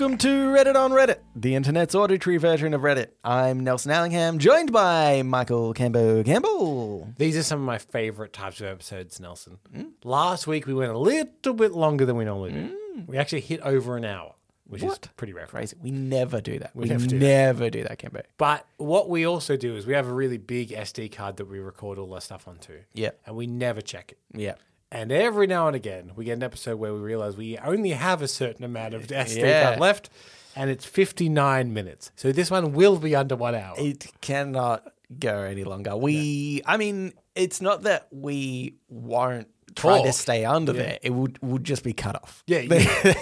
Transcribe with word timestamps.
welcome 0.00 0.16
to 0.16 0.50
Read 0.50 0.66
It 0.66 0.76
on 0.76 0.92
Reddit, 0.92 1.18
the 1.36 1.54
internet's 1.54 1.94
auditory 1.94 2.38
version 2.38 2.72
of 2.72 2.80
Reddit. 2.80 3.08
I'm 3.22 3.60
Nelson 3.60 3.90
Allingham, 3.90 4.38
joined 4.38 4.72
by 4.72 5.20
Michael 5.22 5.74
Cambo 5.74 6.24
Campbell. 6.24 7.12
These 7.18 7.36
are 7.36 7.42
some 7.42 7.58
of 7.60 7.66
my 7.66 7.76
favorite 7.76 8.32
types 8.32 8.62
of 8.62 8.68
episodes, 8.68 9.20
Nelson. 9.20 9.58
Hmm? 9.70 9.88
Last 10.02 10.46
week 10.46 10.66
we 10.66 10.72
went 10.72 10.92
a 10.92 10.96
little 10.96 11.52
bit 11.52 11.72
longer 11.72 12.06
than 12.06 12.16
we 12.16 12.24
normally 12.24 12.52
do. 12.52 12.74
Hmm. 12.94 13.00
We 13.08 13.18
actually 13.18 13.42
hit 13.42 13.60
over 13.60 13.98
an 13.98 14.06
hour, 14.06 14.32
which 14.66 14.82
What? 14.82 15.04
is 15.04 15.10
pretty 15.18 15.34
rare. 15.34 15.46
for 15.46 15.58
us. 15.58 15.74
Crazy. 15.74 15.76
We 15.82 15.90
never 15.90 16.40
do 16.40 16.58
that. 16.60 16.74
We, 16.74 16.86
never 16.86 17.04
do 17.06 17.18
that. 17.18 17.26
never 17.26 17.68
do 17.68 17.82
that, 17.82 17.98
Cambo. 17.98 18.22
But 18.38 18.64
what 18.78 19.10
we 19.10 19.26
also 19.26 19.58
do 19.58 19.76
is 19.76 19.86
we 19.86 19.92
have 19.92 20.08
a 20.08 20.14
really 20.14 20.38
big 20.38 20.70
SD 20.70 21.12
card 21.12 21.36
that 21.36 21.44
we 21.44 21.58
record 21.58 21.98
all 21.98 22.14
our 22.14 22.22
stuff 22.22 22.48
onto. 22.48 22.78
Yeah. 22.94 23.10
And 23.26 23.36
we 23.36 23.46
never 23.46 23.82
check 23.82 24.12
it. 24.12 24.18
Yeah. 24.32 24.54
And 24.92 25.12
every 25.12 25.46
now 25.46 25.66
and 25.68 25.76
again, 25.76 26.12
we 26.16 26.24
get 26.24 26.32
an 26.32 26.42
episode 26.42 26.76
where 26.78 26.92
we 26.92 26.98
realize 27.00 27.36
we 27.36 27.56
only 27.58 27.90
have 27.90 28.22
a 28.22 28.28
certain 28.28 28.64
amount 28.64 28.94
of 28.94 29.06
SD 29.06 29.38
Yeah. 29.40 29.62
card 29.68 29.80
left, 29.80 30.10
and 30.56 30.68
it's 30.68 30.84
59 30.84 31.72
minutes. 31.72 32.10
So 32.16 32.32
this 32.32 32.50
one 32.50 32.72
will 32.72 32.98
be 32.98 33.14
under 33.14 33.36
one 33.36 33.54
hour. 33.54 33.74
It 33.78 34.06
cannot 34.20 34.92
go 35.18 35.42
any 35.42 35.62
longer. 35.64 35.96
We, 35.96 36.62
I 36.66 36.76
mean, 36.76 37.12
it's 37.36 37.60
not 37.60 37.82
that 37.82 38.08
we 38.10 38.74
won't 38.88 39.46
try 39.76 40.02
to 40.02 40.12
stay 40.12 40.44
under 40.44 40.72
there. 40.72 40.98
It 41.02 41.10
would 41.10 41.38
would 41.40 41.62
just 41.62 41.84
be 41.84 41.92
cut 41.92 42.16
off. 42.16 42.42
Yeah, 42.48 42.58
yeah. 42.62 42.68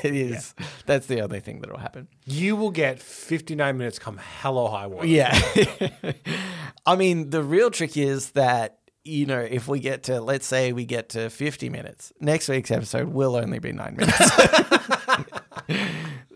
it 0.03 0.15
is. 0.15 0.55
That's 0.87 1.07
the 1.07 1.21
only 1.21 1.41
thing 1.41 1.61
that'll 1.61 1.77
happen. 1.77 2.09
You 2.25 2.57
will 2.57 2.71
get 2.71 2.99
59 2.99 3.77
minutes 3.77 3.99
come 3.99 4.19
hello 4.41 4.69
high 4.69 4.87
water. 4.87 5.07
Yeah. 5.07 5.39
I 6.87 6.97
mean, 6.97 7.29
the 7.29 7.43
real 7.43 7.71
trick 7.71 7.99
is 7.99 8.31
that, 8.31 8.79
you 9.05 9.27
know, 9.27 9.41
if 9.41 9.69
we 9.69 9.81
get 9.81 10.05
to, 10.05 10.21
let's 10.21 10.47
say 10.47 10.73
we 10.73 10.85
get 10.85 11.11
to 11.11 11.31
50 11.31 11.71
minutes, 11.71 12.13
next 12.21 12.49
week's 12.49 12.71
episode 12.71 13.09
will 13.09 13.37
only 13.37 13.59
be 13.59 13.73
nine 13.73 13.97
minutes. 13.97 14.19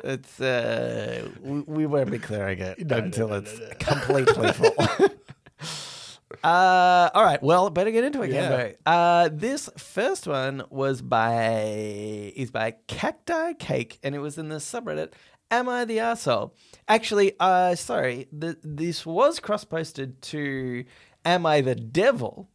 it's, 0.05 0.41
uh, 0.41 1.29
we, 1.41 1.61
we 1.61 1.87
won't 1.87 2.11
be 2.11 2.19
clearing 2.19 2.59
it 2.61 2.91
until 2.91 3.33
it's 3.35 3.59
completely 3.79 4.53
full. 4.53 4.75
Uh, 6.43 7.11
all 7.15 7.25
right. 7.25 7.43
Well, 7.43 7.71
better 7.71 7.91
get 7.91 8.05
into 8.05 8.23
it, 8.23 8.31
Yeah. 8.31 8.71
Uh, 8.87 9.29
this 9.33 9.69
first 9.77 10.27
one 10.27 10.65
was 10.71 11.03
by 11.03 12.33
is 12.35 12.51
by 12.51 12.77
Cacti 12.89 13.55
Cake, 13.55 13.99
and 14.03 14.15
it 14.15 14.19
was 14.19 14.39
in 14.39 14.49
the 14.49 14.57
subreddit. 14.57 15.13
Am 15.51 15.69
I 15.69 15.85
the 15.85 16.01
asshole? 16.01 16.55
Actually, 16.89 17.35
uh, 17.39 17.75
sorry. 17.75 18.27
The, 18.33 18.57
this 18.63 19.05
was 19.05 19.39
cross 19.39 19.65
posted 19.65 20.23
to 20.23 20.85
Am 21.25 21.45
I 21.47 21.61
the 21.61 21.75
Devil? 21.75 22.49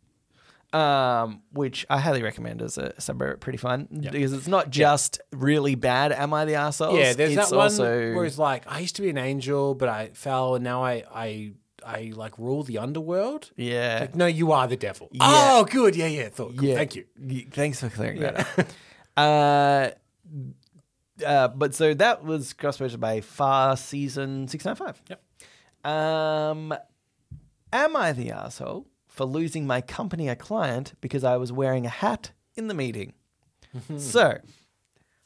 Um, 0.74 1.44
which 1.54 1.86
I 1.90 2.00
highly 2.00 2.22
recommend 2.22 2.62
as 2.62 2.78
a 2.78 2.90
subreddit. 3.00 3.40
Pretty 3.40 3.58
fun 3.58 3.88
because 3.90 4.34
it's 4.34 4.50
not 4.50 4.70
just 4.70 5.22
really 5.32 5.76
bad. 5.76 6.12
Am 6.12 6.34
I 6.34 6.44
the 6.44 6.56
asshole? 6.56 6.98
Yeah, 6.98 7.14
there's 7.14 7.38
it's 7.38 7.50
that 7.50 7.56
one 7.56 7.64
also 7.64 8.14
where 8.14 8.26
it's 8.26 8.38
like 8.38 8.70
I 8.70 8.80
used 8.80 8.98
to 8.98 9.02
be 9.02 9.10
an 9.10 9.18
angel, 9.18 9.76
but 9.76 9.88
I 9.88 10.10
fell, 10.14 10.56
and 10.56 10.64
now 10.66 10.84
I 10.84 11.04
I 11.14 11.54
I 11.86 12.12
like 12.14 12.38
rule 12.38 12.64
the 12.64 12.80
underworld. 12.80 13.52
yeah. 13.56 14.00
Like, 14.02 14.16
no, 14.16 14.26
you 14.26 14.52
are 14.52 14.68
the 14.68 14.76
devil. 14.76 15.10
Oh, 15.22 15.64
good. 15.64 15.96
Yeah, 15.96 16.08
yeah. 16.08 16.30
Thought. 16.30 16.58
Cool. 16.58 16.68
Yeah. 16.68 16.76
Thank 16.76 16.96
you. 16.96 17.06
Thanks 17.52 17.80
for 17.80 17.90
clearing 17.90 18.20
that 18.20 18.40
up. 18.40 18.68
uh, 19.18 19.90
uh, 21.26 21.48
but 21.48 21.74
so 21.76 21.94
that 21.94 22.24
was 22.26 22.54
cross 22.54 22.78
posted 22.78 23.00
by 23.00 23.22
Far 23.22 23.78
Season 23.78 24.48
695. 24.48 25.02
Yep. 25.10 25.92
Um, 25.92 26.74
am 27.72 27.96
I 27.96 28.12
the 28.12 28.32
asshole 28.32 28.86
for 29.18 29.26
losing 29.26 29.66
my 29.66 29.82
company 29.82 30.30
a 30.30 30.36
client 30.36 30.94
because 31.02 31.24
I 31.24 31.38
was 31.38 31.52
wearing 31.52 31.88
a 31.88 31.90
hat 31.90 32.32
in 32.56 32.68
the 32.68 32.76
meeting? 32.76 33.14
so, 33.98 34.38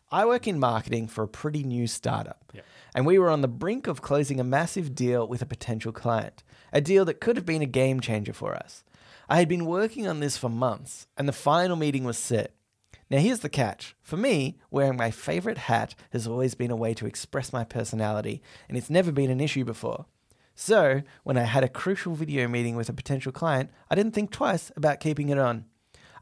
I 0.09 0.25
work 0.25 0.47
in 0.47 0.59
marketing 0.59 1.07
for 1.07 1.23
a 1.23 1.27
pretty 1.27 1.63
new 1.63 1.87
startup. 1.87 2.51
Yep. 2.53 2.65
And 2.95 3.05
we 3.05 3.19
were 3.19 3.29
on 3.29 3.41
the 3.41 3.49
brink 3.49 3.87
of 3.87 4.01
closing 4.01 4.39
a 4.39 4.45
massive 4.45 4.95
deal 4.95 5.27
with 5.27 5.41
a 5.41 5.45
potential 5.45 5.91
client, 5.91 6.41
a 6.71 6.79
deal 6.79 7.03
that 7.05 7.19
could 7.19 7.35
have 7.35 7.45
been 7.45 7.61
a 7.61 7.67
game 7.67 7.99
changer 7.99 8.33
for 8.33 8.55
us. 8.55 8.85
I 9.29 9.37
had 9.37 9.49
been 9.49 9.65
working 9.65 10.07
on 10.07 10.21
this 10.21 10.37
for 10.37 10.49
months, 10.49 11.07
and 11.17 11.27
the 11.27 11.33
final 11.33 11.75
meeting 11.75 12.05
was 12.05 12.17
set. 12.17 12.53
Now, 13.09 13.19
here's 13.19 13.39
the 13.39 13.49
catch. 13.49 13.95
For 14.01 14.15
me, 14.15 14.57
wearing 14.69 14.95
my 14.95 15.11
favorite 15.11 15.57
hat 15.57 15.95
has 16.11 16.27
always 16.27 16.55
been 16.55 16.71
a 16.71 16.77
way 16.77 16.93
to 16.93 17.05
express 17.05 17.51
my 17.51 17.65
personality, 17.65 18.41
and 18.69 18.77
it's 18.77 18.89
never 18.89 19.11
been 19.11 19.29
an 19.29 19.41
issue 19.41 19.65
before. 19.65 20.05
So, 20.55 21.01
when 21.23 21.37
I 21.37 21.43
had 21.43 21.63
a 21.63 21.69
crucial 21.69 22.13
video 22.13 22.47
meeting 22.47 22.75
with 22.75 22.89
a 22.89 22.93
potential 22.93 23.31
client, 23.31 23.71
I 23.89 23.95
didn't 23.95 24.13
think 24.13 24.31
twice 24.31 24.71
about 24.75 24.99
keeping 24.99 25.29
it 25.29 25.37
on. 25.37 25.65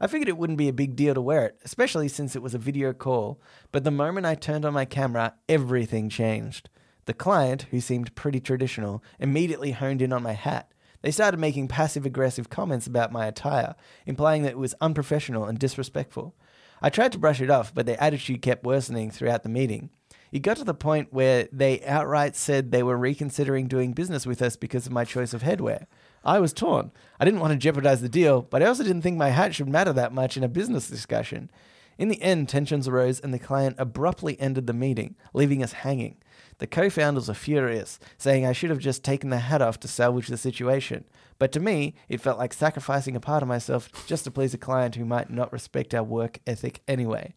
I 0.00 0.06
figured 0.06 0.28
it 0.28 0.38
wouldn't 0.38 0.58
be 0.58 0.68
a 0.68 0.72
big 0.72 0.96
deal 0.96 1.12
to 1.12 1.20
wear 1.20 1.44
it, 1.44 1.58
especially 1.62 2.08
since 2.08 2.34
it 2.34 2.42
was 2.42 2.54
a 2.54 2.58
video 2.58 2.94
call, 2.94 3.40
but 3.70 3.84
the 3.84 3.90
moment 3.90 4.24
I 4.24 4.34
turned 4.34 4.64
on 4.64 4.72
my 4.72 4.86
camera, 4.86 5.34
everything 5.46 6.08
changed. 6.08 6.70
The 7.04 7.12
client, 7.12 7.66
who 7.70 7.80
seemed 7.80 8.14
pretty 8.14 8.40
traditional, 8.40 9.02
immediately 9.18 9.72
honed 9.72 10.00
in 10.00 10.12
on 10.12 10.22
my 10.22 10.32
hat. 10.32 10.72
They 11.02 11.10
started 11.10 11.40
making 11.40 11.68
passive 11.68 12.06
aggressive 12.06 12.48
comments 12.48 12.86
about 12.86 13.12
my 13.12 13.26
attire, 13.26 13.74
implying 14.06 14.42
that 14.42 14.52
it 14.52 14.58
was 14.58 14.74
unprofessional 14.80 15.44
and 15.44 15.58
disrespectful. 15.58 16.34
I 16.80 16.88
tried 16.88 17.12
to 17.12 17.18
brush 17.18 17.40
it 17.40 17.50
off, 17.50 17.74
but 17.74 17.84
their 17.84 18.02
attitude 18.02 18.40
kept 18.40 18.64
worsening 18.64 19.10
throughout 19.10 19.42
the 19.42 19.48
meeting. 19.50 19.90
It 20.32 20.40
got 20.40 20.56
to 20.58 20.64
the 20.64 20.74
point 20.74 21.12
where 21.12 21.48
they 21.50 21.82
outright 21.82 22.36
said 22.36 22.70
they 22.70 22.82
were 22.82 22.96
reconsidering 22.96 23.66
doing 23.66 23.92
business 23.92 24.26
with 24.26 24.40
us 24.42 24.56
because 24.56 24.86
of 24.86 24.92
my 24.92 25.04
choice 25.04 25.34
of 25.34 25.42
headwear. 25.42 25.86
I 26.24 26.38
was 26.38 26.52
torn. 26.52 26.92
I 27.18 27.24
didn't 27.24 27.40
want 27.40 27.52
to 27.52 27.58
jeopardize 27.58 28.00
the 28.00 28.08
deal, 28.08 28.42
but 28.42 28.62
I 28.62 28.66
also 28.66 28.84
didn't 28.84 29.02
think 29.02 29.16
my 29.16 29.30
hat 29.30 29.54
should 29.54 29.68
matter 29.68 29.92
that 29.92 30.12
much 30.12 30.36
in 30.36 30.44
a 30.44 30.48
business 30.48 30.88
discussion. 30.88 31.50
In 31.98 32.08
the 32.08 32.22
end, 32.22 32.48
tensions 32.48 32.86
arose 32.86 33.20
and 33.20 33.34
the 33.34 33.38
client 33.38 33.76
abruptly 33.78 34.40
ended 34.40 34.66
the 34.66 34.72
meeting, 34.72 35.16
leaving 35.34 35.62
us 35.62 35.72
hanging. 35.72 36.16
The 36.58 36.66
co 36.66 36.90
founders 36.90 37.28
were 37.28 37.34
furious, 37.34 37.98
saying 38.16 38.46
I 38.46 38.52
should 38.52 38.70
have 38.70 38.78
just 38.78 39.02
taken 39.02 39.30
the 39.30 39.38
hat 39.38 39.62
off 39.62 39.80
to 39.80 39.88
salvage 39.88 40.28
the 40.28 40.36
situation. 40.36 41.04
But 41.38 41.52
to 41.52 41.60
me, 41.60 41.94
it 42.08 42.20
felt 42.20 42.38
like 42.38 42.52
sacrificing 42.52 43.16
a 43.16 43.20
part 43.20 43.42
of 43.42 43.48
myself 43.48 43.90
just 44.06 44.24
to 44.24 44.30
please 44.30 44.54
a 44.54 44.58
client 44.58 44.94
who 44.94 45.04
might 45.04 45.30
not 45.30 45.52
respect 45.52 45.94
our 45.94 46.02
work 46.02 46.38
ethic 46.46 46.80
anyway. 46.86 47.34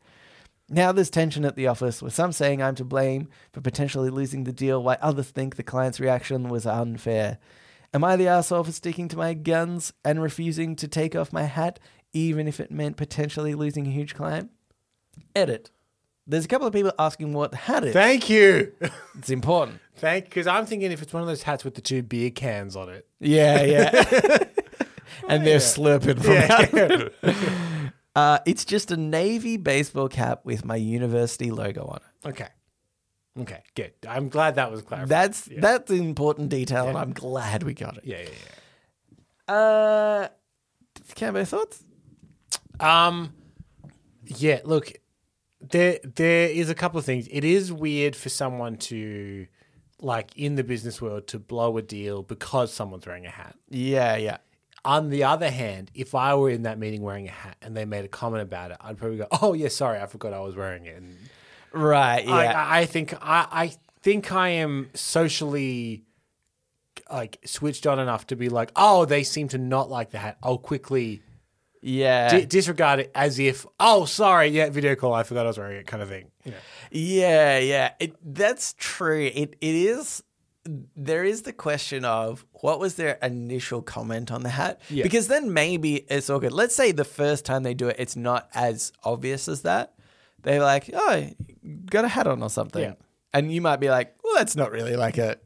Now 0.70 0.92
there's 0.92 1.10
tension 1.10 1.46
at 1.46 1.56
the 1.56 1.68
office, 1.68 2.02
with 2.02 2.14
some 2.14 2.32
saying 2.32 2.62
I'm 2.62 2.76
to 2.76 2.86
blame 2.86 3.30
for 3.52 3.62
potentially 3.62 4.10
losing 4.10 4.44
the 4.44 4.54
deal, 4.54 4.82
while 4.82 4.98
others 5.02 5.30
think 5.30 5.56
the 5.56 5.64
client's 5.64 6.00
reaction 6.00 6.50
was 6.50 6.66
unfair. 6.66 7.38
Am 7.94 8.04
I 8.04 8.16
the 8.16 8.28
asshole 8.28 8.64
for 8.64 8.72
sticking 8.72 9.08
to 9.10 9.18
my 9.18 9.34
guns 9.34 9.94
and 10.04 10.22
refusing 10.22 10.76
to 10.78 10.88
take 10.88 11.16
off 11.16 11.32
my 11.32 11.44
hat, 11.44 11.80
even 12.14 12.48
if 12.48 12.60
it 12.60 12.72
meant 12.72 12.98
potentially 12.98 13.54
losing 13.54 13.86
a 13.86 13.92
huge 13.92 14.16
client? 14.16 14.50
Edit. 15.36 15.70
There's 16.26 16.46
a 16.46 16.48
couple 16.48 16.66
of 16.66 16.74
people 16.74 16.94
asking 16.98 17.34
what 17.34 17.52
the 17.52 17.58
hat 17.58 17.84
is. 17.84 17.94
Thank 17.94 18.30
you. 18.30 18.72
It's 19.18 19.30
important. 19.30 19.80
Thank. 19.98 20.26
Because 20.26 20.48
I'm 20.48 20.66
thinking 20.66 20.92
if 20.92 21.02
it's 21.02 21.14
one 21.14 21.22
of 21.22 21.28
those 21.28 21.44
hats 21.44 21.64
with 21.64 21.76
the 21.76 21.82
two 21.82 22.02
beer 22.02 22.32
cans 22.32 22.76
on 22.76 22.90
it. 22.90 23.08
Yeah, 23.20 23.62
yeah. 23.62 23.92
and 25.30 25.46
they're 25.46 25.60
slurping 25.60 26.20
from 26.22 27.32
out. 27.32 27.36
Uh, 28.16 28.40
it's 28.46 28.64
just 28.66 28.92
a 28.92 28.98
navy 28.98 29.58
baseball 29.58 30.08
cap 30.08 30.42
with 30.44 30.64
my 30.66 30.76
university 30.76 31.50
logo 31.52 31.86
on 31.86 31.98
it. 31.98 32.30
Okay. 32.30 32.48
Okay. 33.40 33.64
Good. 33.76 33.94
I'm 34.08 34.30
glad 34.30 34.56
that 34.56 34.70
was 34.72 34.82
clarified. 34.84 35.10
That's 35.10 35.50
that's 35.58 35.90
an 35.90 36.00
important 36.02 36.50
detail, 36.50 36.88
and 36.88 36.98
I'm 36.98 37.14
glad 37.14 37.64
we 37.64 37.74
got 37.74 37.98
it. 37.98 38.06
yeah, 38.06 38.20
yeah, 38.20 38.30
yeah. 39.50 39.56
Uh, 39.56 40.28
Cambo 41.16 41.48
thoughts? 41.48 41.84
Um, 42.80 43.34
yeah. 44.26 44.60
Look, 44.64 44.94
there 45.60 46.00
there 46.04 46.50
is 46.50 46.70
a 46.70 46.76
couple 46.76 47.00
of 47.00 47.06
things. 47.06 47.28
It 47.32 47.44
is 47.44 47.74
weird 47.74 48.16
for 48.16 48.30
someone 48.30 48.78
to, 48.78 49.48
like, 50.00 50.32
in 50.38 50.56
the 50.56 50.64
business 50.64 51.02
world, 51.02 51.26
to 51.28 51.40
blow 51.40 51.78
a 51.78 51.82
deal 51.82 52.22
because 52.22 52.72
someone's 52.72 53.08
wearing 53.08 53.26
a 53.26 53.32
hat. 53.32 53.56
Yeah, 53.70 54.16
yeah, 54.18 54.38
On 54.86 55.10
the 55.10 55.24
other 55.24 55.50
hand, 55.50 55.92
if 55.94 56.14
I 56.14 56.36
were 56.36 56.50
in 56.50 56.64
that 56.64 56.78
meeting 56.78 57.02
wearing 57.02 57.28
a 57.28 57.32
hat 57.32 57.56
and 57.62 57.76
they 57.76 57.86
made 57.86 58.04
a 58.04 58.10
comment 58.10 58.44
about 58.44 58.72
it, 58.72 58.78
I'd 58.82 58.98
probably 58.98 59.18
go, 59.18 59.28
"Oh 59.42 59.54
yeah, 59.54 59.70
sorry, 59.70 60.00
I 60.00 60.06
forgot 60.08 60.34
I 60.34 60.40
was 60.40 60.56
wearing 60.56 60.86
it." 60.86 60.98
And 60.98 61.18
right. 61.72 62.26
Yeah, 62.26 62.34
I, 62.34 62.80
I- 62.82 62.86
think 62.86 63.14
I, 63.22 63.48
I 63.52 63.74
think 64.02 64.32
I 64.34 64.50
am 64.50 64.90
socially 64.94 66.04
like 67.12 67.40
switched 67.46 67.88
on 67.88 68.00
enough 68.00 68.28
to 68.28 68.36
be 68.36 68.50
like, 68.50 68.72
"Oh, 68.76 69.06
they 69.06 69.24
seem 69.24 69.48
to 69.50 69.58
not 69.58 69.90
like 69.90 70.12
the 70.12 70.18
hat." 70.18 70.38
I'll 70.44 70.58
quickly 70.58 71.22
yeah, 71.82 72.30
di- 72.30 72.46
disregard 72.46 73.00
it 73.00 73.12
as 73.16 73.40
if, 73.40 73.66
"Oh, 73.80 74.06
sorry, 74.06 74.48
yeah, 74.48 74.70
video 74.70 74.96
call, 74.96 75.14
I 75.14 75.24
forgot 75.24 75.46
I 75.46 75.50
was 75.50 75.58
wearing 75.58 75.78
it," 75.80 75.88
kind 75.88 76.04
of 76.04 76.10
thing. 76.10 76.32
Know. 76.46 76.54
yeah, 76.92 77.58
yeah. 77.60 77.92
It, 78.00 78.16
that's 78.22 78.76
true. 78.78 79.32
It 79.34 79.56
it 79.62 79.76
is. 79.76 80.24
There 80.66 81.24
is 81.26 81.42
the 81.42 81.52
question 81.54 82.06
of 82.06 82.46
what 82.62 82.80
was 82.80 82.96
their 82.96 83.18
initial 83.22 83.82
comment 83.82 84.32
on 84.32 84.44
the 84.44 84.50
hat? 84.50 84.82
Yeah. 84.90 85.04
Because 85.04 85.28
then 85.28 85.54
maybe 85.54 86.06
it's 86.10 86.30
all 86.30 86.40
good. 86.40 86.54
Let's 86.54 86.76
say 86.76 86.92
the 86.94 87.04
first 87.04 87.44
time 87.46 87.64
they 87.64 87.74
do 87.74 87.90
it, 87.90 87.98
it's 88.00 88.16
not 88.16 88.48
as 88.54 88.94
obvious 89.04 89.48
as 89.48 89.64
that. 89.64 89.94
They're 90.42 90.62
like, 90.62 90.90
"Oh, 90.94 91.30
got 91.86 92.06
a 92.06 92.08
hat 92.08 92.28
on 92.28 92.42
or 92.42 92.50
something," 92.50 92.82
Yeah. 92.84 92.94
and 93.34 93.52
you 93.52 93.62
might 93.62 93.80
be 93.82 93.90
like, 93.90 94.16
"Well, 94.24 94.36
that's 94.36 94.56
not 94.56 94.72
really 94.72 94.96
like 94.96 95.18
a." 95.18 95.38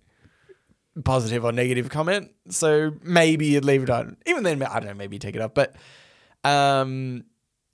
positive 1.04 1.46
or 1.46 1.52
negative 1.52 1.90
comment. 1.90 2.32
So 2.50 2.92
maybe 3.04 3.46
you'd 3.48 3.66
leave 3.66 3.84
it 3.84 3.90
on. 3.92 4.18
Even 4.26 4.44
then, 4.44 4.64
I 4.64 4.80
don't 4.80 4.88
know, 4.88 4.94
maybe 4.94 5.20
take 5.20 5.36
it 5.36 5.42
off. 5.42 5.54
But, 5.54 5.76
um, 6.44 7.26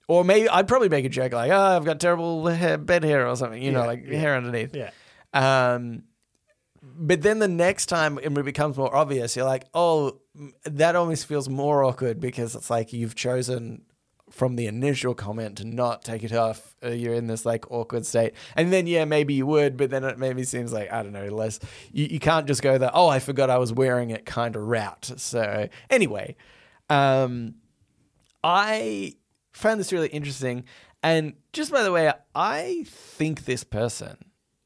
or 0.08 0.24
maybe 0.24 0.48
I'd 0.48 0.68
probably 0.68 0.88
make 0.90 1.04
a 1.04 1.08
joke 1.08 1.32
like, 1.32 1.50
oh, 1.50 1.76
I've 1.76 1.84
got 1.84 2.00
terrible 2.00 2.46
hair, 2.46 2.76
bed 2.76 3.04
hair 3.04 3.26
or 3.26 3.36
something, 3.36 3.62
you 3.62 3.72
know, 3.72 3.86
like 3.86 4.04
yeah. 4.06 4.18
hair 4.18 4.36
underneath. 4.36 4.74
Yeah. 4.74 4.90
Um, 5.32 6.02
but 6.96 7.22
then 7.22 7.38
the 7.38 7.48
next 7.48 7.86
time 7.86 8.18
it 8.18 8.32
becomes 8.44 8.76
more 8.76 8.94
obvious, 8.94 9.36
you're 9.36 9.44
like, 9.44 9.64
oh, 9.74 10.20
that 10.64 10.96
almost 10.96 11.26
feels 11.26 11.48
more 11.48 11.84
awkward 11.84 12.20
because 12.20 12.54
it's 12.54 12.70
like 12.70 12.92
you've 12.92 13.14
chosen 13.14 13.82
from 14.30 14.56
the 14.56 14.66
initial 14.66 15.14
comment 15.14 15.58
to 15.58 15.64
not 15.64 16.02
take 16.02 16.24
it 16.24 16.32
off. 16.32 16.74
Uh, 16.82 16.88
you're 16.88 17.14
in 17.14 17.26
this 17.26 17.46
like 17.46 17.70
awkward 17.70 18.04
state. 18.04 18.34
And 18.56 18.72
then, 18.72 18.86
yeah, 18.86 19.04
maybe 19.04 19.34
you 19.34 19.46
would, 19.46 19.76
but 19.76 19.90
then 19.90 20.02
it 20.04 20.18
maybe 20.18 20.44
seems 20.44 20.72
like, 20.72 20.92
I 20.92 21.02
don't 21.02 21.12
know, 21.12 21.28
less. 21.28 21.60
You, 21.92 22.06
you 22.06 22.18
can't 22.18 22.46
just 22.46 22.62
go 22.62 22.76
the, 22.76 22.92
oh, 22.92 23.08
I 23.08 23.18
forgot 23.20 23.50
I 23.50 23.58
was 23.58 23.72
wearing 23.72 24.10
it 24.10 24.26
kind 24.26 24.56
of 24.56 24.62
route. 24.62 25.12
So, 25.16 25.68
anyway, 25.88 26.36
um, 26.90 27.54
I 28.42 29.14
found 29.52 29.78
this 29.78 29.92
really 29.92 30.08
interesting. 30.08 30.64
And 31.02 31.34
just 31.52 31.70
by 31.70 31.82
the 31.82 31.92
way, 31.92 32.12
I 32.34 32.84
think 32.88 33.44
this 33.44 33.62
person 33.62 34.16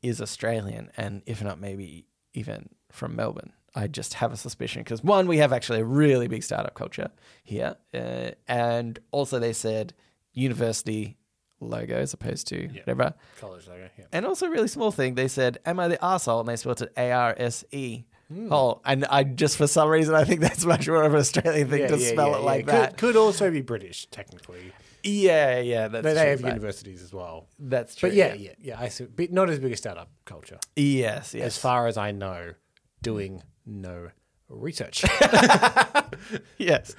is 0.03 0.23
Australian, 0.23 0.91
and 0.97 1.23
if 1.26 1.43
not, 1.43 1.61
maybe 1.61 2.08
even 2.38 2.69
from 2.90 3.17
Melbourne. 3.17 3.52
I 3.75 3.87
just 3.87 4.14
have 4.14 4.32
a 4.32 4.37
suspicion 4.37 4.82
because 4.82 5.02
one, 5.05 5.26
we 5.29 5.38
have 5.38 5.52
actually 5.52 5.81
a 5.81 5.85
really 5.85 6.26
big 6.26 6.43
startup 6.43 6.75
culture 6.75 7.11
here, 7.44 7.76
uh, 7.94 8.31
and 8.49 8.99
also 9.11 9.38
they 9.38 9.52
said 9.52 9.93
university 10.32 11.17
logo 11.61 11.96
as 11.96 12.12
opposed 12.14 12.46
to 12.49 12.69
whatever, 12.69 13.14
College 13.40 13.67
logo. 13.69 13.88
Yeah. 13.99 14.05
and 14.12 14.25
also 14.25 14.46
a 14.46 14.50
really 14.50 14.69
small 14.69 14.90
thing. 14.90 15.14
They 15.14 15.29
said, 15.29 15.58
"Am 15.67 15.79
I 15.81 15.88
the 15.88 15.96
arsehole? 15.99 16.40
and 16.40 16.49
they 16.49 16.56
spelled 16.56 16.82
it 16.82 16.93
A 16.96 17.11
R 17.12 17.35
S 17.37 17.64
E. 17.73 18.05
Oh, 18.50 18.81
and 18.85 19.05
I 19.06 19.25
just 19.25 19.56
for 19.56 19.67
some 19.67 19.88
reason 19.88 20.14
I 20.14 20.25
think 20.25 20.40
that's 20.40 20.64
much 20.64 20.87
more 20.88 21.02
of 21.02 21.14
an 21.14 21.20
Australian 21.20 21.69
thing 21.69 21.88
to 21.88 21.99
spell 21.99 22.35
it 22.37 22.43
like 22.43 22.67
Could, 22.67 22.75
that. 22.75 22.96
could 22.99 23.17
also 23.17 23.50
be 23.50 23.62
British, 23.62 24.06
technically. 24.11 24.73
Yeah, 25.05 25.61
yeah, 25.61 25.89
that's 25.89 26.05
They, 26.05 26.11
true, 26.12 26.15
they 26.21 26.31
have 26.31 26.43
but 26.43 26.49
universities 26.49 27.03
as 27.03 27.12
well. 27.12 27.49
That's 27.59 27.95
true. 27.95 28.09
But 28.11 28.17
yeah, 28.17 28.35
yeah, 28.35 28.53
yeah. 28.59 28.81
I 28.81 28.89
see. 28.89 29.05
But 29.05 29.33
not 29.33 29.49
as 29.50 29.59
big 29.59 29.73
a 29.73 29.77
startup 29.77 30.11
culture, 30.25 30.59
Yes, 30.77 31.35
yes. 31.35 31.45
as 31.47 31.59
far 31.59 31.87
as 31.87 31.97
I 31.97 32.12
know. 32.12 32.55
Doing 33.00 33.43
no 33.65 34.11
research. 34.49 35.05
yes. 36.59 36.95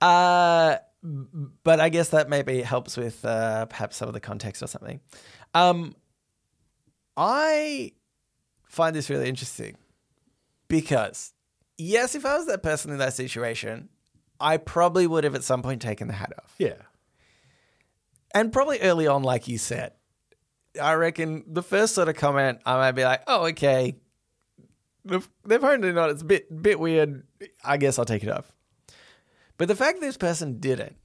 Uh, 0.00 0.76
but 1.62 1.78
I 1.80 1.88
guess 1.90 2.08
that 2.08 2.28
maybe 2.28 2.60
helps 2.62 2.96
with 2.96 3.24
uh, 3.24 3.66
perhaps 3.66 3.96
some 3.96 4.08
of 4.08 4.14
the 4.14 4.20
context 4.20 4.62
or 4.62 4.66
something. 4.66 5.00
Um, 5.54 5.94
I 7.16 7.92
find 8.66 8.96
this 8.96 9.10
really 9.10 9.28
interesting 9.28 9.76
because, 10.68 11.32
yes, 11.78 12.14
if 12.14 12.24
I 12.26 12.36
was 12.36 12.46
that 12.46 12.62
person 12.62 12.90
in 12.90 12.98
that 12.98 13.14
situation, 13.14 13.88
I 14.40 14.56
probably 14.56 15.06
would 15.06 15.24
have 15.24 15.34
at 15.34 15.44
some 15.44 15.62
point 15.62 15.82
taken 15.82 16.08
the 16.08 16.14
hat 16.14 16.32
off. 16.38 16.54
yeah. 16.58 16.74
And 18.34 18.52
probably 18.52 18.80
early 18.80 19.06
on, 19.06 19.22
like 19.22 19.48
you 19.48 19.58
said, 19.58 19.92
I 20.80 20.94
reckon 20.94 21.44
the 21.46 21.62
first 21.62 21.94
sort 21.94 22.08
of 22.08 22.16
comment, 22.16 22.60
I 22.64 22.76
might 22.76 22.92
be 22.92 23.04
like, 23.04 23.22
oh, 23.26 23.46
okay. 23.48 23.96
They've, 25.04 25.28
honed 25.60 25.84
in. 25.84 25.98
It's 25.98 26.22
a 26.22 26.24
bit, 26.24 26.62
bit 26.62 26.78
weird. 26.78 27.24
I 27.64 27.76
guess 27.76 27.98
I'll 27.98 28.04
take 28.04 28.22
it 28.22 28.30
off. 28.30 28.52
But 29.58 29.68
the 29.68 29.76
fact 29.76 30.00
that 30.00 30.06
this 30.06 30.16
person 30.16 30.58
didn't, 30.60 30.96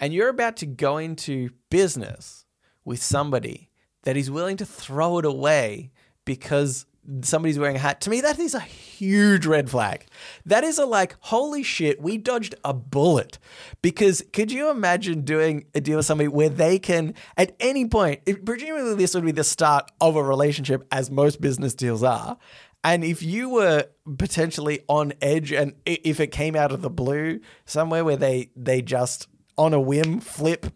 and 0.00 0.12
you're 0.12 0.28
about 0.28 0.56
to 0.58 0.66
go 0.66 0.96
into 0.98 1.50
business 1.68 2.46
with 2.84 3.02
somebody 3.02 3.70
that 4.02 4.16
is 4.16 4.30
willing 4.30 4.56
to 4.56 4.66
throw 4.66 5.18
it 5.18 5.24
away 5.24 5.92
because 6.24 6.86
somebody's 7.22 7.58
wearing 7.58 7.76
a 7.76 7.80
hat, 7.80 8.00
to 8.02 8.10
me, 8.10 8.20
that 8.20 8.38
is 8.38 8.54
a 8.54 8.60
huge 8.60 9.46
red 9.46 9.70
flag. 9.70 10.06
That 10.46 10.64
is 10.64 10.78
a 10.78 10.84
like, 10.84 11.16
holy 11.20 11.62
shit, 11.62 12.00
we 12.00 12.18
dodged 12.18 12.54
a 12.64 12.72
bullet. 12.72 13.38
Because 13.82 14.22
could 14.32 14.52
you 14.52 14.70
imagine 14.70 15.22
doing 15.22 15.66
a 15.74 15.80
deal 15.80 15.96
with 15.96 16.06
somebody 16.06 16.28
where 16.28 16.48
they 16.48 16.78
can, 16.78 17.14
at 17.36 17.54
any 17.60 17.86
point, 17.86 18.20
presumably 18.44 18.94
this 18.94 19.14
would 19.14 19.24
be 19.24 19.32
the 19.32 19.44
start 19.44 19.90
of 20.00 20.16
a 20.16 20.22
relationship, 20.22 20.86
as 20.92 21.10
most 21.10 21.40
business 21.40 21.74
deals 21.74 22.02
are. 22.02 22.36
And 22.82 23.04
if 23.04 23.22
you 23.22 23.50
were 23.50 23.86
potentially 24.16 24.80
on 24.88 25.12
edge, 25.20 25.52
and 25.52 25.74
if 25.84 26.18
it 26.18 26.28
came 26.28 26.56
out 26.56 26.72
of 26.72 26.80
the 26.80 26.88
blue, 26.88 27.40
somewhere 27.66 28.04
where 28.04 28.16
they 28.16 28.50
they 28.56 28.80
just 28.80 29.28
on 29.58 29.74
a 29.74 29.80
whim 29.80 30.20
flip 30.20 30.66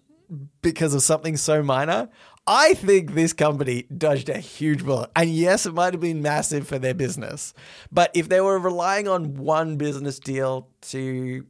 because 0.61 0.93
of 0.93 1.03
something 1.03 1.37
so 1.37 1.63
minor, 1.63 2.11
I 2.47 2.75
think 2.75 3.15
this 3.15 3.33
company 3.33 3.85
dodged 3.97 4.29
a 4.29 4.39
huge 4.39 4.85
bullet. 4.85 5.11
And 5.17 5.31
yes, 5.31 5.65
it 5.65 5.73
might 5.73 5.95
have 5.95 6.01
been 6.01 6.21
massive 6.21 6.67
for 6.67 6.79
their 6.79 6.95
business, 6.95 7.55
but 7.91 8.11
if 8.15 8.29
they 8.29 8.41
were 8.41 8.59
relying 8.59 9.09
on 9.09 9.37
one 9.37 9.77
business 9.77 10.19
deal 10.19 10.69
to 10.83 11.47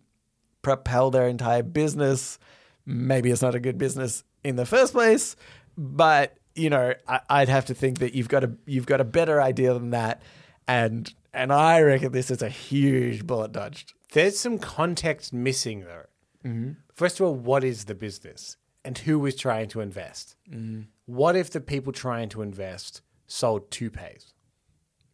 propel 0.63 1.11
their 1.11 1.27
entire 1.27 1.63
business, 1.63 2.39
maybe 2.87 3.31
it's 3.31 3.43
not 3.43 3.55
a 3.55 3.61
good 3.61 3.79
business 3.79 4.23
in 4.45 4.57
the 4.57 4.67
first 4.67 4.93
place. 4.93 5.35
But 5.77 6.37
you 6.55 6.71
know, 6.71 6.95
I, 7.09 7.21
I'd 7.29 7.49
have 7.49 7.67
to 7.67 7.75
think 7.75 7.99
that 7.99 8.15
you've 8.15 8.29
got 8.29 8.45
a 8.45 8.53
you've 8.67 8.87
got 8.87 9.01
a 9.01 9.05
better 9.05 9.43
idea 9.43 9.75
than 9.75 9.91
that, 9.91 10.23
and 10.69 11.13
and 11.33 11.53
I 11.53 11.81
reckon 11.81 12.13
this 12.13 12.31
is 12.31 12.43
a 12.43 12.49
huge 12.49 13.27
bullet 13.27 13.53
dodged. 13.53 13.95
There's 14.13 14.39
some 14.39 14.59
context 14.59 15.33
missing 15.33 15.81
though. 15.81 16.07
Mm-hmm. 16.49 16.73
First 16.93 17.19
of 17.19 17.27
all, 17.27 17.35
what 17.35 17.65
is 17.65 17.87
the 17.87 17.95
business 17.97 18.57
and 18.85 18.97
who 18.99 19.19
was 19.19 19.35
trying 19.37 19.69
to 19.69 19.81
invest? 19.81 20.37
Mm-hmm. 20.51 20.83
What 21.07 21.37
if 21.37 21.51
the 21.51 21.61
people 21.61 21.93
trying 21.93 22.29
to 22.31 22.43
invest 22.43 23.03
sold 23.27 23.71
toupees? 23.71 24.33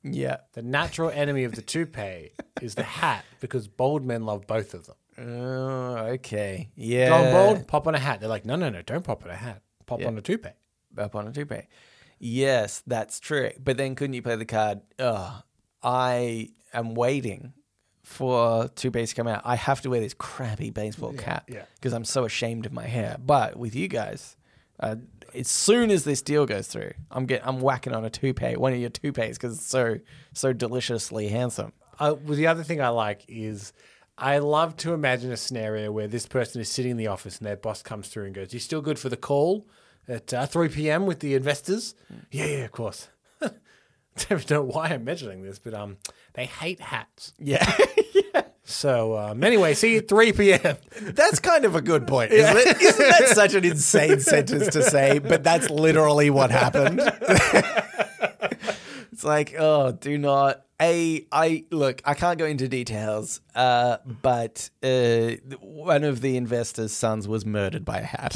Yeah. 0.02 0.38
The 0.54 0.62
natural 0.62 1.10
enemy 1.10 1.44
of 1.44 1.52
the 1.54 1.62
toupee 1.62 2.30
is 2.62 2.74
the 2.74 2.82
hat 2.82 3.24
because 3.40 3.68
bald 3.68 4.04
men 4.04 4.24
love 4.24 4.46
both 4.46 4.72
of 4.74 4.86
them. 4.86 4.96
Oh, 5.18 5.96
okay. 6.14 6.70
Yeah. 6.74 7.08
Gone 7.10 7.32
bald, 7.32 7.68
pop 7.68 7.86
on 7.86 7.94
a 7.94 7.98
hat. 7.98 8.20
They're 8.20 8.28
like, 8.28 8.46
no, 8.46 8.56
no, 8.56 8.70
no, 8.70 8.82
don't 8.82 9.04
pop 9.04 9.24
on 9.24 9.30
a 9.30 9.36
hat. 9.36 9.62
Pop 9.86 10.00
Yeah. 10.00 10.06
on 10.08 10.16
a 10.16 10.22
toupee. 10.22 10.50
Pop 10.96 11.14
on 11.14 11.28
a 11.28 11.32
toupee. 11.32 11.66
Yes, 12.18 12.82
that's 12.86 13.20
true. 13.20 13.50
But 13.62 13.76
then 13.76 13.94
couldn't 13.94 14.14
you 14.14 14.22
play 14.22 14.36
the 14.36 14.44
card? 14.44 14.80
Oh, 14.98 15.42
I 15.82 16.50
am 16.72 16.94
waiting 16.94 17.52
for 18.10 18.64
Two 18.68 18.90
toupees 18.90 19.10
to 19.10 19.14
come 19.14 19.28
out. 19.28 19.42
I 19.44 19.54
have 19.54 19.80
to 19.82 19.90
wear 19.90 20.00
this 20.00 20.14
crappy 20.14 20.70
baseball 20.70 21.12
cap 21.12 21.44
yeah. 21.48 21.64
because 21.76 21.92
I'm 21.92 22.04
so 22.04 22.24
ashamed 22.24 22.66
of 22.66 22.72
my 22.72 22.86
hair. 22.86 23.16
But 23.24 23.56
with 23.56 23.76
you 23.76 23.86
guys, 23.86 24.36
uh, 24.80 24.96
as 25.32 25.46
soon 25.48 25.90
as 25.90 26.04
this 26.04 26.20
deal 26.20 26.44
goes 26.44 26.66
through, 26.66 26.92
I'm 27.10 27.26
get 27.26 27.46
I'm 27.46 27.60
whacking 27.60 27.94
on 27.94 28.04
a 28.04 28.10
toupee, 28.10 28.56
one 28.56 28.72
of 28.72 28.80
your 28.80 28.90
toupees, 28.90 29.38
because 29.38 29.58
it's 29.58 29.66
so 29.66 29.98
so 30.32 30.52
deliciously 30.52 31.28
handsome. 31.28 31.72
Uh, 31.98 32.16
well, 32.24 32.36
the 32.36 32.48
other 32.48 32.64
thing 32.64 32.80
I 32.80 32.88
like 32.88 33.24
is 33.28 33.72
I 34.18 34.38
love 34.38 34.76
to 34.78 34.92
imagine 34.92 35.30
a 35.30 35.36
scenario 35.36 35.92
where 35.92 36.08
this 36.08 36.26
person 36.26 36.60
is 36.60 36.68
sitting 36.68 36.90
in 36.92 36.96
the 36.96 37.06
office 37.06 37.38
and 37.38 37.46
their 37.46 37.56
boss 37.56 37.82
comes 37.82 38.08
through 38.08 38.24
and 38.24 38.34
goes, 38.34 38.52
"You 38.52 38.58
still 38.58 38.82
good 38.82 38.98
for 38.98 39.08
the 39.08 39.16
call 39.16 39.68
at 40.08 40.34
uh, 40.34 40.46
3 40.46 40.68
p.m. 40.68 41.06
with 41.06 41.20
the 41.20 41.34
investors?" 41.34 41.94
Yeah, 42.32 42.46
yeah, 42.46 42.64
of 42.64 42.72
course. 42.72 43.08
I 43.42 43.50
Don't 44.16 44.50
know 44.50 44.62
why 44.62 44.88
I'm 44.88 45.04
mentioning 45.04 45.42
this, 45.42 45.60
but 45.60 45.74
um, 45.74 45.98
they 46.34 46.46
hate 46.46 46.80
hats. 46.80 47.32
Yeah. 47.38 47.64
So 48.70 49.18
um, 49.18 49.42
anyway, 49.42 49.74
see 49.74 49.94
you 49.94 49.98
at 49.98 50.06
3 50.08 50.32
p.m. 50.32 50.76
That's 51.00 51.40
kind 51.40 51.64
of 51.64 51.74
a 51.74 51.82
good 51.82 52.06
point, 52.06 52.30
isn't 52.30 52.56
it? 52.56 52.80
Isn't 52.80 53.08
that 53.08 53.28
such 53.30 53.54
an 53.54 53.64
insane 53.64 54.20
sentence 54.20 54.68
to 54.68 54.82
say? 54.84 55.18
But 55.18 55.42
that's 55.42 55.68
literally 55.68 56.30
what 56.30 56.52
happened. 56.52 57.00
it's 59.20 59.24
like, 59.26 59.54
oh, 59.58 59.92
do 59.92 60.16
not. 60.16 60.62
A, 60.80 61.26
I 61.30 61.66
look. 61.70 62.00
I 62.06 62.14
can't 62.14 62.38
go 62.38 62.46
into 62.46 62.68
details, 62.68 63.42
uh, 63.54 63.98
but 64.22 64.70
uh, 64.82 65.32
one 65.60 66.04
of 66.04 66.22
the 66.22 66.38
investors' 66.38 66.94
sons 66.94 67.28
was 67.28 67.44
murdered 67.44 67.84
by 67.84 67.98
a 67.98 68.04
hat. 68.04 68.34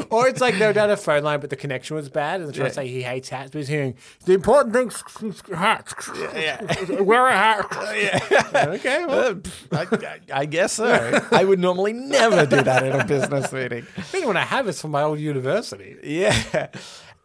or 0.10 0.26
it's 0.26 0.40
like 0.40 0.58
they're 0.58 0.72
down 0.72 0.90
a 0.90 0.96
phone 0.96 1.22
line, 1.22 1.38
but 1.38 1.50
the 1.50 1.54
connection 1.54 1.94
was 1.94 2.08
bad, 2.08 2.40
and 2.40 2.48
they're 2.48 2.54
trying 2.56 2.70
to 2.70 2.74
say 2.74 2.88
he 2.88 3.02
hates 3.02 3.28
hats, 3.28 3.52
but 3.52 3.58
he's 3.58 3.68
hearing 3.68 3.94
the 4.24 4.32
important 4.32 4.74
thing 4.74 4.88
is 5.30 5.42
hats. 5.54 5.94
Yeah. 6.34 6.60
Wear 7.02 7.28
a 7.28 7.32
hat. 7.32 7.66
Yeah. 7.96 8.66
Okay, 8.66 9.04
well, 9.06 9.40
I, 9.70 9.86
I, 9.92 10.20
I 10.40 10.46
guess 10.46 10.72
so. 10.72 11.20
I 11.30 11.44
would 11.44 11.60
normally 11.60 11.92
never 11.92 12.46
do 12.46 12.62
that 12.62 12.84
in 12.84 12.98
a 12.98 13.04
business 13.04 13.52
meeting. 13.52 13.86
the 13.94 14.02
thing 14.02 14.26
when 14.26 14.36
I 14.36 14.44
have 14.44 14.66
is 14.66 14.80
from 14.80 14.90
my 14.90 15.02
old 15.02 15.20
university. 15.20 15.96
Yeah. 16.02 16.66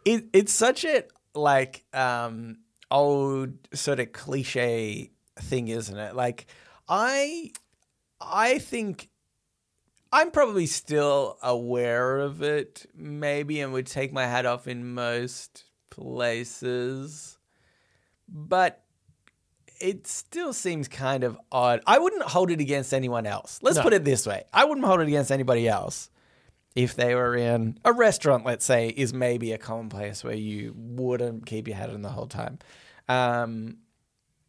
It, 0.04 0.26
it's 0.32 0.52
such 0.52 0.84
a 0.84 1.02
like 1.34 1.84
um 1.94 2.58
old 2.92 3.54
sort 3.74 3.98
of 4.00 4.12
cliche 4.12 5.10
thing, 5.40 5.68
isn't 5.68 5.96
it? 5.98 6.14
Like 6.14 6.46
I 6.88 7.52
I 8.20 8.58
think 8.58 9.08
I'm 10.12 10.30
probably 10.30 10.66
still 10.66 11.38
aware 11.42 12.18
of 12.20 12.42
it, 12.42 12.86
maybe, 12.94 13.60
and 13.60 13.72
would 13.72 13.86
take 13.86 14.12
my 14.12 14.26
hat 14.26 14.44
off 14.46 14.68
in 14.68 14.92
most 14.94 15.64
places. 15.90 17.38
But 18.28 18.82
it 19.80 20.06
still 20.06 20.52
seems 20.52 20.86
kind 20.86 21.24
of 21.24 21.36
odd. 21.50 21.80
I 21.86 21.98
wouldn't 21.98 22.22
hold 22.22 22.50
it 22.50 22.60
against 22.60 22.94
anyone 22.94 23.26
else. 23.26 23.58
Let's 23.62 23.78
No. 23.78 23.82
put 23.82 23.92
it 23.94 24.04
this 24.04 24.26
way. 24.26 24.44
I 24.52 24.64
wouldn't 24.64 24.86
hold 24.86 25.00
it 25.00 25.08
against 25.08 25.32
anybody 25.32 25.66
else 25.66 26.08
if 26.76 26.94
they 26.94 27.14
were 27.14 27.34
in 27.34 27.78
a 27.84 27.92
restaurant, 27.92 28.46
let's 28.46 28.64
say, 28.64 28.88
is 28.88 29.12
maybe 29.12 29.52
a 29.52 29.58
common 29.58 29.88
place 29.88 30.22
where 30.22 30.34
you 30.36 30.72
wouldn't 30.76 31.46
keep 31.46 31.66
your 31.66 31.76
hat 31.76 31.90
on 31.90 32.02
the 32.02 32.10
whole 32.10 32.26
time. 32.28 32.58
Um, 33.08 33.78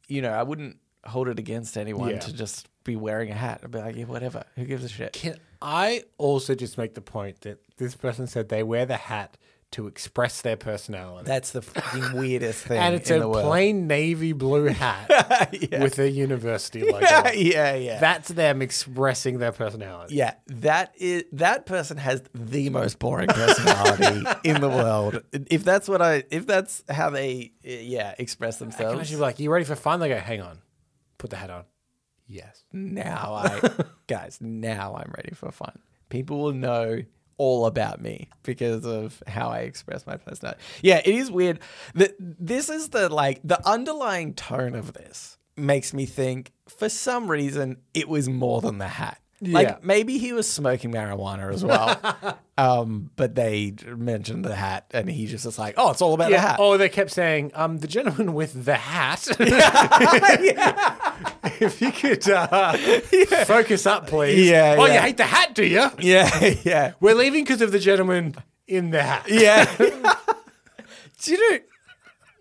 you 0.07 0.21
know, 0.21 0.31
I 0.31 0.43
wouldn't 0.43 0.77
hold 1.05 1.27
it 1.27 1.39
against 1.39 1.77
anyone 1.77 2.11
Yeah. 2.11 2.19
to 2.19 2.33
just 2.33 2.67
be 2.83 2.95
wearing 2.95 3.29
a 3.31 3.33
hat. 3.35 3.61
I'd 3.63 3.71
be 3.71 3.79
like, 3.79 3.95
yeah, 3.95 4.05
whatever. 4.05 4.43
Who 4.55 4.65
gives 4.65 4.83
a 4.83 4.89
shit? 4.89 5.13
Can 5.13 5.37
I 5.61 6.03
also 6.17 6.55
just 6.55 6.77
make 6.77 6.93
the 6.93 7.01
point 7.01 7.41
that 7.41 7.59
this 7.77 7.95
person 7.95 8.27
said 8.27 8.49
they 8.49 8.63
wear 8.63 8.85
the 8.85 8.97
hat 8.97 9.37
to 9.73 9.87
express 9.87 10.41
their 10.41 10.55
personality. 10.55 11.25
That's 11.25 11.51
the 11.51 11.61
fucking 11.61 12.13
weirdest 12.17 12.65
thing 12.65 12.77
and 12.77 12.95
it's 12.95 13.09
a 13.09 13.19
plain 13.21 13.87
navy 13.87 14.31
blue 14.31 14.67
hat 14.67 15.09
yeah. 15.71 15.81
with 15.81 15.99
a 15.99 16.09
university 16.09 16.83
logo. 16.91 16.99
it. 16.99 17.37
yeah, 17.37 17.75
yeah. 17.75 17.99
That's 17.99 18.29
them 18.29 18.61
expressing 18.61 19.39
their 19.39 19.51
personality. 19.51 20.15
yeah, 20.15 20.35
that 20.47 20.93
is 20.97 21.23
that 21.33 21.65
person 21.65 21.97
has 21.97 22.23
the 22.33 22.69
most 22.69 22.99
boring 22.99 23.27
personality 23.27 24.25
in 24.43 24.61
the 24.61 24.69
world. 24.69 25.23
If 25.31 25.63
that's 25.63 25.87
what 25.87 26.01
I, 26.01 26.23
if 26.29 26.45
that's 26.45 26.83
how 26.89 27.09
they, 27.09 27.53
yeah, 27.63 28.13
express 28.17 28.59
Can 28.59 28.67
I 28.67 28.69
themselves. 28.69 28.99
actually 29.01 29.17
be 29.17 29.21
like, 29.21 29.39
you 29.39 29.51
ready 29.51 29.65
for 29.65 29.75
fun? 29.75 29.99
They 29.99 30.09
go, 30.09 30.17
hang 30.17 30.41
on, 30.41 30.59
put 31.17 31.29
the 31.29 31.37
hat 31.37 31.49
on. 31.49 31.65
Yes. 32.27 32.63
now 32.71 33.33
I, 33.33 33.69
guys, 34.07 34.37
now 34.39 34.95
I'm 34.95 35.11
ready 35.15 35.33
for 35.35 35.51
fun. 35.51 35.77
People 36.09 36.39
will 36.39 36.53
know 36.53 37.01
all 37.37 37.65
about 37.65 38.01
me 38.01 38.29
because 38.43 38.85
of 38.85 39.21
how 39.27 39.49
I 39.49 39.59
express 39.59 40.05
my 40.05 40.17
personality. 40.17 40.61
Yeah, 40.81 41.01
it 41.03 41.13
is 41.13 41.31
weird. 41.31 41.59
that 41.95 42.15
This 42.19 42.69
is 42.69 42.89
the 42.89 43.09
like 43.09 43.41
the 43.43 43.65
underlying 43.67 44.33
tone 44.33 44.75
of 44.75 44.93
this 44.93 45.37
makes 45.55 45.93
me 45.93 46.05
think 46.05 46.51
for 46.67 46.89
some 46.89 47.29
reason 47.29 47.77
it 47.93 48.09
was 48.09 48.29
more 48.29 48.61
than 48.61 48.77
the 48.77 48.87
hat. 48.87 49.19
Yeah. 49.39 49.53
Like 49.53 49.83
maybe 49.83 50.17
he 50.17 50.31
was 50.31 50.49
smoking 50.49 50.91
marijuana 50.91 51.53
as 51.53 51.65
well. 51.65 51.99
um, 52.57 53.11
but 53.15 53.35
they 53.35 53.73
mentioned 53.85 54.45
the 54.45 54.55
hat 54.55 54.85
and 54.91 55.09
he 55.09 55.25
just 55.27 55.45
was 55.45 55.59
like, 55.59 55.75
Oh, 55.77 55.91
it's 55.91 56.01
all 56.01 56.13
about 56.13 56.31
the 56.31 56.39
hat. 56.39 56.57
Oh, 56.59 56.77
they 56.77 56.89
kept 56.89 57.11
saying, 57.11 57.51
um, 57.53 57.79
the 57.79 57.87
gentleman 57.87 58.33
with 58.33 58.65
the 58.65 58.75
hat. 58.75 59.27
if 61.65 61.81
you 61.81 61.91
could 61.91 62.27
uh, 62.29 62.73
focus 63.45 63.85
up, 63.85 64.07
please. 64.07 64.49
Yeah, 64.49 64.75
Oh, 64.77 64.85
you 64.85 64.99
hate 64.99 65.17
the 65.17 65.25
hat, 65.25 65.53
do 65.55 65.65
you? 65.65 65.89
Yeah, 65.99 66.53
yeah. 66.63 66.93
We're 66.99 67.15
leaving 67.15 67.43
because 67.43 67.61
of 67.61 67.71
the 67.71 67.79
gentleman 67.79 68.35
in 68.67 68.91
the 68.91 69.01
hat. 69.03 69.25
Yeah. 69.29 69.65
Do 71.21 71.31
you 71.31 71.51
know? 71.51 71.59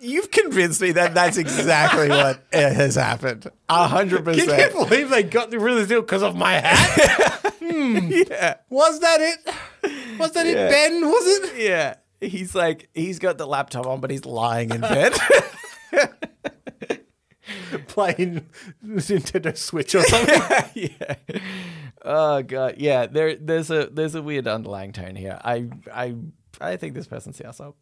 You've 0.00 0.30
convinced 0.32 0.80
me 0.80 0.90
that 0.92 1.14
that's 1.14 1.36
exactly 1.36 2.08
what 2.08 2.42
has 2.52 2.96
happened. 2.96 3.48
A 3.68 3.86
hundred 3.86 4.24
percent. 4.24 4.48
Can 4.50 4.58
you 4.80 4.84
believe 4.86 5.10
they 5.10 5.22
got 5.22 5.52
rid 5.52 5.74
of 5.74 5.80
the 5.80 5.86
deal 5.86 6.00
because 6.00 6.22
of 6.24 6.34
my 6.34 6.54
hat? 6.54 7.54
Yeah, 7.60 8.54
Was 8.68 8.98
that 9.00 9.20
it? 9.20 10.18
Was 10.18 10.32
that 10.32 10.44
Yeah. 10.46 10.66
it, 10.66 10.70
Ben? 10.70 11.00
Was 11.06 11.24
it? 11.26 11.56
yeah. 11.62 11.94
He's 12.20 12.52
like, 12.54 12.88
he's 12.94 13.20
got 13.20 13.38
the 13.38 13.46
laptop 13.46 13.86
on, 13.86 14.00
but 14.00 14.10
he's 14.10 14.24
lying 14.24 14.70
in 14.70 14.80
bed. 14.80 15.12
Playing 17.88 18.46
Nintendo 18.84 19.56
Switch 19.56 19.94
or 19.94 20.02
something. 20.02 20.70
yeah. 20.74 21.14
Oh 22.04 22.42
god. 22.42 22.76
Yeah. 22.78 23.06
There, 23.06 23.36
there's 23.36 23.70
a 23.70 23.86
there's 23.86 24.14
a 24.14 24.22
weird 24.22 24.46
underlying 24.46 24.92
tone 24.92 25.16
here. 25.16 25.38
I 25.44 25.68
I 25.92 26.14
I 26.60 26.76
think 26.76 26.94
this 26.94 27.06
person's 27.06 27.38
the 27.38 27.46
asshole. 27.46 27.76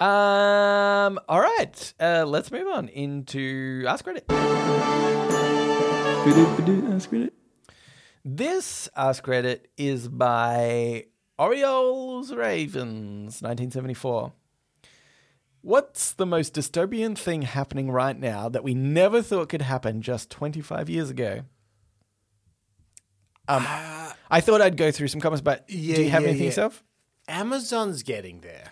Um. 0.00 1.20
All 1.28 1.40
right. 1.40 1.94
Uh, 2.00 2.24
let's 2.26 2.50
move 2.50 2.66
on 2.66 2.88
into 2.88 3.84
Ask 3.86 4.04
Reddit. 4.04 4.24
Ask 6.92 7.10
Reddit. 7.10 7.30
This 8.24 8.88
Ask 8.96 9.24
Reddit 9.26 9.66
is 9.76 10.08
by 10.08 11.06
Orioles 11.38 12.32
Ravens, 12.32 13.42
1974. 13.42 14.32
What's 15.62 16.12
the 16.12 16.26
most 16.26 16.54
dystopian 16.54 17.16
thing 17.16 17.42
happening 17.42 17.90
right 17.90 18.18
now 18.18 18.48
that 18.48 18.62
we 18.64 18.74
never 18.74 19.22
thought 19.22 19.48
could 19.48 19.62
happen 19.62 20.02
just 20.02 20.28
25 20.30 20.90
years 20.90 21.08
ago? 21.10 21.42
Um, 23.48 23.64
I 24.30 24.40
thought 24.40 24.60
I'd 24.60 24.76
go 24.76 24.90
through 24.90 25.08
some 25.08 25.20
comments, 25.20 25.40
but 25.40 25.64
Yeah, 25.68 25.96
do 25.96 26.02
you 26.02 26.10
have 26.10 26.22
yeah, 26.22 26.28
anything 26.28 26.44
yeah. 26.44 26.48
yourself? 26.50 26.82
Amazon's 27.28 28.02
getting 28.02 28.40
there. 28.40 28.70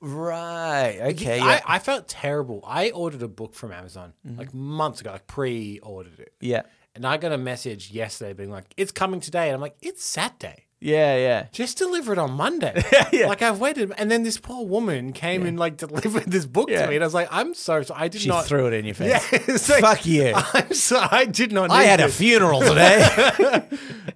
Right. 0.00 0.98
Okay. 1.14 1.40
I. 1.40 1.60
I 1.66 1.78
felt 1.80 2.06
terrible. 2.08 2.62
I 2.66 2.90
ordered 2.90 3.22
a 3.22 3.28
book 3.28 3.54
from 3.54 3.72
Amazon 3.72 4.12
like 4.24 4.54
months 4.54 5.00
ago, 5.00 5.12
like 5.12 5.26
pre-ordered 5.26 6.20
it. 6.20 6.34
yeah. 6.40 6.62
And 6.94 7.06
I 7.06 7.16
got 7.16 7.30
a 7.30 7.38
message 7.38 7.92
yesterday 7.92 8.32
being 8.32 8.50
like, 8.50 8.64
it's 8.76 8.90
coming 8.90 9.20
today. 9.20 9.48
And 9.48 9.54
I'm 9.54 9.60
like, 9.60 9.76
it's 9.80 10.04
Saturday. 10.04 10.66
Yeah. 10.80 11.16
Yeah. 11.16 11.46
Just 11.52 11.76
deliver 11.78 12.12
it 12.12 12.18
on 12.18 12.32
Monday. 12.32 12.82
Yeah. 13.12 13.26
Like 13.28 13.42
I've 13.42 13.58
waited. 13.58 13.92
And 13.98 14.10
then 14.10 14.22
this 14.22 14.38
poor 14.38 14.64
woman 14.66 15.12
came 15.12 15.44
and 15.46 15.58
like 15.58 15.76
delivered 15.76 16.24
this 16.26 16.46
book 16.46 16.68
Yeah. 16.70 16.82
to 16.82 16.88
me. 16.88 16.94
And 16.96 17.02
I 17.04 17.06
was 17.06 17.14
like, 17.14 17.28
I'm 17.30 17.54
so 17.54 17.82
sorry. 17.82 18.00
I 18.00 18.08
did 18.08 18.20
She 18.20 18.28
not. 18.28 18.44
threw 18.46 18.66
it 18.66 18.74
in 18.74 18.84
your 18.84 18.94
face. 18.94 19.08
Yeah, 19.10 19.20
it's 19.48 19.68
like, 19.68 19.80
Fuck 19.80 20.06
you. 20.06 20.32
I'm 20.34 20.72
so 20.74 21.04
I 21.10 21.24
did 21.24 21.52
not. 21.52 21.70
I 21.70 21.80
need 21.82 21.86
had 21.88 22.00
a 22.00 22.04
this. 22.04 22.18
funeral 22.18 22.60
today. 22.70 23.08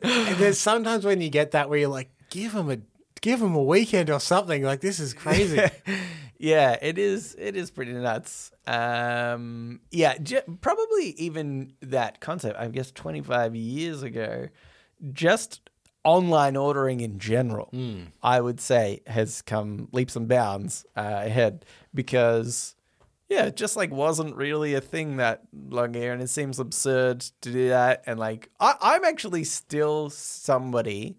And 0.02 0.36
there's 0.36 0.58
sometimes 0.58 1.04
when 1.04 1.20
you 1.20 1.30
get 1.30 1.52
that 1.52 1.68
where 1.70 1.78
you're 1.78 1.88
like, 1.88 2.10
give 2.30 2.52
him 2.52 2.70
a 2.70 2.78
give 3.20 3.40
him 3.40 3.54
a 3.54 3.62
weekend 3.62 4.10
or 4.10 4.20
something. 4.20 4.62
Like 4.62 4.80
this 4.80 5.00
is 5.00 5.14
crazy. 5.14 5.60
yeah, 6.38 6.76
it 6.82 6.98
is. 6.98 7.34
It 7.38 7.56
is 7.56 7.70
pretty 7.70 7.92
nuts. 7.92 8.50
Um, 8.66 9.80
yeah, 9.90 10.18
j- 10.18 10.42
probably 10.60 11.10
even 11.18 11.72
that 11.82 12.20
concept. 12.20 12.58
I 12.58 12.68
guess 12.68 12.90
25 12.92 13.56
years 13.56 14.02
ago, 14.02 14.48
just 15.12 15.60
online 16.04 16.56
ordering 16.56 17.00
in 17.00 17.18
general, 17.18 17.70
I 18.22 18.40
would 18.40 18.60
say, 18.60 19.00
has 19.06 19.42
come 19.42 19.88
leaps 19.92 20.16
and 20.16 20.28
bounds 20.28 20.84
uh, 20.96 21.22
ahead 21.24 21.64
because. 21.94 22.74
Yeah, 23.28 23.46
it 23.46 23.56
just 23.56 23.76
like 23.76 23.90
wasn't 23.90 24.36
really 24.36 24.74
a 24.74 24.82
thing 24.82 25.16
that 25.16 25.44
long 25.54 25.96
ago, 25.96 26.12
and 26.12 26.20
it 26.20 26.28
seems 26.28 26.58
absurd 26.58 27.20
to 27.40 27.50
do 27.50 27.70
that. 27.70 28.02
And 28.06 28.20
like, 28.20 28.50
I, 28.60 28.74
I'm 28.78 29.04
actually 29.04 29.44
still 29.44 30.10
somebody 30.10 31.16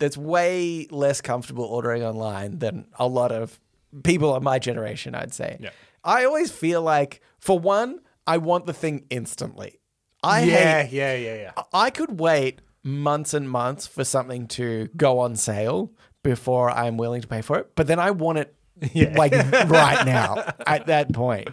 that's 0.00 0.16
way 0.16 0.88
less 0.90 1.20
comfortable 1.20 1.62
ordering 1.62 2.02
online 2.02 2.58
than 2.58 2.86
a 2.98 3.06
lot 3.06 3.30
of 3.30 3.60
people 4.02 4.34
of 4.34 4.42
my 4.42 4.58
generation, 4.58 5.14
I'd 5.14 5.32
say. 5.32 5.58
Yeah. 5.60 5.70
I 6.02 6.24
always 6.24 6.50
feel 6.50 6.82
like, 6.82 7.20
for 7.38 7.56
one, 7.56 8.00
I 8.26 8.38
want 8.38 8.66
the 8.66 8.72
thing 8.72 9.04
instantly. 9.08 9.78
I 10.24 10.42
yeah, 10.42 10.82
hate, 10.82 10.92
yeah, 10.92 11.14
yeah, 11.14 11.34
yeah. 11.34 11.62
I 11.72 11.90
could 11.90 12.18
wait 12.18 12.62
months 12.82 13.34
and 13.34 13.48
months 13.48 13.86
for 13.86 14.04
something 14.04 14.48
to 14.48 14.88
go 14.96 15.20
on 15.20 15.36
sale 15.36 15.92
before 16.22 16.70
I'm 16.70 16.96
willing 16.96 17.20
to 17.22 17.28
pay 17.28 17.42
for 17.42 17.58
it, 17.58 17.74
but 17.74 17.86
then 17.86 17.98
I 17.98 18.10
want 18.12 18.38
it 18.38 18.54
like 19.16 19.32
right 19.32 20.04
now 20.04 20.54
at 20.66 20.86
that 20.86 21.12
point. 21.12 21.48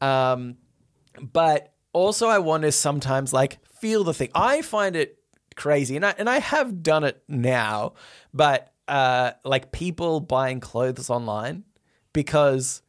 Um, 0.00 0.56
but 1.20 1.72
also 1.92 2.28
I 2.28 2.38
want 2.38 2.62
to 2.62 2.72
sometimes 2.72 3.32
like 3.32 3.58
feel 3.80 4.04
the 4.04 4.14
thing. 4.14 4.30
I 4.34 4.62
find 4.62 4.96
it 4.96 5.18
crazy, 5.56 5.96
and 5.96 6.06
I 6.06 6.14
and 6.18 6.28
I 6.28 6.38
have 6.38 6.82
done 6.82 7.04
it 7.04 7.22
now, 7.28 7.94
but 8.32 8.72
uh, 8.86 9.32
like 9.44 9.72
people 9.72 10.20
buying 10.20 10.60
clothes 10.60 11.10
online 11.10 11.64
because 12.12 12.82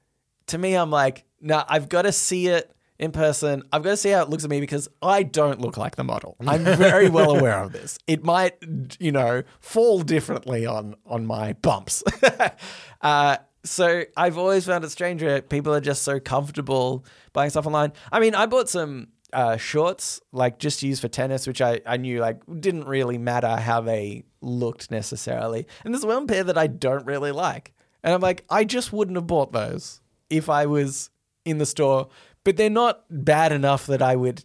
to 0.47 0.57
me 0.57 0.75
I'm 0.75 0.91
like, 0.91 1.25
no, 1.41 1.63
I've 1.67 1.89
got 1.89 2.03
to 2.03 2.11
see 2.11 2.47
it 2.47 2.71
in 2.99 3.11
person. 3.11 3.63
I've 3.71 3.83
got 3.83 3.91
to 3.91 3.97
see 3.97 4.09
how 4.09 4.21
it 4.21 4.29
looks 4.29 4.43
at 4.43 4.49
me 4.49 4.59
because 4.59 4.87
I 5.01 5.23
don't 5.23 5.61
look 5.61 5.77
like 5.77 5.95
the 5.95 6.03
model. 6.03 6.35
I'm 6.45 6.63
very 6.63 7.09
well 7.09 7.31
aware 7.31 7.63
of 7.63 7.71
this. 7.71 7.97
It 8.07 8.23
might, 8.23 8.57
you 8.99 9.11
know, 9.11 9.43
fall 9.61 10.01
differently 10.01 10.65
on 10.65 10.95
on 11.05 11.25
my 11.25 11.53
bumps. 11.53 12.03
uh, 13.01 13.37
so 13.63 14.03
I've 14.15 14.37
always 14.37 14.65
found 14.65 14.83
it 14.83 14.89
strange 14.89 15.23
people 15.49 15.73
are 15.73 15.81
just 15.81 16.03
so 16.03 16.19
comfortable 16.19 17.05
buying 17.33 17.49
stuff 17.49 17.65
online. 17.65 17.93
I 18.11 18.19
mean, 18.19 18.35
I 18.35 18.45
bought 18.45 18.69
some 18.69 19.09
uh, 19.31 19.57
shorts 19.57 20.21
like 20.31 20.59
just 20.59 20.83
used 20.83 21.01
for 21.01 21.07
tennis, 21.07 21.47
which 21.47 21.61
I, 21.61 21.81
I 21.85 21.97
knew 21.97 22.19
like 22.19 22.41
didn't 22.59 22.85
really 22.85 23.17
matter 23.17 23.57
how 23.57 23.81
they 23.81 24.25
looked 24.41 24.91
necessarily. 24.91 25.67
And 25.83 25.93
there's 25.93 26.05
one 26.05 26.27
pair 26.27 26.43
that 26.43 26.57
I 26.57 26.67
don't 26.67 27.05
really 27.05 27.31
like. 27.31 27.73
And 28.03 28.13
I'm 28.13 28.21
like, 28.21 28.45
I 28.49 28.63
just 28.63 28.93
wouldn't 28.93 29.17
have 29.17 29.27
bought 29.27 29.51
those 29.51 30.01
if 30.29 30.49
I 30.49 30.65
was 30.65 31.09
in 31.45 31.57
the 31.57 31.65
store, 31.65 32.07
but 32.43 32.57
they're 32.57 32.69
not 32.69 33.03
bad 33.09 33.51
enough 33.51 33.87
that 33.87 34.01
I 34.01 34.15
would 34.15 34.43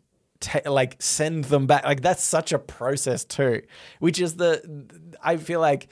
like 0.67 0.97
send 1.01 1.45
them 1.45 1.67
back. 1.67 1.85
Like 1.85 2.03
that's 2.03 2.23
such 2.23 2.53
a 2.53 2.59
process 2.59 3.25
too, 3.25 3.63
which 4.01 4.21
is 4.21 4.37
the 4.37 4.87
I 5.23 5.37
feel 5.37 5.61
like 5.61 5.89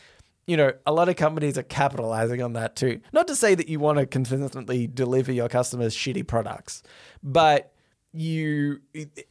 you 0.47 0.57
know 0.57 0.73
a 0.87 0.93
lot 0.93 1.09
of 1.09 1.17
companies 1.17 1.57
are 1.57 1.63
capitalizing 1.63 2.43
on 2.43 2.55
that 2.55 2.77
too. 2.77 3.01
Not 3.13 3.29
to 3.29 3.37
say 3.37 3.55
that 3.55 3.69
you 3.69 3.79
want 3.79 3.99
to 3.99 4.07
consistently 4.07 4.87
deliver 4.87 5.33
your 5.33 5.49
customers 5.49 5.95
shitty 5.97 6.27
products, 6.27 6.83
but 7.23 7.73
you 8.15 8.79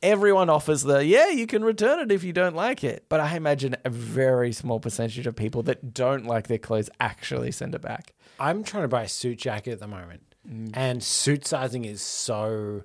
everyone 0.01 0.49
offers 0.49 0.81
the 0.81 1.05
yeah 1.05 1.29
you 1.29 1.45
can 1.45 1.63
return 1.63 1.99
it 1.99 2.11
if 2.11 2.23
you 2.23 2.33
don't 2.33 2.55
like 2.55 2.83
it 2.83 3.05
but 3.09 3.19
i 3.19 3.35
imagine 3.35 3.75
a 3.85 3.91
very 3.91 4.51
small 4.51 4.79
percentage 4.79 5.27
of 5.27 5.35
people 5.35 5.61
that 5.61 5.93
don't 5.93 6.25
like 6.25 6.47
their 6.47 6.57
clothes 6.57 6.89
actually 6.99 7.51
send 7.51 7.75
it 7.75 7.81
back 7.83 8.15
I'm 8.41 8.63
trying 8.63 8.83
to 8.83 8.87
buy 8.87 9.03
a 9.03 9.07
suit 9.07 9.37
jacket 9.37 9.73
at 9.73 9.79
the 9.79 9.87
moment, 9.87 10.23
Mm. 10.49 10.71
and 10.73 11.03
suit 11.03 11.45
sizing 11.45 11.85
is 11.85 12.01
so, 12.01 12.83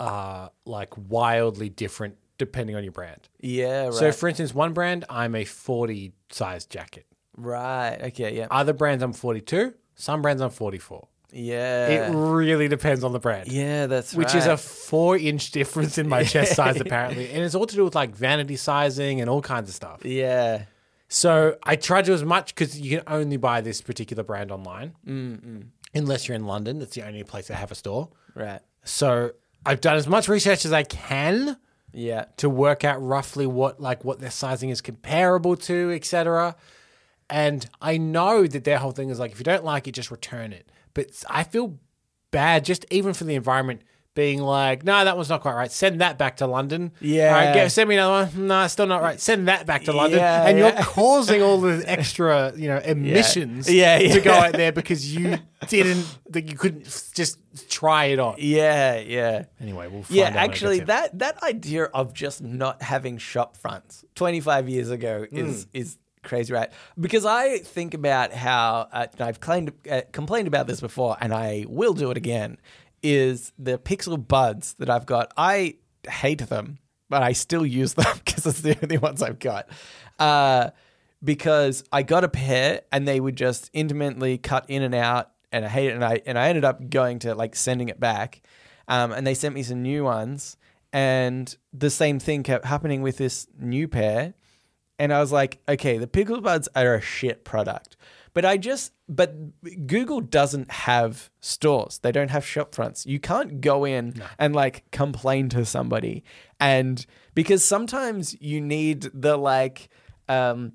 uh, 0.00 0.48
like 0.64 0.92
wildly 0.96 1.68
different 1.68 2.16
depending 2.36 2.76
on 2.76 2.84
your 2.84 2.92
brand. 2.92 3.28
yeah 3.40 3.86
right 3.86 3.94
So, 3.94 4.12
for 4.12 4.28
instance, 4.28 4.54
one 4.54 4.72
brand 4.72 5.04
I'm 5.10 5.34
a 5.34 5.44
40 5.44 6.12
size 6.30 6.66
jacket. 6.66 7.06
right 7.36 7.98
okay 8.00 8.36
yeah 8.36 8.46
Other 8.50 8.72
brands 8.72 9.02
I'm 9.02 9.12
42. 9.12 9.74
Some 9.96 10.22
brands 10.22 10.40
I'm 10.40 10.50
44. 10.50 11.08
yeah 11.32 11.86
It 11.88 12.14
really 12.14 12.68
depends 12.68 13.02
on 13.02 13.12
the 13.12 13.18
brand. 13.18 13.48
yeah 13.50 13.86
that's 13.86 14.14
Which 14.14 14.34
is 14.36 14.46
a 14.46 14.56
four 14.56 15.16
inch 15.16 15.50
difference 15.50 15.98
in 15.98 16.08
my 16.08 16.22
chest 16.24 16.54
size, 16.60 16.80
apparently. 16.80 17.30
And 17.32 17.42
it's 17.42 17.54
all 17.56 17.66
to 17.66 17.74
do 17.74 17.84
with 17.84 17.94
like 17.96 18.14
vanity 18.14 18.56
sizing 18.56 19.20
and 19.20 19.28
all 19.28 19.42
kinds 19.42 19.68
of 19.68 19.74
stuff. 19.74 20.04
Yeah. 20.04 20.64
So 21.08 21.56
I 21.64 21.74
tried 21.76 22.04
to 22.04 22.12
as 22.12 22.22
much 22.22 22.54
because 22.54 22.78
you 22.78 22.98
can 22.98 23.04
only 23.08 23.38
buy 23.38 23.62
this 23.62 23.80
particular 23.80 24.22
brand 24.22 24.52
online, 24.52 24.94
mm, 25.06 25.40
mm. 25.40 25.66
Unless 25.98 26.26
you're 26.28 26.34
in 26.36 26.46
London. 26.46 26.78
That's 26.78 26.94
the 26.94 27.02
only 27.06 27.22
place 27.24 27.48
they 27.48 27.54
have 27.54 27.70
a 27.70 27.74
store. 27.74 28.08
Right. 28.34 28.60
So 28.84 29.32
I've 29.66 29.80
done 29.80 29.96
as 29.96 30.06
much 30.06 30.28
research 30.28 30.64
as 30.64 30.72
I 30.72 30.82
can 30.84 31.56
Yeah. 31.92 32.26
to 32.38 32.48
work 32.48 32.84
out 32.84 33.02
roughly 33.02 33.46
what 33.46 33.80
like 33.80 34.04
what 34.04 34.20
their 34.20 34.30
sizing 34.30 34.70
is 34.70 34.80
comparable 34.80 35.56
to, 35.56 35.90
etc. 35.92 36.56
And 37.30 37.68
I 37.82 37.98
know 37.98 38.46
that 38.46 38.64
their 38.64 38.78
whole 38.78 38.92
thing 38.92 39.10
is 39.10 39.18
like 39.18 39.32
if 39.32 39.38
you 39.38 39.44
don't 39.44 39.64
like 39.64 39.86
it, 39.88 39.92
just 39.92 40.10
return 40.10 40.52
it. 40.52 40.70
But 40.94 41.10
I 41.28 41.44
feel 41.44 41.78
bad 42.30 42.64
just 42.64 42.86
even 42.90 43.12
for 43.14 43.24
the 43.24 43.34
environment 43.34 43.82
being 44.18 44.42
like, 44.42 44.84
no, 44.84 45.04
that 45.04 45.16
one's 45.16 45.28
not 45.28 45.40
quite 45.40 45.54
right. 45.54 45.70
Send 45.70 46.00
that 46.00 46.18
back 46.18 46.38
to 46.38 46.46
London. 46.46 46.90
Yeah. 47.00 47.28
All 47.28 47.32
right, 47.34 47.54
get, 47.54 47.70
send 47.72 47.88
me 47.88 47.94
another 47.94 48.30
one. 48.34 48.46
No, 48.48 48.66
still 48.66 48.86
not 48.86 49.00
right. 49.00 49.20
Send 49.20 49.46
that 49.46 49.64
back 49.64 49.84
to 49.84 49.92
London. 49.92 50.18
Yeah, 50.18 50.46
and 50.46 50.58
you're 50.58 50.72
causing 50.82 51.40
all 51.40 51.60
the 51.60 51.82
extra, 51.88 52.52
you 52.56 52.66
know, 52.66 52.78
emissions 52.78 53.70
Yeah, 53.72 53.98
yeah. 53.98 54.12
to 54.14 54.20
go 54.20 54.32
out 54.32 54.52
there 54.54 54.72
because 54.72 55.14
you 55.14 55.38
didn't 55.68 56.04
that 56.30 56.50
you 56.50 56.56
couldn't 56.56 56.84
just 57.14 57.38
try 57.70 58.06
it 58.06 58.18
on. 58.18 58.34
Yeah, 58.38 58.98
yeah. 58.98 59.44
Anyway, 59.60 59.86
we'll 59.86 60.02
find 60.02 60.16
Yeah, 60.18 60.28
actually, 60.34 60.80
that 60.80 61.18
that 61.20 61.40
idea 61.42 61.84
of 61.84 62.12
just 62.12 62.42
not 62.42 62.82
having 62.82 63.18
shop 63.18 63.56
fronts 63.56 64.04
25 64.16 64.68
years 64.68 64.90
ago 64.90 65.26
is 65.30 65.64
Hmm. 65.64 65.68
is 65.78 65.96
crazy, 66.24 66.52
right? 66.52 66.70
Because 66.98 67.24
I 67.24 67.58
think 67.58 67.94
about 67.94 68.32
how 68.32 68.88
uh, 68.92 69.06
I've 69.20 69.38
claimed, 69.40 69.72
uh, 69.90 70.02
complained 70.12 70.48
about 70.48 70.66
this 70.66 70.80
before, 70.80 71.16
and 71.20 71.32
I 71.32 71.64
will 71.68 71.94
do 71.94 72.10
it 72.10 72.16
again. 72.16 72.58
Is 73.02 73.52
the 73.58 73.78
Pixel 73.78 74.26
Buds 74.26 74.74
that 74.74 74.90
I've 74.90 75.06
got? 75.06 75.32
I 75.36 75.76
hate 76.08 76.48
them, 76.48 76.78
but 77.08 77.22
I 77.22 77.32
still 77.32 77.64
use 77.64 77.94
them 77.94 78.06
because 78.24 78.46
it's 78.46 78.60
the 78.60 78.76
only 78.82 78.98
ones 78.98 79.22
I've 79.22 79.38
got. 79.38 79.68
Uh, 80.18 80.70
because 81.22 81.84
I 81.92 82.02
got 82.02 82.24
a 82.24 82.28
pair 82.28 82.82
and 82.92 83.06
they 83.06 83.20
would 83.20 83.36
just 83.36 83.70
intermittently 83.72 84.38
cut 84.38 84.66
in 84.68 84.82
and 84.82 84.94
out, 84.94 85.30
and 85.50 85.64
I 85.64 85.68
hate 85.68 85.88
it. 85.88 85.94
And 85.94 86.04
I 86.04 86.20
and 86.26 86.38
I 86.38 86.48
ended 86.48 86.64
up 86.64 86.90
going 86.90 87.20
to 87.20 87.34
like 87.34 87.56
sending 87.56 87.88
it 87.88 88.00
back, 88.00 88.42
um, 88.86 89.12
and 89.12 89.26
they 89.26 89.34
sent 89.34 89.54
me 89.54 89.62
some 89.62 89.82
new 89.82 90.04
ones, 90.04 90.56
and 90.92 91.54
the 91.72 91.90
same 91.90 92.18
thing 92.18 92.42
kept 92.42 92.64
happening 92.64 93.02
with 93.02 93.16
this 93.16 93.46
new 93.58 93.88
pair, 93.88 94.34
and 94.98 95.12
I 95.12 95.20
was 95.20 95.32
like, 95.32 95.60
okay, 95.68 95.98
the 95.98 96.06
Pixel 96.06 96.42
buds 96.42 96.68
are 96.74 96.94
a 96.94 97.00
shit 97.00 97.44
product. 97.44 97.96
But 98.38 98.44
I 98.44 98.56
just, 98.56 98.92
but 99.08 99.34
Google 99.88 100.20
doesn't 100.20 100.70
have 100.70 101.28
stores. 101.40 101.98
They 101.98 102.12
don't 102.12 102.30
have 102.30 102.46
shop 102.46 102.72
fronts. 102.72 103.04
You 103.04 103.18
can't 103.18 103.60
go 103.60 103.84
in 103.84 104.22
and 104.38 104.54
like 104.54 104.88
complain 104.92 105.48
to 105.48 105.64
somebody. 105.64 106.22
And 106.60 107.04
because 107.34 107.64
sometimes 107.64 108.40
you 108.40 108.60
need 108.60 109.10
the 109.12 109.36
like, 109.36 109.88
um, 110.28 110.74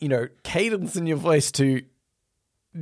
you 0.00 0.08
know, 0.08 0.26
cadence 0.42 0.96
in 0.96 1.06
your 1.06 1.18
voice 1.18 1.52
to 1.52 1.82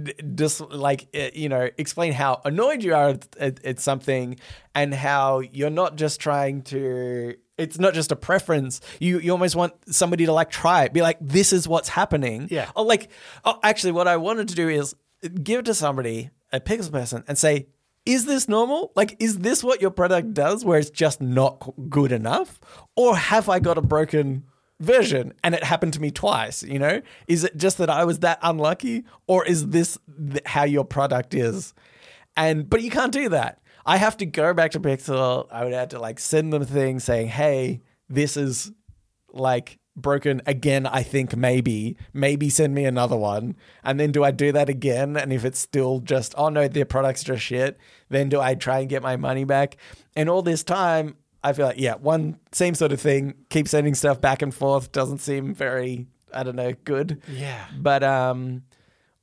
d- 0.02 0.14
just 0.35 0.62
like 0.62 1.08
uh, 1.14 1.28
you 1.35 1.50
know 1.50 1.68
explain 1.76 2.14
how 2.14 2.40
annoyed 2.46 2.82
you 2.82 2.94
are 2.94 3.11
at, 3.11 3.37
at, 3.38 3.64
at 3.66 3.80
something 3.80 4.38
and 4.75 4.94
how 4.94 5.40
you're 5.40 5.68
not 5.68 5.96
just 5.96 6.20
trying 6.20 6.62
to 6.62 7.35
it's 7.58 7.78
not 7.78 7.94
just 7.94 8.12
a 8.12 8.16
preference. 8.16 8.80
You 9.00 9.18
you 9.18 9.32
almost 9.32 9.56
want 9.56 9.75
somebody 9.88 10.26
to 10.26 10.32
like 10.32 10.50
try 10.50 10.84
it. 10.84 10.92
Be 10.92 11.02
like 11.02 11.18
this 11.20 11.52
is 11.52 11.66
what's 11.66 11.88
happening. 11.88 12.49
Yeah. 12.50 12.71
oh 12.76 12.82
like 12.82 13.10
oh, 13.45 13.58
actually 13.62 13.92
what 13.92 14.08
i 14.08 14.16
wanted 14.16 14.49
to 14.49 14.54
do 14.54 14.69
is 14.69 14.95
give 15.42 15.60
it 15.60 15.64
to 15.66 15.75
somebody 15.75 16.30
a 16.52 16.60
pixel 16.60 16.92
person 16.92 17.25
and 17.26 17.36
say 17.38 17.66
is 18.04 18.25
this 18.25 18.49
normal? 18.49 18.92
Like 18.95 19.16
is 19.19 19.38
this 19.38 19.64
what 19.64 19.80
your 19.80 19.90
product 19.90 20.32
does 20.32 20.64
where 20.64 20.78
it's 20.78 20.90
just 20.90 21.21
not 21.21 21.75
good 21.88 22.12
enough? 22.12 22.60
Or 22.95 23.16
have 23.16 23.49
i 23.49 23.58
got 23.58 23.78
a 23.78 23.82
broken 23.82 24.45
version 24.78 25.32
and 25.42 25.54
it 25.54 25.64
happened 25.64 25.95
to 25.95 26.00
me 26.00 26.10
twice 26.10 26.62
you 26.62 26.78
know? 26.78 27.00
Is 27.26 27.45
it 27.45 27.56
just 27.56 27.78
that 27.78 27.90
i 27.90 28.04
was 28.04 28.21
that 28.21 28.38
unlucky? 28.42 29.04
Or 29.26 29.45
is 29.45 29.69
this 29.69 29.99
th- 30.30 30.42
how 30.47 30.64
your 30.64 30.84
product 30.84 31.34
is? 31.34 31.75
And 32.36 32.69
but 32.69 32.82
you 32.82 32.90
can't 32.90 33.12
do 33.12 33.30
that 33.30 33.60
i 33.86 33.96
have 33.96 34.16
to 34.18 34.26
go 34.26 34.52
back 34.52 34.72
to 34.72 34.80
pixel. 34.80 35.46
I 35.50 35.64
would 35.64 35.72
have 35.72 35.88
to 35.90 35.99
like 35.99 36.18
send 36.18 36.52
them 36.52 36.62
a 36.62 36.66
thing 36.66 36.99
saying 37.00 37.28
hey 37.28 37.80
this 38.08 38.36
is 38.36 38.72
like 39.32 39.78
broken 39.96 40.42
again 40.44 40.86
i 40.86 41.02
think 41.02 41.34
maybe. 41.36 41.96
Maybe 42.12 42.50
send 42.50 42.75
me 42.75 42.84
another 42.84 43.16
one. 43.16 43.56
And 43.82 43.99
then 43.99 44.12
do 44.12 44.25
i 44.25 44.30
do 44.30 44.52
that 44.52 44.68
again? 44.68 45.16
And 45.16 45.32
if 45.32 45.44
it's 45.44 45.58
still 45.58 46.00
just 46.00 46.34
oh 46.36 46.49
no 46.50 46.68
their 46.68 46.84
product's 46.84 47.25
just 47.25 47.42
shit 47.42 47.78
then 48.10 48.28
do 48.28 48.40
i 48.40 48.54
try 48.54 48.80
and 48.80 48.88
get 48.88 49.02
my 49.02 49.16
money 49.16 49.44
back? 49.44 49.76
And 50.14 50.28
all 50.28 50.42
this 50.42 50.62
time 50.64 51.16
i 51.44 51.52
feel 51.52 51.66
like 51.66 51.78
yeah 51.78 51.94
one 51.94 52.38
same 52.52 52.75
sort 52.75 52.92
of 52.92 53.00
thing 53.00 53.34
keep 53.50 53.68
sending 53.68 53.94
stuff 53.94 54.20
back 54.20 54.42
and 54.42 54.52
forth 54.54 54.90
doesn't 54.92 55.18
seem 55.18 55.54
very 55.54 56.06
i 56.34 56.42
don't 56.42 56.56
know 56.56 56.72
good. 56.84 57.22
Yeah. 57.30 57.66
but 57.78 58.02
um 58.02 58.62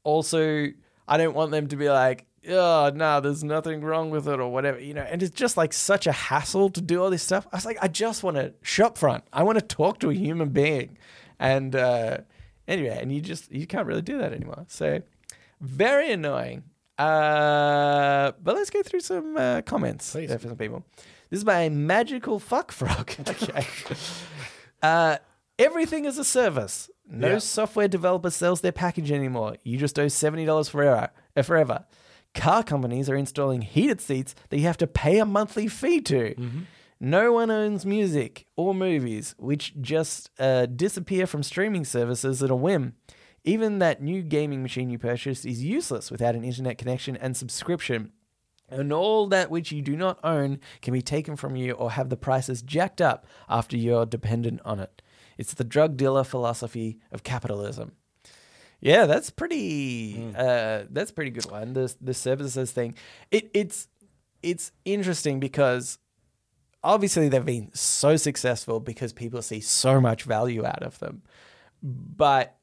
also 0.04 0.68
i 1.08 1.18
don't 1.18 1.36
want 1.36 1.52
them 1.52 1.68
to 1.68 1.76
be 1.76 1.90
like 1.90 2.26
oh 2.50 2.92
no 2.94 3.20
there's 3.22 3.44
nothing 3.44 3.82
wrong 3.82 4.10
with 4.10 4.28
it 4.28 4.40
or 4.40 4.50
whatever 4.52 4.80
you 4.80 4.94
know 4.94 5.02
and 5.04 5.24
it's 5.24 5.36
just 5.36 5.56
like 5.58 5.72
such 5.74 6.06
a 6.08 6.12
hassle 6.12 6.70
to 6.70 6.82
do 6.82 7.02
all 7.02 7.10
this 7.10 7.24
stuff 7.24 7.48
i 7.52 7.56
was 7.56 7.66
like 7.66 7.78
i 7.82 7.88
just 7.88 8.24
want 8.24 8.36
to 8.36 8.54
shop 8.62 8.98
front 8.98 9.24
i 9.32 9.42
want 9.44 9.58
to 9.58 9.66
talk 9.66 10.00
to 10.00 10.10
a 10.10 10.14
human 10.14 10.50
being 10.50 10.98
and 11.40 11.76
uh 11.76 12.18
anyway 12.68 12.98
and 13.02 13.14
you 13.14 13.22
just 13.22 13.52
you 13.52 13.66
can't 13.66 13.88
really 13.88 14.02
do 14.02 14.18
that 14.18 14.34
anymore 14.34 14.66
so 14.68 15.02
very 15.62 16.12
annoying 16.12 16.64
uh 16.98 18.32
but 18.42 18.56
let's 18.56 18.70
go 18.70 18.82
through 18.84 19.00
some 19.00 19.38
uh, 19.38 19.62
comments 19.62 20.12
Please. 20.12 20.32
for 20.32 20.40
some 20.48 20.56
people 20.58 20.84
this 21.30 21.38
is 21.40 21.44
by 21.44 21.70
magical 21.70 22.40
fuck 22.40 22.72
frog 22.72 23.14
okay 23.28 23.66
uh 24.82 25.18
everything 25.60 26.06
is 26.06 26.18
a 26.18 26.24
service 26.24 26.90
no 27.06 27.32
Yeah. 27.34 27.38
software 27.40 27.88
developer 27.88 28.30
sells 28.30 28.62
their 28.62 28.72
package 28.72 29.12
anymore. 29.12 29.58
You 29.64 29.78
just 29.78 30.00
owe 30.00 30.06
$70 30.06 30.70
forever. 30.70 31.10
uh, 31.36 31.42
forever. 31.42 31.86
Car 32.36 32.64
companies 32.64 33.10
are 33.10 33.16
installing 33.16 33.62
heated 33.62 34.02
seats 34.02 34.34
that 34.50 34.58
you 34.58 34.64
have 34.66 34.78
to 34.78 34.88
pay 34.88 35.20
a 35.20 35.26
monthly 35.26 35.68
fee 35.68 36.02
to. 36.02 36.36
No 37.00 37.34
one 37.34 37.52
owns 37.52 37.86
music 37.86 38.48
or 38.56 38.74
movies, 38.74 39.36
which 39.38 39.74
just 39.82 40.30
uh, 40.40 40.66
disappear 40.66 41.28
from 41.28 41.44
streaming 41.44 41.86
services 41.86 42.42
at 42.42 42.50
a 42.50 42.56
whim. 42.56 42.94
Even 43.44 43.80
that 43.80 44.02
new 44.02 44.22
gaming 44.22 44.62
machine 44.64 44.90
you 44.90 44.98
purchased 44.98 45.46
is 45.46 45.64
useless 45.64 46.10
without 46.10 46.34
an 46.36 46.46
internet 46.46 46.78
connection 46.78 47.18
and 47.18 47.36
subscription. 47.36 48.12
And 48.70 48.94
all 48.94 49.28
that 49.28 49.52
which 49.52 49.72
you 49.72 49.82
do 49.82 49.98
not 49.98 50.18
own 50.24 50.60
can 50.82 50.94
be 50.94 51.02
taken 51.02 51.36
from 51.36 51.56
you 51.58 51.74
or 51.74 51.92
have 51.92 52.10
the 52.10 52.18
prices 52.18 52.62
jacked 52.62 53.02
up 53.02 53.28
after 53.50 53.76
you're 53.78 54.06
dependent 54.06 54.62
on 54.64 54.80
it. 54.80 55.02
It's 55.38 55.54
the 55.54 55.66
drug 55.66 55.98
dealer 55.98 56.24
philosophy 56.24 57.00
of 57.12 57.24
capitalism. 57.24 57.92
Yeah, 58.84 59.06
that's 59.06 59.30
pretty. 59.30 60.34
Uh, 60.38 60.84
that's 60.90 61.10
pretty 61.12 61.32
good 61.32 61.50
one. 61.50 61.72
The 61.72 61.96
the 62.02 62.14
services 62.14 62.72
thing. 62.72 62.96
It 63.32 63.50
it's 63.54 63.88
it's 64.44 64.74
interesting 64.84 65.40
because 65.40 66.00
obviously 66.84 67.30
they've 67.30 67.46
been 67.46 67.72
so 67.74 68.18
successful 68.18 68.82
because 68.82 69.14
people 69.14 69.42
see 69.42 69.62
so 69.62 70.02
much 70.02 70.24
value 70.24 70.66
out 70.66 70.84
of 70.84 71.00
them, 71.00 71.22
but 71.82 72.58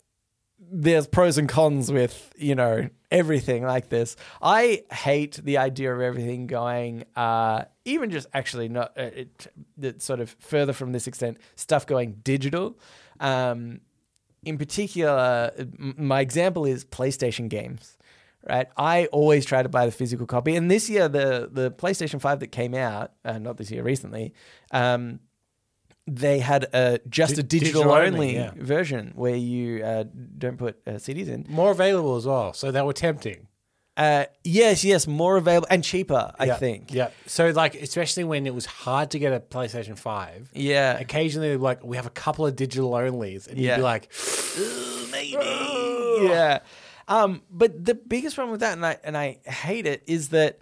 there's 0.59 1.06
pros 1.06 1.38
and 1.38 1.48
cons 1.48 1.90
with 1.90 2.35
you 2.37 2.54
know 2.54 2.90
everything 3.11 3.64
like 3.64 3.88
this. 3.88 4.14
I 4.42 4.85
hate 4.92 5.40
the 5.42 5.56
idea 5.56 5.94
of 5.94 6.02
everything 6.02 6.46
going, 6.46 7.04
uh, 7.16 7.64
even 7.87 8.11
just 8.11 8.26
actually 8.35 8.68
not 8.68 8.92
uh, 8.98 9.04
it, 9.04 9.46
it 9.80 10.02
sort 10.02 10.20
of 10.20 10.37
further 10.38 10.74
from 10.74 10.92
this 10.92 11.06
extent, 11.06 11.38
stuff 11.56 11.87
going 11.87 12.20
digital. 12.22 12.78
Um, 13.20 13.80
in 14.44 14.59
particular, 14.59 15.53
my 15.79 16.20
example 16.20 16.64
is 16.64 16.85
PlayStation 16.85 17.48
games. 17.48 17.96
Right, 18.48 18.68
I 18.74 19.05
always 19.12 19.44
try 19.44 19.62
to 19.62 19.68
buy 19.68 19.85
the 19.85 19.92
physical 19.92 20.26
copy, 20.26 20.57
and 20.57 20.70
this 20.70 20.88
year 20.88 21.09
the 21.09 21.50
the 21.53 21.70
PlayStation 21.70 22.22
Five 22.22 22.40
that 22.40 22.46
came 22.46 22.74
out, 22.74 23.12
uh, 23.22 23.38
not 23.38 23.59
this 23.59 23.70
year, 23.70 23.83
recently, 23.83 24.33
um, 24.70 25.20
they 26.07 26.38
had 26.38 26.66
a 26.72 27.00
just 27.09 27.35
Di- 27.35 27.40
a 27.40 27.42
digital, 27.42 27.83
digital 27.83 27.92
only, 27.92 28.07
only, 28.07 28.35
yeah. 28.37 28.53
version 28.57 29.12
where 29.14 29.37
you 29.37 29.85
uh, 29.85 30.05
don't 30.38 30.57
put 30.57 30.81
uh, 30.87 30.92
CDs 30.92 31.29
in. 31.29 31.44
More 31.50 31.70
available 31.70 32.16
as 32.16 32.26
well. 32.26 32.55
So 32.55 32.70
they 32.70 32.81
were 32.81 32.94
tempting. 32.94 33.46
Uh, 34.00 34.24
yes, 34.44 34.82
yes, 34.82 35.06
more 35.06 35.36
available 35.36 35.66
and 35.70 35.84
cheaper. 35.84 36.32
I 36.38 36.46
Yeah. 36.46 36.56
think. 36.56 36.92
Yeah. 36.94 37.10
So 37.26 37.50
like, 37.50 37.74
especially 37.74 38.24
when 38.24 38.46
it 38.46 38.54
was 38.54 38.64
hard 38.64 39.10
to 39.10 39.18
get 39.18 39.32
a 39.34 39.40
PlayStation 39.40 39.98
Five. 39.98 40.50
Yeah. 40.54 40.98
Occasionally, 40.98 41.56
like 41.58 41.84
we 41.84 41.96
have 41.96 42.06
a 42.06 42.10
couple 42.24 42.46
of 42.46 42.56
digital 42.56 42.90
onlys, 42.92 43.46
and 43.46 43.58
you'd 43.58 43.66
Yeah. 43.66 43.76
be 43.76 43.82
like, 43.82 44.10
maybe. 45.12 46.26
Yeah. 46.28 46.60
Um, 47.08 47.42
but 47.50 47.84
the 47.84 47.94
biggest 47.94 48.36
problem 48.36 48.52
with 48.52 48.60
that, 48.60 48.74
and 48.76 48.86
I 48.86 48.98
and 49.04 49.16
I 49.18 49.38
hate 49.44 49.86
it, 49.86 50.02
is 50.06 50.30
that 50.30 50.58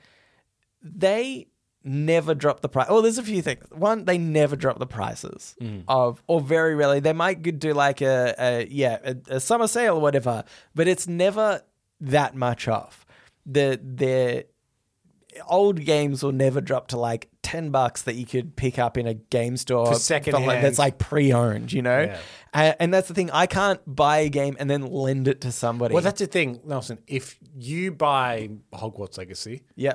they 0.82 1.48
never 1.84 2.34
drop 2.34 2.60
the 2.60 2.68
price. 2.68 2.86
Oh, 2.88 3.00
there's 3.02 3.18
a 3.18 3.22
few 3.22 3.42
things. 3.42 3.64
One, 3.70 4.04
they 4.04 4.18
never 4.18 4.56
drop 4.56 4.78
the 4.78 4.86
prices 4.86 5.54
of, 5.86 6.22
or 6.26 6.40
very 6.40 6.74
rarely. 6.74 7.00
They 7.00 7.12
might 7.12 7.42
do 7.58 7.72
like 7.72 8.00
a, 8.00 8.34
a 8.38 8.66
yeah, 8.68 8.98
a, 9.04 9.36
a 9.36 9.40
summer 9.40 9.66
sale 9.68 9.96
or 9.96 10.00
whatever, 10.00 10.44
but 10.74 10.88
it's 10.88 11.06
never 11.06 11.62
that 12.00 12.34
much 12.34 12.66
off. 12.68 13.04
The 13.50 13.80
their 13.82 14.44
old 15.46 15.84
games 15.84 16.22
will 16.22 16.32
never 16.32 16.60
drop 16.60 16.88
to 16.88 16.98
like 16.98 17.28
10 17.42 17.70
bucks 17.70 18.02
that 18.02 18.14
you 18.14 18.26
could 18.26 18.56
pick 18.56 18.78
up 18.78 18.96
in 18.96 19.06
a 19.06 19.14
game 19.14 19.56
store 19.56 19.94
secondhand. 19.94 20.46
like, 20.46 20.62
that's 20.62 20.78
like 20.78 20.98
pre-owned, 20.98 21.72
you 21.72 21.82
know? 21.82 22.02
Yeah. 22.02 22.20
And, 22.52 22.76
and 22.80 22.94
that's 22.94 23.08
the 23.08 23.14
thing. 23.14 23.30
I 23.30 23.46
can't 23.46 23.80
buy 23.86 24.18
a 24.18 24.28
game 24.28 24.56
and 24.58 24.68
then 24.68 24.86
lend 24.86 25.28
it 25.28 25.42
to 25.42 25.52
somebody. 25.52 25.94
Well, 25.94 26.02
that's 26.02 26.20
the 26.20 26.26
thing, 26.26 26.60
Nelson. 26.64 26.98
If 27.06 27.38
you 27.56 27.92
buy 27.92 28.50
Hogwarts 28.72 29.18
Legacy, 29.18 29.62
yeah. 29.76 29.94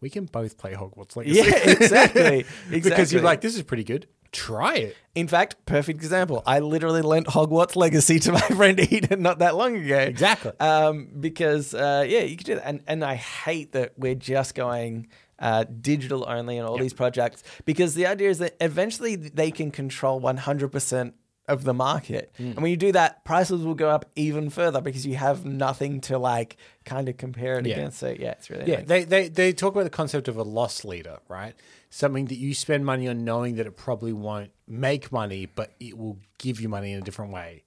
we 0.00 0.10
can 0.10 0.26
both 0.26 0.58
play 0.58 0.74
Hogwarts 0.74 1.16
Legacy. 1.16 1.38
Yeah, 1.38 1.70
exactly. 1.70 2.38
exactly. 2.70 2.80
because 2.80 3.12
you're 3.12 3.22
like, 3.22 3.40
this 3.40 3.56
is 3.56 3.62
pretty 3.62 3.84
good. 3.84 4.06
Try 4.32 4.76
it. 4.76 4.96
In 5.14 5.26
fact, 5.26 5.56
perfect 5.66 5.98
example. 6.00 6.42
I 6.46 6.58
literally 6.60 7.02
lent 7.02 7.28
Hogwarts 7.28 7.76
Legacy 7.76 8.18
to 8.20 8.32
my 8.32 8.40
friend 8.56 8.78
Eden 8.78 9.22
not 9.22 9.38
that 9.40 9.56
long 9.56 9.76
ago. 9.76 9.98
Exactly. 9.98 10.52
Um, 10.60 11.08
because 11.18 11.74
uh, 11.74 12.04
yeah, 12.06 12.20
you 12.20 12.36
could 12.36 12.46
do 12.46 12.54
that, 12.56 12.66
and 12.66 12.82
and 12.86 13.04
I 13.04 13.14
hate 13.16 13.72
that 13.72 13.92
we're 13.96 14.14
just 14.14 14.54
going. 14.54 15.08
Uh, 15.40 15.62
digital 15.62 16.24
only 16.28 16.58
and 16.58 16.66
all 16.66 16.76
these 16.76 16.92
projects 16.92 17.44
because 17.64 17.94
the 17.94 18.04
idea 18.04 18.28
is 18.28 18.38
that 18.38 18.56
eventually 18.60 19.14
they 19.14 19.52
can 19.52 19.70
control 19.70 20.20
100% 20.20 21.12
of 21.48 21.64
the 21.64 21.74
market 21.74 22.30
Hmm. 22.36 22.50
and 22.52 22.56
when 22.62 22.70
you 22.70 22.76
do 22.76 22.92
that 22.92 23.24
prices 23.24 23.62
will 23.64 23.74
go 23.74 23.88
up 23.88 24.04
even 24.16 24.50
further 24.50 24.80
because 24.80 25.06
you 25.06 25.16
have 25.16 25.44
nothing 25.44 26.00
to 26.02 26.18
like 26.18 26.56
kind 26.84 27.08
of 27.08 27.16
compare 27.16 27.58
it 27.58 27.66
Yeah. 27.66 27.74
against 27.76 27.98
so 27.98 28.08
yeah 28.18 28.32
it's 28.32 28.50
really 28.50 28.70
Yeah, 28.70 28.82
they, 28.82 29.04
they 29.04 29.28
they 29.28 29.52
talk 29.52 29.72
about 29.74 29.84
the 29.84 29.90
concept 29.90 30.28
of 30.28 30.36
a 30.36 30.42
loss 30.42 30.84
leader, 30.84 31.18
right? 31.28 31.54
Something 31.90 32.26
that 32.26 32.36
you 32.36 32.54
spend 32.54 32.84
money 32.84 33.08
on 33.08 33.24
knowing 33.24 33.56
that 33.56 33.66
it 33.66 33.76
probably 33.76 34.12
won't 34.12 34.50
make 34.66 35.10
money, 35.10 35.46
but 35.46 35.72
it 35.80 35.96
will 35.96 36.18
give 36.36 36.60
you 36.60 36.68
money 36.68 36.92
in 36.92 36.98
a 36.98 37.02
different 37.02 37.32
way. 37.32 37.64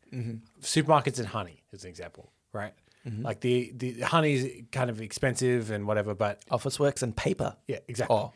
Supermarkets 0.61 1.17
and 1.19 1.27
honey 1.27 1.63
is 1.71 1.83
an 1.83 1.89
example, 1.89 2.31
right? 2.53 2.73
Like 3.03 3.39
the, 3.39 3.71
the 3.75 4.01
honey 4.01 4.33
is 4.33 4.47
kind 4.71 4.91
of 4.91 5.01
expensive 5.01 5.71
and 5.71 5.87
whatever, 5.87 6.13
but 6.13 6.45
Officeworks 6.51 7.01
and 7.01 7.15
paper 7.15 7.55
yeah, 7.67 7.79
exactly. 7.87 8.15
oh 8.15 8.31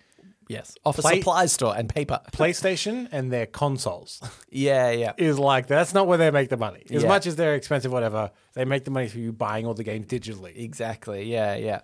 yes 0.48 0.76
office 0.86 1.04
Play- 1.04 1.18
supply 1.20 1.46
store 1.48 1.76
and 1.76 1.90
paper 1.90 2.20
PlayStation 2.32 3.08
and 3.12 3.32
their 3.32 3.46
consoles 3.46 4.22
yeah 4.50 4.92
yeah 4.92 5.14
is 5.18 5.40
like 5.40 5.68
that's 5.68 5.94
not 5.94 6.08
where 6.08 6.18
they 6.18 6.30
make 6.32 6.50
the 6.50 6.58
money. 6.58 6.84
As 6.92 7.02
Yeah. 7.04 7.08
much 7.10 7.26
as 7.28 7.36
they're 7.36 7.56
expensive, 7.56 7.92
whatever, 7.92 8.32
they 8.54 8.66
make 8.66 8.84
the 8.86 8.92
money 8.92 9.08
through 9.08 9.22
you 9.24 9.32
buying 9.34 9.66
all 9.66 9.74
the 9.74 9.84
games 9.84 10.06
digitally. 10.08 10.54
Exactly. 10.56 11.24
Yeah, 11.32 11.56
yeah. 11.56 11.82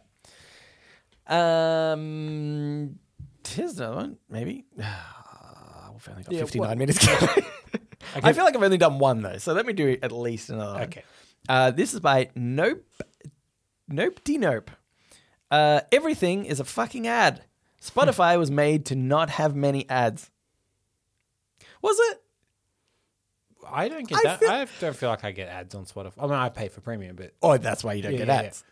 Um, 1.27 2.99
here's 3.47 3.77
another 3.79 3.95
one. 3.95 4.17
Maybe. 4.29 4.65
We've 4.77 6.09
only 6.09 6.23
got 6.23 6.31
Yeah, 6.33 6.39
59 6.41 6.67
what- 6.69 6.77
minutes. 6.77 7.07
I 8.23 8.33
feel 8.33 8.43
like 8.43 8.55
I've 8.55 8.63
only 8.63 8.77
done 8.77 8.99
one 8.99 9.21
though, 9.21 9.37
so 9.37 9.53
let 9.53 9.65
me 9.65 9.73
do 9.73 9.97
at 10.01 10.11
least 10.11 10.49
another 10.49 10.73
one. 10.73 10.83
Okay. 10.83 11.03
Uh, 11.47 11.71
this 11.71 11.93
is 11.93 11.99
by 11.99 12.29
Nope. 12.35 12.83
Nope 13.87 14.19
D 14.23 14.37
Nope. 14.37 14.71
Uh, 15.49 15.81
everything 15.91 16.45
is 16.45 16.59
a 16.59 16.63
fucking 16.65 17.07
ad. 17.07 17.43
Spotify 17.81 18.37
was 18.37 18.51
made 18.51 18.85
to 18.87 18.95
not 18.95 19.29
have 19.31 19.55
many 19.55 19.89
ads. 19.89 20.29
Was 21.81 21.97
it? 22.11 22.21
I 23.67 23.89
don't 23.89 24.07
get 24.07 24.17
I 24.19 24.23
that. 24.23 24.39
feel- 24.39 24.49
I 24.49 24.67
don't 24.79 24.95
feel 24.95 25.09
like 25.09 25.23
I 25.23 25.31
get 25.31 25.47
ads 25.49 25.73
on 25.75 25.85
Spotify. 25.85 26.13
I 26.19 26.23
mean, 26.23 26.33
I 26.33 26.49
pay 26.49 26.67
for 26.67 26.81
premium, 26.81 27.15
but 27.15 27.33
Oh, 27.41 27.57
that's 27.57 27.83
why 27.83 27.93
you 27.93 28.03
don't 28.03 28.13
Yeah, 28.13 28.17
get 28.19 28.27
yeah, 28.27 28.41
ads. 28.41 28.63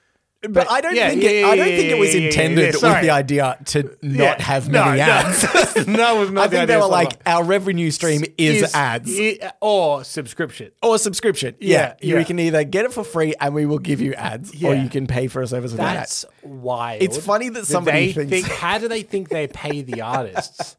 But, 0.41 0.71
I 0.71 0.79
don't 0.79 0.95
yeah, 0.95 1.09
think 1.09 1.21
yeah, 1.23 1.29
it, 1.31 1.43
I 1.45 1.55
don't 1.57 1.67
yeah, 1.69 1.75
think 1.75 1.89
it 1.89 1.97
was 1.99 2.13
yeah, 2.15 2.21
yeah, 2.21 2.27
intended 2.27 2.75
yeah, 2.81 2.93
with 2.93 3.01
the 3.01 3.09
idea 3.09 3.57
to 3.65 3.97
not 4.01 4.39
have 4.39 4.69
many 4.69 4.97
no. 4.97 5.03
ads. 5.03 5.43
no, 5.87 6.15
it 6.15 6.19
was 6.21 6.31
not 6.31 6.43
I 6.43 6.47
the 6.47 6.55
think 6.55 6.67
they 6.69 6.77
were 6.77 6.85
like, 6.85 7.19
our 7.25 7.43
revenue 7.43 7.91
stream 7.91 8.23
is, 8.37 8.73
ads 8.73 9.11
i- 9.19 9.51
or 9.59 10.05
subscription. 10.05 10.71
or 10.81 10.97
subscription. 10.97 11.55
Yeah, 11.59 11.95
Yeah, 11.99 12.07
you 12.13 12.17
yeah. 12.19 12.23
can 12.23 12.39
either 12.39 12.63
get 12.63 12.85
it 12.85 12.93
for 12.93 13.03
free 13.03 13.33
and 13.41 13.53
we 13.53 13.65
will 13.65 13.79
give 13.79 13.99
you 13.99 14.13
ads, 14.13 14.51
or 14.63 14.73
you 14.75 14.87
can 14.87 15.07
pay 15.07 15.27
for 15.27 15.41
a 15.41 15.47
service 15.47 15.73
That's 15.73 16.23
ads. 16.23 16.33
wild. 16.41 17.01
It's 17.03 17.17
funny 17.17 17.49
that 17.49 17.65
somebody 17.65 18.13
thinks- 18.13 18.29
think. 18.31 18.47
How 18.47 18.77
do 18.77 18.87
they 18.87 19.01
think 19.01 19.27
they 19.27 19.47
pay 19.47 19.81
the 19.81 20.01
artists? 20.03 20.77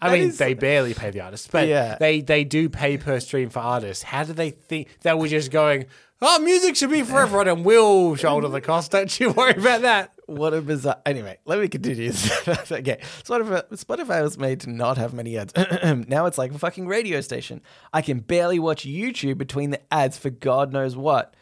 I 0.00 0.12
mean, 0.12 0.28
is- 0.28 0.38
they 0.38 0.54
barely 0.54 0.94
pay 0.94 1.10
the 1.10 1.22
artists, 1.22 1.48
but 1.50 1.66
Yeah. 1.66 1.96
they 1.98 2.20
they 2.20 2.44
do 2.44 2.68
pay 2.68 2.98
per 2.98 3.18
stream 3.18 3.50
for 3.50 3.58
artists. 3.58 4.04
How 4.04 4.22
do 4.22 4.32
they 4.32 4.50
think 4.50 4.86
they 5.00 5.12
were 5.12 5.26
just 5.26 5.50
going? 5.50 5.86
Oh, 6.24 6.38
music 6.38 6.76
should 6.76 6.90
be 6.90 7.02
for 7.02 7.18
everyone, 7.18 7.48
and 7.48 7.64
we'll 7.64 8.14
shoulder 8.14 8.46
the 8.46 8.60
cost. 8.60 8.92
Don't 8.92 9.18
you 9.18 9.32
worry 9.32 9.54
about 9.54 9.82
that. 9.82 10.12
What 10.26 10.54
a 10.54 10.62
bizarre. 10.62 11.02
Anyway, 11.04 11.38
let 11.46 11.58
me 11.58 11.66
continue. 11.66 12.10
okay, 12.10 13.00
Spotify, 13.24 13.68
Spotify 13.72 14.22
was 14.22 14.38
made 14.38 14.60
to 14.60 14.70
not 14.70 14.98
have 14.98 15.12
many 15.12 15.36
ads. 15.36 15.52
now 16.08 16.26
it's 16.26 16.38
like 16.38 16.52
a 16.52 16.58
fucking 16.60 16.86
radio 16.86 17.20
station. 17.22 17.60
I 17.92 18.02
can 18.02 18.20
barely 18.20 18.60
watch 18.60 18.84
YouTube 18.84 19.36
between 19.36 19.70
the 19.70 19.80
ads 19.92 20.16
for 20.16 20.30
God 20.30 20.72
knows 20.72 20.94
what. 20.94 21.34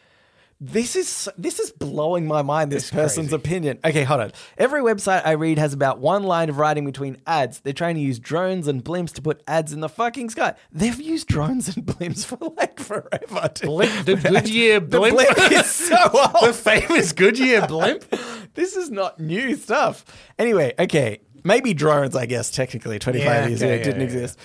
This 0.63 0.95
is 0.95 1.27
this 1.39 1.59
is 1.59 1.71
blowing 1.71 2.27
my 2.27 2.43
mind. 2.43 2.71
This 2.71 2.91
person's 2.91 3.29
crazy. 3.31 3.37
opinion. 3.37 3.79
Okay, 3.83 4.05
hold 4.05 4.21
on. 4.21 4.33
Every 4.59 4.83
website 4.83 5.23
I 5.25 5.31
read 5.33 5.57
has 5.57 5.73
about 5.73 6.01
one 6.01 6.23
line 6.25 6.51
of 6.51 6.59
writing 6.59 6.85
between 6.85 7.17
ads. 7.27 7.61
They're 7.61 7.73
trying 7.73 7.95
to 7.95 8.01
use 8.03 8.19
drones 8.19 8.69
and 8.69 8.85
blimps 8.85 9.15
to 9.15 9.23
put 9.23 9.43
ads 9.49 9.73
in 9.73 9.81
the 9.81 9.89
fucking 9.89 10.29
sky. 10.29 10.55
They've 10.71 11.01
used 11.01 11.29
drones 11.29 11.75
and 11.75 11.87
blimps 11.87 12.27
for 12.27 12.37
like 12.59 12.79
forever. 12.79 13.51
dude. 13.55 13.69
Blimp, 13.71 14.05
the 14.05 14.17
Goodyear 14.31 14.81
The 14.81 14.99
blimp, 14.99 15.17
blimp 15.17 15.53
is 15.53 15.67
so 15.71 15.97
old. 16.13 16.49
the 16.49 16.53
famous 16.53 17.13
Goodyear 17.13 17.67
blimp. 17.67 18.05
this 18.55 18.77
is 18.77 18.91
not 18.91 19.19
new 19.19 19.57
stuff. 19.57 20.05
Anyway, 20.39 20.75
okay, 20.79 21.21
maybe 21.43 21.73
drones. 21.73 22.15
I 22.15 22.27
guess 22.27 22.51
technically, 22.51 22.99
twenty 22.99 23.21
five 23.21 23.45
Yeah, 23.45 23.47
years 23.47 23.63
ago, 23.63 23.73
yeah, 23.77 23.83
didn't 23.83 24.03
exist. 24.03 24.39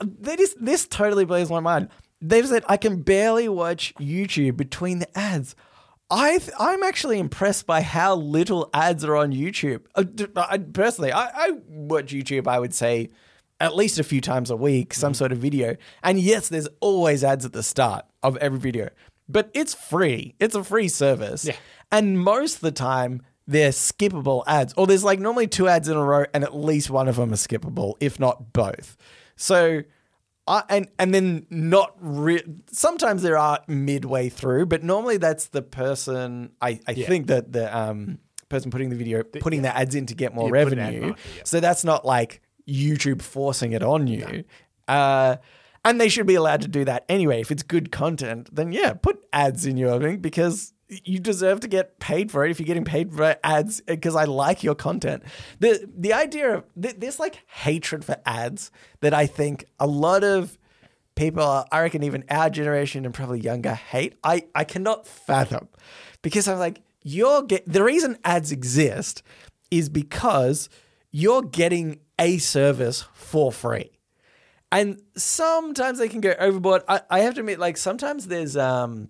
That 0.00 0.38
is 0.38 0.54
this 0.60 0.86
totally 0.86 1.24
blows 1.24 1.50
my 1.50 1.58
mind. 1.60 1.88
They've 2.20 2.46
said 2.46 2.64
I 2.68 2.76
can 2.76 3.02
barely 3.02 3.48
watch 3.48 3.94
YouTube 4.00 4.56
between 4.56 4.98
the 5.00 5.18
ads. 5.18 5.54
I 6.10 6.38
th- 6.38 6.52
I'm 6.58 6.82
actually 6.82 7.18
impressed 7.18 7.66
by 7.66 7.80
how 7.82 8.14
little 8.14 8.70
ads 8.72 9.04
are 9.04 9.16
on 9.16 9.32
YouTube. 9.32 9.82
Uh, 9.94 10.04
I, 10.36 10.58
personally, 10.58 11.12
I, 11.12 11.26
I 11.26 11.50
watch 11.68 12.12
YouTube. 12.12 12.46
I 12.46 12.58
would 12.60 12.72
say 12.74 13.10
at 13.60 13.74
least 13.74 13.98
a 13.98 14.04
few 14.04 14.20
times 14.20 14.50
a 14.50 14.56
week, 14.56 14.94
some 14.94 15.12
Mm-hmm. 15.12 15.16
sort 15.18 15.32
of 15.32 15.38
video. 15.38 15.76
And 16.02 16.18
yes, 16.20 16.48
there's 16.48 16.68
always 16.80 17.24
ads 17.24 17.44
at 17.44 17.52
the 17.52 17.62
start 17.62 18.04
of 18.22 18.36
every 18.36 18.58
video, 18.58 18.90
but 19.28 19.50
it's 19.52 19.74
free. 19.74 20.34
It's 20.38 20.54
a 20.54 20.62
free 20.62 20.88
service. 20.88 21.44
Yeah. 21.44 21.56
And 21.90 22.20
most 22.20 22.56
of 22.56 22.60
the 22.60 22.72
time, 22.72 23.22
they're 23.48 23.70
skippable 23.70 24.42
ads, 24.46 24.74
or 24.76 24.86
there's 24.86 25.04
like 25.04 25.20
normally 25.20 25.46
two 25.48 25.68
ads 25.68 25.88
in 25.88 25.96
a 25.96 26.04
row, 26.04 26.24
and 26.34 26.44
at 26.44 26.54
least 26.54 26.90
one 26.90 27.08
of 27.08 27.16
them 27.16 27.32
is 27.32 27.46
skippable, 27.46 27.94
if 28.00 28.18
not 28.20 28.52
both. 28.52 28.96
So, 29.36 29.82
I 30.48 30.62
and 30.68 30.88
and 30.98 31.12
then 31.12 31.46
not 31.50 31.94
re- 32.00 32.44
sometimes 32.70 33.22
there 33.22 33.36
are 33.38 33.60
midway 33.66 34.28
through, 34.28 34.66
but 34.66 34.82
normally 34.84 35.16
that's 35.16 35.48
the 35.48 35.62
person. 35.62 36.52
I 36.60 36.80
I 36.86 36.94
think 36.94 37.26
that 37.28 37.52
the 37.52 37.76
um 37.76 38.18
person 38.48 38.70
putting 38.70 38.90
the 38.90 38.96
video 38.96 39.22
putting 39.24 39.62
the 39.62 39.76
ads 39.76 39.94
in 39.94 40.06
to 40.06 40.14
get 40.14 40.34
more 40.34 40.54
Yeah, 40.54 40.64
put 40.64 40.72
an 40.74 40.78
ad 40.78 40.86
revenue. 40.86 41.06
marker, 41.08 41.20
yeah. 41.36 41.42
So 41.44 41.58
that's 41.60 41.84
not 41.84 42.04
like 42.04 42.40
YouTube 42.68 43.22
forcing 43.22 43.72
it 43.72 43.82
on 43.82 44.06
you. 44.06 44.44
Uh, 44.86 45.36
and 45.84 46.00
they 46.00 46.08
should 46.08 46.26
be 46.26 46.34
allowed 46.36 46.62
to 46.62 46.68
do 46.68 46.84
that 46.84 47.04
anyway. 47.08 47.40
If 47.40 47.50
it's 47.50 47.62
good 47.64 47.90
content, 47.90 48.48
then 48.54 48.72
yeah, 48.72 48.92
put 48.94 49.18
ads 49.32 49.66
in 49.66 49.76
your 49.76 50.00
thing 50.00 50.18
because 50.18 50.72
you 50.88 51.18
deserve 51.18 51.60
to 51.60 51.68
get 51.68 51.98
paid 51.98 52.30
for 52.30 52.44
it 52.44 52.50
if 52.50 52.60
you're 52.60 52.66
getting 52.66 52.84
paid 52.84 53.12
for 53.12 53.36
ads 53.42 53.80
because 53.80 54.14
I 54.14 54.24
like 54.24 54.62
your 54.62 54.74
content. 54.74 55.24
The 55.58 55.88
the 55.96 56.12
idea 56.12 56.56
of 56.56 56.64
th- 56.80 56.96
this 56.96 57.18
like 57.18 57.40
hatred 57.46 58.04
for 58.04 58.16
ads 58.24 58.70
that 59.00 59.12
I 59.12 59.26
think 59.26 59.64
a 59.80 59.86
lot 59.86 60.22
of 60.22 60.56
people, 61.16 61.42
are, 61.42 61.66
I 61.72 61.80
reckon 61.80 62.02
even 62.04 62.24
our 62.30 62.50
generation 62.50 63.04
and 63.04 63.12
probably 63.12 63.40
younger 63.40 63.74
hate, 63.74 64.14
I, 64.22 64.44
I 64.54 64.64
cannot 64.64 65.06
fathom 65.06 65.68
because 66.22 66.46
I'm 66.46 66.58
like, 66.58 66.82
you're 67.02 67.42
get 67.42 67.64
the 67.66 67.82
reason 67.82 68.18
ads 68.24 68.52
exist 68.52 69.22
is 69.70 69.88
because 69.88 70.68
you're 71.10 71.42
getting 71.42 72.00
a 72.18 72.38
service 72.38 73.04
for 73.14 73.50
free. 73.50 73.90
And 74.72 75.00
sometimes 75.16 75.98
they 75.98 76.08
can 76.08 76.20
go 76.20 76.34
overboard. 76.38 76.82
I, 76.88 77.00
I 77.08 77.20
have 77.20 77.34
to 77.34 77.40
admit, 77.40 77.58
like 77.58 77.76
sometimes 77.76 78.26
there's 78.26 78.56
um 78.56 79.08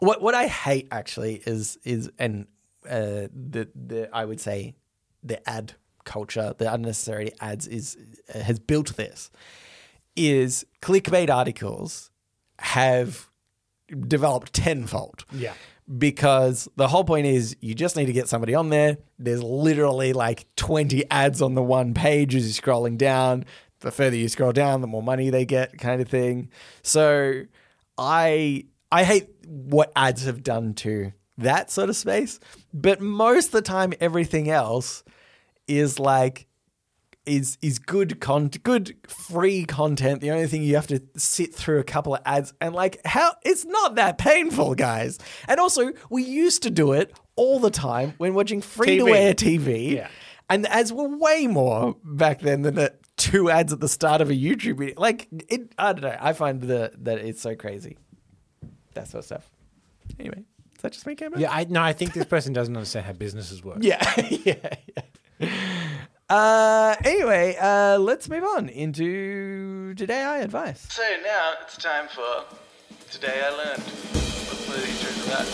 what 0.00 0.22
what 0.22 0.34
I 0.34 0.46
hate 0.46 0.88
actually 0.90 1.42
is 1.46 1.78
is 1.84 2.10
and 2.18 2.46
uh 2.88 3.28
the 3.32 3.68
the 3.74 4.08
I 4.12 4.24
would 4.24 4.40
say 4.40 4.74
the 5.22 5.46
ad 5.48 5.74
culture, 6.04 6.54
the 6.56 6.72
unnecessary 6.72 7.32
ads 7.40 7.66
is 7.66 7.96
uh, 8.34 8.40
has 8.40 8.58
built 8.58 8.96
this 8.96 9.30
is 10.16 10.66
clickbait 10.82 11.30
articles 11.30 12.10
have 12.58 13.28
developed 14.06 14.52
tenfold. 14.52 15.24
Yeah. 15.32 15.54
Because 15.96 16.68
the 16.76 16.88
whole 16.88 17.04
point 17.04 17.26
is 17.26 17.56
you 17.60 17.74
just 17.74 17.96
need 17.96 18.06
to 18.06 18.12
get 18.12 18.28
somebody 18.28 18.54
on 18.54 18.68
there. 18.68 18.98
There's 19.18 19.42
literally 19.42 20.12
like 20.12 20.46
20 20.56 21.10
ads 21.10 21.40
on 21.40 21.54
the 21.54 21.62
one 21.62 21.94
page 21.94 22.34
as 22.34 22.44
you're 22.44 22.62
scrolling 22.62 22.98
down. 22.98 23.44
The 23.80 23.90
further 23.90 24.16
you 24.16 24.28
scroll 24.28 24.52
down, 24.52 24.80
the 24.80 24.86
more 24.86 25.02
money 25.02 25.30
they 25.30 25.44
get, 25.46 25.78
kind 25.78 26.02
of 26.02 26.08
thing. 26.08 26.50
So 26.82 27.42
I 27.96 28.64
I 28.90 29.04
hate 29.04 29.28
what 29.46 29.92
ads 29.94 30.24
have 30.24 30.42
done 30.42 30.74
to 30.74 31.12
that 31.38 31.70
sort 31.70 31.88
of 31.88 31.96
space. 31.96 32.40
But 32.74 33.00
most 33.00 33.46
of 33.46 33.52
the 33.52 33.62
time 33.62 33.92
everything 34.00 34.50
else 34.50 35.04
is 35.66 35.98
like 35.98 36.46
is 37.26 37.58
is 37.60 37.78
good 37.78 38.20
con 38.20 38.48
good 38.48 38.96
free 39.06 39.64
content. 39.64 40.20
The 40.20 40.30
only 40.30 40.46
thing 40.46 40.62
you 40.62 40.74
have 40.76 40.86
to 40.88 41.02
sit 41.16 41.54
through 41.54 41.78
a 41.78 41.84
couple 41.84 42.14
of 42.14 42.22
ads 42.24 42.54
and 42.60 42.74
like 42.74 43.00
how 43.04 43.34
it's 43.44 43.64
not 43.64 43.96
that 43.96 44.18
painful, 44.18 44.74
guys. 44.74 45.18
And 45.46 45.60
also, 45.60 45.92
we 46.10 46.24
used 46.24 46.62
to 46.64 46.70
do 46.70 46.92
it 46.92 47.14
all 47.36 47.60
the 47.60 47.70
time 47.70 48.14
when 48.18 48.34
watching 48.34 48.60
free 48.60 48.98
to 48.98 49.08
air 49.08 49.34
TV. 49.34 49.92
Yeah. 49.92 50.08
And 50.50 50.64
the 50.64 50.72
ads 50.72 50.92
were 50.92 51.08
way 51.08 51.46
more 51.46 51.96
back 52.02 52.40
then 52.40 52.62
than 52.62 52.74
the 52.74 52.94
two 53.18 53.50
ads 53.50 53.72
at 53.72 53.80
the 53.80 53.88
start 53.88 54.22
of 54.22 54.30
a 54.30 54.34
YouTube 54.34 54.78
video. 54.78 54.94
Like 54.96 55.28
it, 55.30 55.72
I 55.78 55.92
don't 55.92 56.02
know. 56.02 56.16
I 56.18 56.32
find 56.32 56.62
the, 56.62 56.92
that 57.00 57.18
it's 57.18 57.42
so 57.42 57.54
crazy. 57.54 57.98
That 58.98 59.06
sort 59.08 59.20
of 59.20 59.26
stuff. 59.26 59.50
Anyway, 60.18 60.44
is 60.74 60.82
that 60.82 60.92
just 60.92 61.06
me, 61.06 61.14
Cameron? 61.14 61.40
Yeah, 61.40 61.52
I 61.52 61.64
no, 61.64 61.80
I 61.80 61.92
think 61.92 62.12
this 62.14 62.24
person 62.24 62.52
doesn't 62.52 62.76
understand 62.76 63.06
how 63.06 63.12
businesses 63.12 63.62
work. 63.62 63.78
Yeah, 63.80 64.02
yeah, 64.30 64.74
yeah. 65.40 65.48
Uh, 66.28 66.96
anyway, 67.04 67.56
uh, 67.60 67.96
let's 67.98 68.28
move 68.28 68.42
on 68.42 68.68
into 68.68 69.94
today 69.94 70.22
I 70.22 70.38
advice. 70.38 70.84
So 70.90 71.02
now 71.24 71.54
it's 71.62 71.76
time 71.76 72.08
for 72.08 72.44
Today 73.10 73.40
I 73.42 73.50
Learned. 73.50 73.78
Let's 73.78 74.66
play 74.66 74.80
the 74.80 74.88
intro 74.88 75.10
to 75.10 75.22
that. 75.30 75.46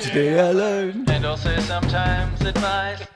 Today 0.00 0.40
I 0.40 0.52
learned. 0.52 1.10
And 1.10 1.26
also 1.26 1.54
sometimes 1.60 2.40
advice. 2.40 3.06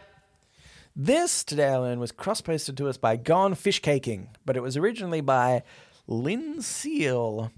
This 0.94 1.42
Today 1.42 1.68
I 1.68 1.78
Learned 1.78 2.00
was 2.00 2.12
cross 2.12 2.40
posted 2.40 2.76
to 2.76 2.88
us 2.88 2.96
by 2.96 3.16
Gone 3.16 3.54
Fish 3.54 3.80
Caking, 3.80 4.28
but 4.44 4.56
it 4.56 4.62
was 4.62 4.76
originally 4.76 5.20
by 5.20 5.62
Lynn 6.06 6.62
Seal. 6.62 7.50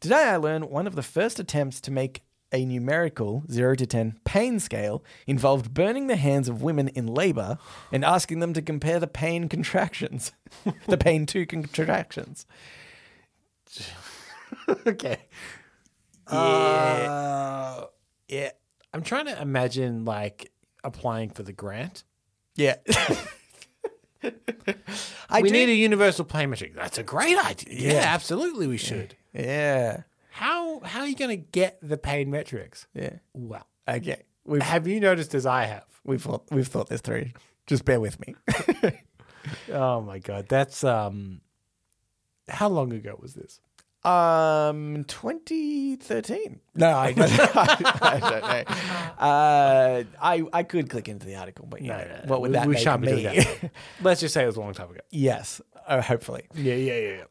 Today 0.00 0.24
I 0.24 0.36
learned 0.36 0.70
one 0.70 0.86
of 0.86 0.94
the 0.94 1.02
first 1.02 1.38
attempts 1.38 1.80
to 1.82 1.90
make 1.90 2.22
a 2.52 2.64
numerical 2.64 3.44
0 3.50 3.76
to 3.76 3.86
10 3.86 4.18
pain 4.24 4.58
scale 4.58 5.04
involved 5.26 5.72
burning 5.72 6.06
the 6.06 6.16
hands 6.16 6.48
of 6.48 6.62
women 6.62 6.88
in 6.88 7.06
labor 7.06 7.58
and 7.92 8.04
asking 8.04 8.40
them 8.40 8.52
to 8.54 8.62
compare 8.62 8.98
the 8.98 9.06
pain 9.06 9.48
contractions. 9.48 10.32
the 10.88 10.96
pain 10.96 11.26
to 11.26 11.46
contractions. 11.46 12.46
okay. 14.86 15.18
Yeah. 16.32 16.38
Uh, 16.38 17.86
yeah. 18.28 18.50
I'm 18.92 19.02
trying 19.02 19.26
to 19.26 19.40
imagine 19.40 20.04
like 20.04 20.50
applying 20.82 21.30
for 21.30 21.42
the 21.42 21.52
grant. 21.52 22.04
Yeah. 22.56 22.76
We 25.42 25.42
do- 25.48 25.52
need 25.52 25.68
a 25.68 25.74
universal 25.74 26.24
pay 26.24 26.46
metric. 26.46 26.74
That's 26.74 26.98
a 26.98 27.02
great 27.02 27.38
idea. 27.38 27.74
Yeah, 27.74 27.92
Yeah. 27.94 28.14
absolutely, 28.14 28.66
we 28.66 28.76
should. 28.76 29.14
Yeah. 29.32 30.02
How 30.30 30.80
how 30.80 31.00
are 31.00 31.06
you 31.06 31.16
going 31.16 31.30
to 31.30 31.36
get 31.52 31.78
the 31.82 31.96
pain 31.98 32.30
metrics? 32.30 32.86
Yeah. 32.94 33.16
Well, 33.34 33.66
Okay. 33.88 34.22
We've 34.44 34.62
have 34.62 34.86
you 34.86 35.00
noticed 35.00 35.34
as 35.34 35.46
I 35.46 35.64
have? 35.64 35.84
we've 36.04 36.22
thought, 36.22 36.44
we've 36.50 36.66
thought 36.66 36.88
this 36.88 37.00
through. 37.00 37.26
Just 37.66 37.84
bear 37.84 38.00
with 38.00 38.18
me. 38.26 38.34
Oh 39.72 40.00
my 40.02 40.18
god, 40.18 40.46
that's 40.48 40.84
um. 40.84 41.40
How 42.48 42.68
long 42.68 42.92
ago 42.92 43.16
was 43.20 43.32
this? 43.34 43.58
Um, 44.02 45.04
2013. 45.08 46.60
No, 46.74 46.88
I, 46.88 47.08
I 47.16 48.18
don't 48.20 48.42
know. 48.42 48.74
Uh, 49.18 50.04
I 50.22 50.42
I 50.52 50.62
could 50.62 50.88
click 50.88 51.08
into 51.08 51.26
the 51.26 51.36
article, 51.36 51.66
but 51.68 51.82
you 51.82 51.88
know, 51.88 52.20
what 52.26 52.40
would 52.40 52.50
we, 52.50 52.56
that 52.56 52.66
we 52.66 52.74
make 52.74 52.82
shan't 52.82 53.04
of 53.04 53.10
be 53.10 53.16
me? 53.16 53.22
doing 53.22 53.34
that. 53.34 53.70
Let's 54.02 54.20
just 54.20 54.32
say 54.34 54.42
it 54.42 54.46
was 54.46 54.56
a 54.56 54.60
long 54.60 54.72
time 54.72 54.90
ago. 54.90 55.00
yes, 55.10 55.60
uh, 55.86 56.00
hopefully. 56.00 56.44
Yeah, 56.54 56.74
yeah, 56.74 56.98
yeah. 56.98 57.24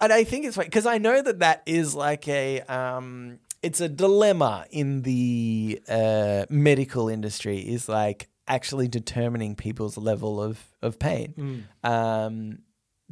And 0.00 0.12
I 0.12 0.24
think 0.24 0.46
it's 0.46 0.56
because 0.56 0.86
I 0.86 0.98
know 0.98 1.20
that 1.20 1.40
that 1.40 1.62
is 1.66 1.94
like 1.94 2.28
a 2.28 2.60
um, 2.62 3.40
it's 3.62 3.80
a 3.80 3.88
dilemma 3.88 4.66
in 4.70 5.02
the 5.02 5.82
uh, 5.88 6.46
medical 6.48 7.08
industry. 7.08 7.58
Is 7.58 7.88
like 7.88 8.28
actually 8.48 8.86
determining 8.88 9.56
people's 9.56 9.98
level 9.98 10.40
of 10.40 10.64
of 10.82 10.98
pain. 10.98 11.66
Um, 11.82 12.60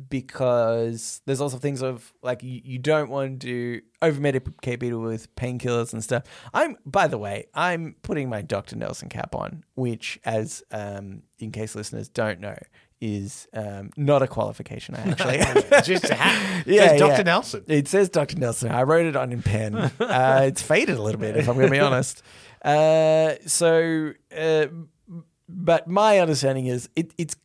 because 0.08 1.20
there's 1.26 1.40
also 1.40 1.56
things 1.58 1.82
of 1.82 2.12
like 2.22 2.42
you, 2.42 2.60
you 2.64 2.78
don't 2.78 3.10
want 3.10 3.42
to 3.42 3.80
over 4.02 4.20
medicate 4.20 4.80
people 4.80 5.00
with 5.00 5.34
painkillers 5.36 5.92
and 5.92 6.02
stuff. 6.02 6.24
I'm 6.52 6.76
by 6.84 7.06
the 7.06 7.18
way, 7.18 7.46
I'm 7.54 7.94
putting 8.02 8.28
my 8.28 8.42
Dr. 8.42 8.76
Nelson 8.76 9.08
cap 9.08 9.34
on, 9.34 9.64
which 9.74 10.18
as 10.24 10.62
um 10.70 11.22
in 11.38 11.52
case 11.52 11.74
listeners 11.74 12.08
don't 12.08 12.40
know, 12.40 12.56
is 13.00 13.46
um 13.54 13.90
not 13.96 14.22
a 14.22 14.26
qualification 14.26 14.94
I 14.96 15.00
actually 15.10 15.38
have. 15.38 15.84
Just 15.84 16.04
a 16.10 16.14
hat. 16.14 16.64
Yeah, 16.66 16.88
Says 16.88 17.00
Dr. 17.00 17.12
yeah. 17.12 17.22
Nelson. 17.22 17.64
It 17.68 17.88
says 17.88 18.08
Dr. 18.08 18.38
Nelson. 18.38 18.72
I 18.72 18.82
wrote 18.84 19.04
it 19.06 19.16
on 19.16 19.32
in 19.32 19.42
pen. 19.42 19.74
Uh, 20.00 20.44
it's 20.46 20.62
faded 20.62 20.96
a 20.96 21.02
little 21.02 21.20
bit, 21.20 21.36
if 21.36 21.48
I'm 21.48 21.54
going 21.56 21.66
to 21.66 21.70
be 21.70 21.78
honest. 21.80 22.22
Uh, 22.64 23.34
so, 23.46 24.12
uh, 24.36 24.66
but 25.48 25.86
my 25.86 26.20
understanding 26.20 26.66
is 26.66 26.88
it, 26.96 27.12
it's 27.18 27.36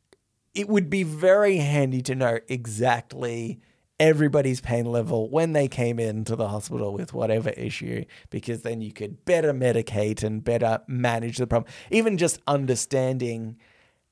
it 0.54 0.68
would 0.68 0.90
be 0.90 1.04
very 1.04 1.58
handy 1.58 2.02
to 2.04 2.16
know 2.16 2.40
exactly 2.48 3.60
everybody's 4.00 4.62
pain 4.62 4.86
level 4.86 5.30
when 5.30 5.52
they 5.54 5.68
came 5.68 6.00
into 6.00 6.36
the 6.36 6.48
hospital 6.48 6.94
with 6.94 7.14
whatever 7.14 7.50
issue, 7.50 8.04
because 8.30 8.62
then 8.62 8.80
you 8.82 8.94
could 8.94 9.26
better 9.26 9.54
medicate 9.54 10.24
and 10.24 10.44
better 10.44 10.80
manage 10.88 11.38
the 11.38 11.46
problem. 11.48 11.72
Even 11.92 12.18
just 12.18 12.40
understanding 12.48 13.58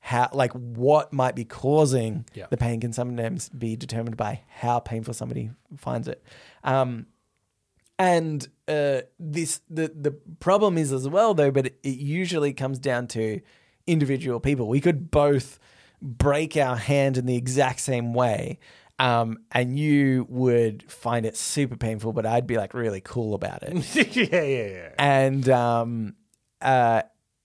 how 0.00 0.28
like 0.32 0.52
what 0.52 1.12
might 1.12 1.34
be 1.34 1.44
causing 1.44 2.24
Yeah. 2.34 2.46
the 2.50 2.56
pain 2.56 2.80
can 2.80 2.92
sometimes 2.92 3.48
be 3.48 3.76
determined 3.76 4.16
by 4.16 4.42
how 4.48 4.78
painful 4.78 5.14
somebody 5.14 5.50
finds 5.76 6.06
it. 6.06 6.22
Um, 6.62 7.06
and 7.98 8.46
uh, 8.68 9.00
this 9.18 9.60
the 9.68 9.88
the 9.94 10.12
problem 10.38 10.78
is 10.78 10.92
as 10.92 11.08
well 11.08 11.34
though, 11.34 11.50
but 11.50 11.66
it, 11.66 11.78
it 11.82 11.96
usually 11.98 12.52
comes 12.52 12.78
down 12.78 13.08
to 13.08 13.40
individual 13.86 14.38
people. 14.38 14.68
We 14.68 14.80
could 14.80 15.10
both 15.10 15.58
break 16.02 16.56
our 16.56 16.76
hand 16.76 17.16
in 17.18 17.26
the 17.26 17.36
exact 17.36 17.80
same 17.80 18.14
way. 18.14 18.58
Um, 19.00 19.38
and 19.52 19.78
you 19.78 20.26
would 20.28 20.90
find 20.90 21.24
it 21.24 21.36
super 21.36 21.76
painful, 21.76 22.12
but 22.12 22.26
I'd 22.26 22.46
be 22.48 22.56
like 22.56 22.74
really 22.74 23.00
cool 23.00 23.34
about 23.34 23.62
it. 23.62 23.96
yeah, 24.16 24.42
yeah, 24.42 24.66
yeah. 24.66 24.92
and 24.98 25.48
um, 25.48 26.14
uh, 26.60 27.02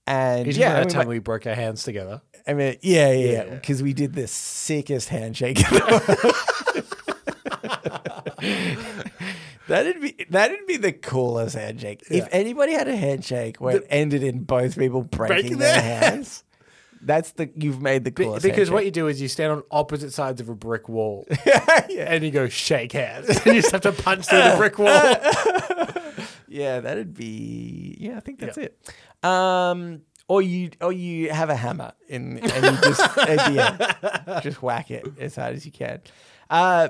and 0.08 0.48
Is 0.48 0.58
yeah, 0.58 0.70
yeah, 0.70 0.72
I 0.72 0.80
that 0.80 0.88
mean, 0.88 0.94
time 0.96 1.08
we 1.08 1.20
broke 1.20 1.46
our 1.46 1.54
hands 1.54 1.84
together? 1.84 2.22
I 2.48 2.54
mean, 2.56 2.78
yeah, 2.82 3.12
yeah, 3.12 3.32
Yeah. 3.32 3.44
because 3.54 3.84
we 3.84 3.94
did 3.94 4.14
the 4.14 4.28
sickest 4.28 5.10
handshake. 5.10 5.60
in 5.60 5.66
the 5.78 6.84
world. 6.84 7.04
that'd 9.68 10.02
be 10.02 10.26
that'd 10.30 10.66
be 10.68 10.78
the 10.78 10.92
coolest 10.92 11.56
handshake. 11.56 12.04
If 12.10 12.28
anybody 12.32 12.74
had 12.74 12.88
a 12.88 12.96
handshake 12.96 13.58
where 13.62 13.78
it 13.78 13.88
ended 13.90 14.24
in 14.24 14.44
both 14.44 14.78
people 14.78 15.04
breaking, 15.04 15.36
Breaking 15.36 15.58
their 15.60 15.74
their 15.74 15.82
hands, 15.82 16.44
that's 17.06 17.32
the 17.34 17.50
you've 17.56 17.82
made 17.82 18.04
the 18.04 18.12
Be- 18.12 18.24
coolest. 18.24 18.44
because 18.44 18.72
what 18.72 18.86
you 18.86 18.92
do 18.92 19.08
is 19.08 19.22
you 19.22 19.28
stand 19.28 19.52
on 19.52 19.64
opposite 19.72 20.14
sides 20.14 20.40
of 20.42 20.50
a 20.50 20.56
brick 20.56 20.88
wall 20.90 21.26
yeah, 21.46 22.06
and 22.14 22.24
you 22.24 22.32
go 22.32 22.48
shake 22.48 22.92
hands. 22.94 23.28
and 23.46 23.56
you 23.56 23.62
just 23.62 23.72
have 23.72 23.82
to 23.82 23.92
punch 23.92 24.26
through 24.28 24.40
the 24.40 24.56
brick 24.58 24.78
wall. 24.80 24.88
yeah, 26.48 26.80
that'd 26.80 27.14
be 27.14 27.98
yeah. 28.00 28.18
I 28.18 28.20
think 28.20 28.40
that's 28.40 28.58
it. 28.58 28.78
Um, 29.24 30.02
or 30.28 30.42
you 30.42 30.72
or 30.82 30.92
you 30.94 31.30
have 31.32 31.50
a 31.50 31.56
hammer 31.56 31.94
in 32.08 32.40
and 32.40 32.64
you 32.66 32.82
just 32.82 33.18
at 33.18 33.54
the 33.54 34.26
end, 34.32 34.44
just 34.44 34.62
whack 34.62 34.90
it 34.92 35.06
as 35.20 35.36
hard 35.36 35.56
as 35.56 35.66
you 35.66 35.72
can. 35.72 36.02
Uh, 36.50 36.90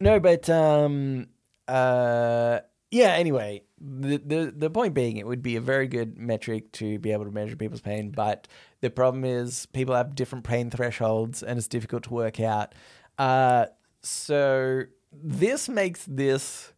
no, 0.00 0.20
but 0.20 0.48
um, 0.50 1.28
uh, 1.68 2.60
yeah. 2.90 3.10
Anyway, 3.10 3.62
the, 3.86 4.16
the 4.16 4.54
the 4.56 4.70
point 4.70 4.94
being, 4.94 5.18
it 5.18 5.26
would 5.26 5.42
be 5.42 5.56
a 5.56 5.60
very 5.60 5.86
good 5.86 6.16
metric 6.16 6.72
to 6.72 6.98
be 6.98 7.12
able 7.12 7.24
to 7.26 7.30
measure 7.30 7.54
people's 7.56 7.82
pain. 7.82 8.10
But 8.10 8.48
the 8.80 8.88
problem 8.90 9.24
is, 9.24 9.66
people 9.66 9.94
have 9.94 10.14
different 10.14 10.44
pain 10.44 10.70
thresholds, 10.70 11.42
and 11.42 11.58
it's 11.58 11.68
difficult 11.68 12.04
to 12.04 12.14
work 12.14 12.40
out. 12.40 12.74
Uh, 13.18 13.66
so 14.02 14.82
this 15.12 15.68
makes 15.68 16.04
this 16.08 16.72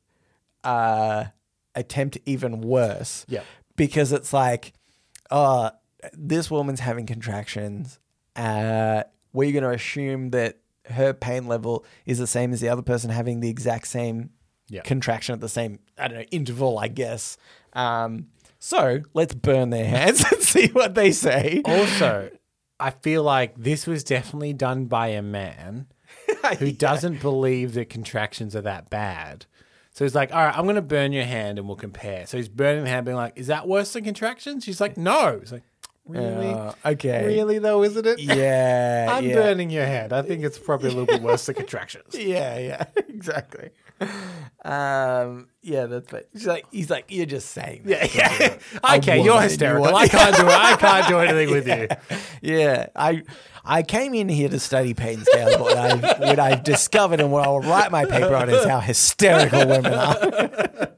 uh, 0.64 1.26
attempt 1.74 2.18
even 2.26 2.60
worse. 2.60 3.24
Yeah. 3.28 3.42
Because 3.76 4.12
it's 4.12 4.32
like, 4.32 4.72
uh, 5.30 5.70
this 6.12 6.50
woman's 6.50 6.80
having 6.80 7.06
contractions. 7.06 7.98
Uh, 8.34 9.04
we're 9.32 9.52
going 9.52 9.64
to 9.64 9.70
assume 9.70 10.30
that 10.30 10.58
her 10.86 11.12
pain 11.12 11.46
level 11.46 11.84
is 12.04 12.18
the 12.18 12.26
same 12.26 12.52
as 12.52 12.60
the 12.60 12.68
other 12.68 12.82
person 12.82 13.10
having 13.10 13.40
the 13.40 13.48
exact 13.50 13.86
same 13.88 14.30
Yeah. 14.68 14.82
contraction 14.82 15.32
at 15.34 15.40
the 15.40 15.48
same, 15.48 15.78
I 15.98 16.08
don't 16.08 16.18
know, 16.18 16.24
interval, 16.30 16.78
I 16.78 16.88
guess. 16.88 17.38
Um, 17.72 18.28
so 18.58 19.02
let's 19.14 19.34
burn 19.34 19.70
their 19.70 19.86
hands 19.86 20.24
and 20.32 20.42
see 20.42 20.68
what 20.68 20.94
they 20.94 21.12
say. 21.12 21.62
Also, 21.64 22.30
I 22.78 22.90
feel 22.90 23.22
like 23.22 23.54
this 23.56 23.86
was 23.86 24.04
definitely 24.04 24.52
done 24.52 24.86
by 24.86 25.08
a 25.08 25.22
man 25.22 25.86
who 26.58 26.72
doesn't 26.72 27.20
believe 27.20 27.74
that 27.74 27.90
contractions 27.90 28.54
are 28.56 28.62
that 28.62 28.90
bad. 28.90 29.46
So 29.92 30.04
he's 30.04 30.14
like, 30.14 30.30
all 30.30 30.44
right, 30.44 30.56
I'm 30.56 30.64
going 30.64 30.76
to 30.76 30.82
burn 30.82 31.12
your 31.12 31.24
hand 31.24 31.58
and 31.58 31.66
we'll 31.66 31.76
compare. 31.76 32.26
So 32.26 32.36
he's 32.36 32.50
burning 32.50 32.84
the 32.84 32.90
hand, 32.90 33.06
being 33.06 33.16
like, 33.16 33.32
is 33.36 33.46
that 33.46 33.66
worse 33.66 33.94
than 33.94 34.04
contractions? 34.04 34.62
She's 34.62 34.78
like, 34.78 34.98
no. 34.98 35.38
He's 35.40 35.52
like, 35.52 35.62
really? 36.06 36.48
Uh, 36.48 36.72
okay. 36.84 37.24
Really, 37.24 37.58
though, 37.58 37.82
isn't 37.82 38.06
it? 38.06 38.18
Yeah. 38.18 39.06
I'm 39.10 39.24
yeah. 39.24 39.34
burning 39.34 39.70
your 39.70 39.86
hand. 39.86 40.12
I 40.12 40.20
think 40.20 40.44
it's 40.44 40.58
probably 40.58 40.88
a 40.88 40.92
little 40.92 41.06
bit 41.06 41.22
worse 41.22 41.46
than 41.46 41.54
contractions. 41.54 42.14
Yeah, 42.14 42.58
yeah, 42.58 42.84
exactly. 43.08 43.70
Um, 44.66 45.46
yeah, 45.62 45.86
that's 45.86 46.12
right. 46.12 46.26
He's 46.32 46.46
like, 46.46 46.66
he's 46.72 46.90
like, 46.90 47.04
you're 47.08 47.24
just 47.24 47.50
saying. 47.50 47.82
That. 47.84 48.12
Yeah, 48.12 48.36
yeah. 48.40 48.58
Okay, 48.96 49.22
you're 49.22 49.34
it, 49.34 49.36
you 49.36 49.42
hysterical. 49.42 49.94
I 49.94 50.08
can't 50.08 50.34
do 50.34 50.42
it. 50.42 50.50
I 50.50 50.74
can't 50.76 51.06
do 51.06 51.18
anything 51.18 51.50
with 51.52 51.68
you. 51.68 51.86
Yeah, 52.42 52.86
I 52.96 53.22
I 53.64 53.84
came 53.84 54.12
in 54.14 54.28
here 54.28 54.48
to 54.48 54.58
study 54.58 54.92
pain 54.92 55.22
scales, 55.24 55.56
but 55.56 55.76
I've, 55.76 56.18
what 56.18 56.38
I've 56.40 56.64
discovered 56.64 57.20
and 57.20 57.30
what 57.30 57.46
I'll 57.46 57.60
write 57.60 57.92
my 57.92 58.06
paper 58.06 58.34
on 58.34 58.50
is 58.50 58.64
how 58.64 58.80
hysterical 58.80 59.68
women 59.68 59.94
are. 59.94 60.88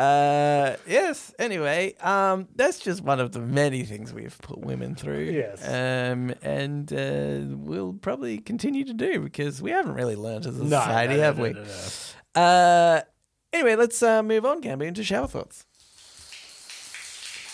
Uh, 0.00 0.76
yes. 0.86 1.34
Anyway, 1.38 1.94
um, 2.00 2.48
that's 2.56 2.78
just 2.78 3.02
one 3.02 3.20
of 3.20 3.32
the 3.32 3.40
many 3.40 3.82
things 3.84 4.14
we've 4.14 4.38
put 4.40 4.58
women 4.58 4.94
through. 4.94 5.24
Yes. 5.24 5.62
Um, 5.66 6.32
and 6.42 6.90
uh, 6.92 7.56
we'll 7.56 7.92
probably 7.92 8.38
continue 8.38 8.84
to 8.84 8.94
do 8.94 9.20
because 9.20 9.60
we 9.60 9.70
haven't 9.72 9.94
really 9.94 10.16
learned 10.16 10.46
as 10.46 10.58
a 10.58 10.64
No, 10.64 10.78
society, 10.80 11.14
no, 11.14 11.16
no, 11.18 11.22
have 11.22 11.36
no, 11.36 11.42
we? 11.42 11.50
no, 11.52 11.64
no. 12.34 12.40
Uh, 12.42 13.00
anyway, 13.52 13.76
let's 13.76 14.02
uh, 14.02 14.22
move 14.22 14.46
on, 14.46 14.62
Cambo, 14.62 14.86
into 14.86 15.04
shower 15.04 15.26
thoughts. 15.26 15.66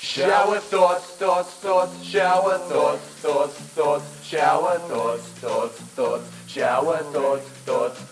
Shower 0.01 0.59
thoughts, 0.61 1.05
thoughts, 1.17 1.51
thoughts, 1.55 2.03
shower 2.05 2.59
thoughts, 2.59 3.03
thoughts, 3.03 3.55
thoughts, 3.55 4.25
shower 4.25 4.79
thoughts, 4.79 5.23
thoughts, 5.23 5.79
thoughts, 5.81 6.31
shower 6.47 6.99
thoughts, 6.99 7.49
thoughts, 7.49 7.99
thoughts. 7.99 8.06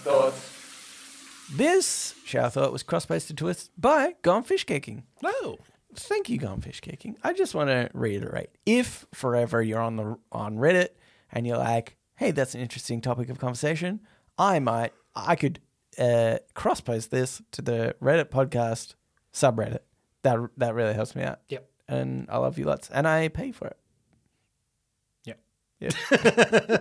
This 1.56 2.16
shower 2.24 2.50
thought 2.50 2.72
was 2.72 2.82
cross-posted 2.82 3.38
to 3.38 3.48
us 3.48 3.70
by 3.78 4.16
Gone 4.22 4.42
Fish 4.42 4.64
Kicking. 4.64 5.04
No. 5.22 5.58
Thank 5.94 6.28
you, 6.28 6.36
Gone 6.36 6.60
Fish 6.60 6.80
Kicking. 6.80 7.16
I 7.22 7.32
just 7.32 7.54
want 7.54 7.70
to 7.70 7.88
reiterate: 7.94 8.50
if 8.66 9.06
forever 9.14 9.62
you're 9.62 9.80
on 9.80 9.94
the 9.94 10.18
on 10.32 10.56
Reddit 10.56 10.88
and 11.30 11.46
you're 11.46 11.58
like, 11.58 11.96
"Hey, 12.16 12.32
that's 12.32 12.56
an 12.56 12.60
interesting 12.60 13.00
topic 13.00 13.28
of 13.28 13.38
conversation," 13.38 14.00
I 14.36 14.58
might, 14.58 14.92
I 15.14 15.36
could 15.36 15.60
uh, 15.96 16.38
cross 16.54 16.80
post 16.80 17.12
this 17.12 17.40
to 17.52 17.62
the 17.62 17.94
Read 18.00 18.18
It 18.18 18.32
podcast 18.32 18.96
subreddit. 19.32 19.80
That 20.22 20.40
that 20.56 20.74
really 20.74 20.94
helps 20.94 21.14
me 21.14 21.22
out. 21.22 21.38
Yep. 21.50 21.70
And 21.86 22.26
I 22.30 22.38
love 22.38 22.58
you 22.58 22.64
lots, 22.64 22.90
and 22.90 23.06
I 23.06 23.28
pay 23.28 23.52
for 23.52 23.68
it. 23.68 23.78
Yep. 25.24 25.38
Yeah. 25.78 26.78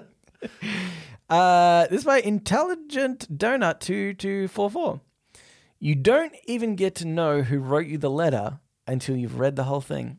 uh, 1.30 1.88
this 1.88 2.00
is 2.00 2.06
by 2.06 2.20
Intelligent 2.20 3.36
Donut 3.38 3.80
two 3.80 4.14
two 4.14 4.48
four 4.48 4.70
four. 4.70 5.02
You 5.80 5.96
don't 5.96 6.34
even 6.46 6.76
get 6.76 6.96
to 6.96 7.06
know 7.06 7.42
who 7.42 7.60
wrote 7.60 7.88
you 7.88 7.98
the 7.98 8.10
letter 8.10 8.60
until 8.88 9.16
you've 9.16 9.40
read 9.40 9.56
the 9.56 9.66
whole 9.66 9.82
thing. 9.82 10.18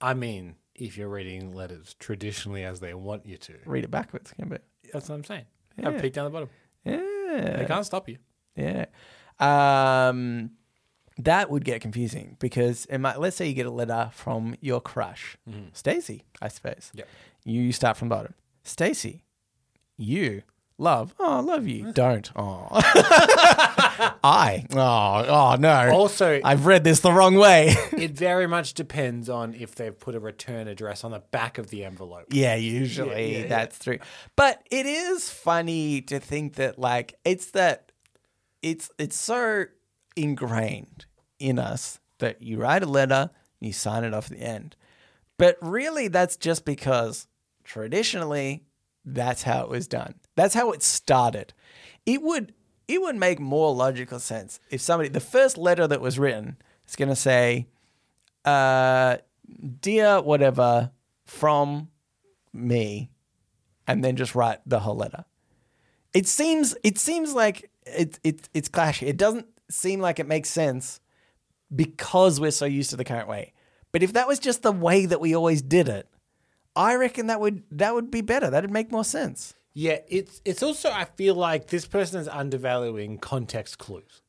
I 0.00 0.14
mean, 0.14 0.54
if 0.74 0.96
you're 0.96 1.08
reading 1.08 1.52
letters 1.52 1.94
traditionally 1.98 2.64
as 2.64 2.80
they 2.80 2.94
want 2.94 3.26
you 3.26 3.36
to, 3.38 3.54
Read 3.66 3.84
it 3.84 3.90
backwards, 3.90 4.32
can 4.32 4.52
it? 4.52 4.64
that's 4.92 5.08
what 5.08 5.16
I'm 5.16 5.24
saying. 5.24 5.44
Yeah. 5.76 5.84
Have 5.90 5.96
a 5.96 6.00
peek 6.00 6.12
down 6.12 6.24
the 6.24 6.30
bottom. 6.30 6.48
They 6.84 6.92
Yeah. 6.92 7.64
can't 7.64 7.84
stop 7.86 8.08
you. 8.08 8.18
Yeah. 8.56 8.86
Um, 9.38 10.52
that 11.18 11.50
would 11.50 11.64
get 11.64 11.80
confusing 11.80 12.36
because 12.40 12.86
it 12.86 12.98
might, 12.98 13.18
let's 13.20 13.36
say 13.36 13.46
you 13.46 13.54
get 13.54 13.66
a 13.66 13.70
letter 13.70 14.10
from 14.12 14.56
your 14.60 14.80
crush, 14.80 15.36
Stacy, 15.72 16.24
I 16.40 16.48
suppose. 16.48 16.90
Yep. 16.94 17.08
You 17.44 17.72
start 17.72 17.96
from 17.96 18.08
bottom. 18.08 18.34
Stacy, 18.64 19.24
you 20.00 20.42
love. 20.80 21.14
Oh, 21.20 21.38
I 21.38 21.40
love 21.40 21.68
you. 21.68 21.92
Don't. 21.92 22.30
Oh. 22.34 22.68
I. 24.24 24.64
Oh, 24.72 25.24
oh 25.28 25.56
no. 25.60 25.90
Also, 25.92 26.40
I've 26.42 26.66
read 26.66 26.82
this 26.82 27.00
the 27.00 27.12
wrong 27.12 27.36
way. 27.36 27.74
it 27.92 28.12
very 28.12 28.46
much 28.46 28.74
depends 28.74 29.28
on 29.28 29.54
if 29.54 29.74
they've 29.74 29.96
put 29.96 30.14
a 30.14 30.20
return 30.20 30.66
address 30.66 31.04
on 31.04 31.12
the 31.12 31.20
back 31.30 31.58
of 31.58 31.68
the 31.68 31.84
envelope. 31.84 32.26
Yeah, 32.30 32.56
usually 32.56 33.44
that's 33.44 33.78
true. 33.78 33.98
But 34.36 34.62
it 34.70 34.86
is 34.86 35.30
funny 35.30 36.00
to 36.02 36.18
think 36.18 36.54
that 36.54 36.78
like 36.78 37.14
it's 37.24 37.50
that 37.52 37.92
it's 38.62 38.90
it's 38.98 39.16
so 39.16 39.66
ingrained 40.16 41.04
in 41.38 41.58
us 41.58 42.00
that 42.18 42.42
you 42.42 42.58
write 42.58 42.82
a 42.82 42.86
letter, 42.86 43.30
you 43.60 43.72
sign 43.72 44.04
it 44.04 44.14
off 44.14 44.30
at 44.30 44.38
the 44.38 44.44
end. 44.44 44.76
But 45.38 45.56
really 45.60 46.08
that's 46.08 46.36
just 46.36 46.64
because 46.64 47.26
traditionally 47.64 48.64
that's 49.04 49.42
how 49.42 49.62
it 49.62 49.68
was 49.68 49.86
done. 49.86 50.14
That's 50.36 50.54
how 50.54 50.72
it 50.72 50.82
started. 50.82 51.52
It 52.06 52.22
would 52.22 52.54
it 52.88 53.00
would 53.00 53.16
make 53.16 53.38
more 53.38 53.74
logical 53.74 54.18
sense 54.18 54.60
if 54.70 54.80
somebody 54.80 55.08
the 55.08 55.20
first 55.20 55.56
letter 55.56 55.86
that 55.86 56.00
was 56.00 56.18
written 56.18 56.56
is 56.88 56.96
going 56.96 57.08
to 57.08 57.16
say 57.16 57.68
uh 58.44 59.16
dear 59.80 60.20
whatever 60.20 60.90
from 61.24 61.88
me 62.52 63.10
and 63.86 64.04
then 64.04 64.16
just 64.16 64.34
write 64.34 64.60
the 64.66 64.80
whole 64.80 64.96
letter. 64.96 65.24
It 66.12 66.26
seems 66.26 66.74
it 66.82 66.98
seems 66.98 67.34
like 67.34 67.70
it, 67.86 68.18
it 68.24 68.48
it's 68.54 68.68
clashy. 68.68 69.06
It 69.06 69.16
doesn't 69.16 69.46
seem 69.70 70.00
like 70.00 70.18
it 70.18 70.26
makes 70.26 70.48
sense 70.48 71.00
because 71.74 72.40
we're 72.40 72.50
so 72.50 72.66
used 72.66 72.90
to 72.90 72.96
the 72.96 73.04
current 73.04 73.28
way. 73.28 73.52
But 73.92 74.02
if 74.02 74.12
that 74.12 74.28
was 74.28 74.38
just 74.38 74.62
the 74.62 74.72
way 74.72 75.06
that 75.06 75.20
we 75.20 75.34
always 75.34 75.62
did 75.62 75.88
it, 75.88 76.08
I 76.80 76.94
reckon 76.96 77.26
that 77.28 77.40
would 77.40 77.62
that 77.72 77.94
would 77.94 78.10
be 78.10 78.20
better. 78.22 78.48
That'd 78.50 78.70
make 78.70 78.90
more 78.90 79.04
sense. 79.04 79.54
Yeah, 79.74 79.98
it's 80.08 80.40
it's 80.44 80.62
also 80.62 80.90
I 80.90 81.04
feel 81.04 81.34
like 81.34 81.68
this 81.68 81.86
person 81.86 82.20
is 82.20 82.28
undervaluing 82.28 83.18
context 83.18 83.78
clues. 83.78 84.22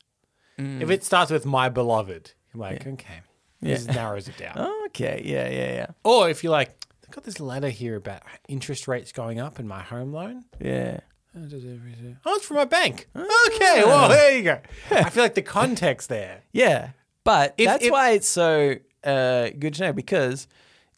If 0.58 0.92
it 0.92 1.04
starts 1.04 1.32
with 1.32 1.44
my 1.44 1.70
beloved, 1.70 2.34
you're 2.54 2.62
like, 2.62 2.86
okay, 2.86 3.22
this 3.62 3.88
narrows 3.88 4.28
it 4.28 4.38
down. 4.38 4.58
Okay, 4.92 5.22
yeah, 5.26 5.48
yeah, 5.50 5.74
yeah. 5.74 5.88
Or 6.04 6.30
if 6.30 6.44
you're 6.44 6.52
like, 6.52 6.70
I've 7.08 7.16
got 7.16 7.24
this 7.24 7.40
letter 7.40 7.70
here 7.70 7.96
about 7.96 8.22
interest 8.50 8.88
rates 8.90 9.12
going 9.14 9.40
up 9.40 9.58
in 9.58 9.66
my 9.68 9.82
home 9.82 10.12
loan. 10.12 10.44
Yeah. 10.60 11.00
Oh, 11.34 12.36
it's 12.36 12.46
from 12.46 12.58
my 12.58 12.66
bank. 12.66 13.08
Okay, 13.16 13.84
well 13.86 14.10
there 14.10 14.36
you 14.38 14.44
go. 14.44 14.60
I 14.92 15.10
feel 15.10 15.24
like 15.24 15.36
the 15.36 15.42
context 15.42 16.10
there. 16.10 16.42
Yeah, 16.52 16.90
but 17.24 17.56
If- 17.58 17.66
that's 17.68 17.86
if- 17.86 17.92
why 17.92 18.12
it's 18.12 18.28
so 18.28 18.76
uh, 19.04 19.50
good 19.58 19.74
to 19.76 19.84
know 19.86 19.94
because 19.94 20.48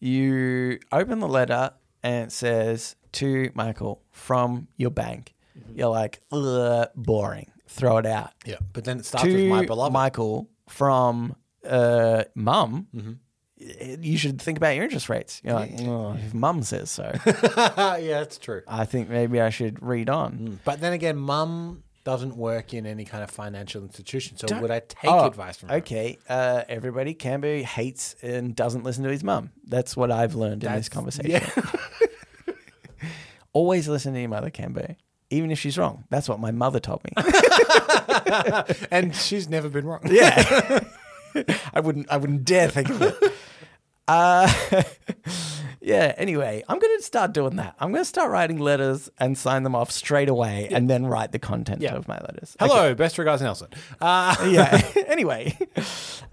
you 0.04 0.78
open 0.92 1.18
the 1.18 1.28
letter 1.28 1.72
and 2.02 2.26
it 2.26 2.32
says 2.32 2.96
to 3.12 3.50
Michael 3.54 4.02
from 4.10 4.68
your 4.76 4.90
bank. 4.90 5.34
Mm-hmm. 5.58 5.78
You're 5.78 5.88
like, 5.88 6.20
Ugh, 6.30 6.88
boring. 6.94 7.50
Throw 7.66 7.96
it 7.96 8.06
out. 8.06 8.32
Yeah, 8.44 8.56
but 8.72 8.84
then 8.84 8.98
it 8.98 9.06
starts 9.06 9.26
with 9.26 9.48
my 9.48 9.64
beloved. 9.64 9.92
Michael 9.92 10.48
from 10.68 11.34
uh, 11.64 12.24
mum. 12.34 12.86
Mm-hmm. 12.94 14.02
You 14.02 14.18
should 14.18 14.40
think 14.42 14.58
about 14.58 14.74
your 14.74 14.84
interest 14.84 15.08
rates. 15.08 15.40
You're 15.42 15.54
like, 15.54 15.72
oh, 15.80 16.14
if 16.22 16.34
mum 16.34 16.62
says 16.62 16.90
so, 16.90 17.10
yeah, 17.26 18.20
that's 18.20 18.36
true. 18.36 18.60
I 18.68 18.84
think 18.84 19.08
maybe 19.08 19.40
I 19.40 19.48
should 19.48 19.82
read 19.82 20.10
on. 20.10 20.60
But 20.64 20.80
then 20.80 20.92
again, 20.92 21.16
mum 21.16 21.82
doesn't 22.04 22.36
work 22.36 22.74
in 22.74 22.86
any 22.86 23.04
kind 23.04 23.24
of 23.24 23.30
financial 23.30 23.82
institution. 23.82 24.36
So 24.36 24.46
would 24.60 24.70
I 24.70 24.80
take 24.80 25.10
Oh, 25.10 25.26
advice 25.26 25.56
from 25.56 25.70
her? 25.70 25.76
Okay, 25.76 26.18
uh, 26.28 26.62
everybody, 26.68 27.14
Cambo 27.14 27.62
hates 27.62 28.14
and 28.22 28.54
doesn't 28.54 28.84
listen 28.84 29.04
to 29.04 29.10
his 29.10 29.24
mum. 29.24 29.50
That's 29.66 29.96
what 29.96 30.10
I've 30.10 30.34
learned 30.34 30.64
in 30.64 30.72
this 30.72 30.88
That's- 30.88 30.88
conversation. 30.90 31.42
Always 33.52 33.88
listen 33.88 34.14
to 34.14 34.20
your 34.20 34.28
mother, 34.28 34.50
Cambo, 34.50 34.96
even 35.30 35.50
if 35.52 35.58
she's 35.60 35.78
wrong. 35.78 36.04
That's 36.10 36.28
what 36.28 36.40
my 36.40 36.50
mother 36.50 36.80
told 36.80 37.02
me. 37.04 37.12
And 38.90 39.14
she's 39.14 39.48
never 39.48 39.68
been 39.68 39.84
wrong. 39.86 40.00
yeah, 40.10 40.80
I 41.74 41.80
wouldn't. 41.80 42.10
I 42.10 42.16
wouldn't 42.16 42.44
dare 42.44 42.68
think 42.68 42.88
of 42.90 43.02
it. 43.02 43.32
Uh, 44.08 44.50
yeah. 45.84 46.14
Anyway, 46.16 46.62
I'm 46.68 46.78
going 46.78 46.96
to 46.98 47.02
start 47.04 47.32
doing 47.32 47.56
that. 47.56 47.74
I'm 47.78 47.90
going 47.92 48.00
to 48.02 48.08
start 48.08 48.30
writing 48.30 48.58
letters 48.58 49.08
and 49.18 49.36
sign 49.38 49.62
them 49.62 49.74
off 49.74 49.90
straight 49.90 50.28
away, 50.28 50.68
and 50.70 50.88
then 50.90 51.06
write 51.06 51.32
the 51.32 51.38
content 51.38 51.80
Yeah. 51.82 51.94
of 51.94 52.08
my 52.08 52.18
letters. 52.18 52.56
Hello, 52.58 52.94
best 52.94 53.18
regards, 53.18 53.42
Nelson. 53.42 53.68
Uh, 54.00 54.34
yeah. 54.48 54.82
anyway, 55.06 55.56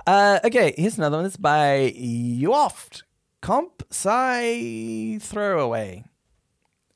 uh, 0.08 0.40
okay. 0.46 0.74
Here's 0.78 0.98
another 0.98 1.18
one. 1.18 1.26
It's 1.26 1.38
by 1.38 1.94
Yoft 1.96 3.04
Comp 3.42 3.84
Sci 3.92 5.18
Throwaway. 5.20 6.06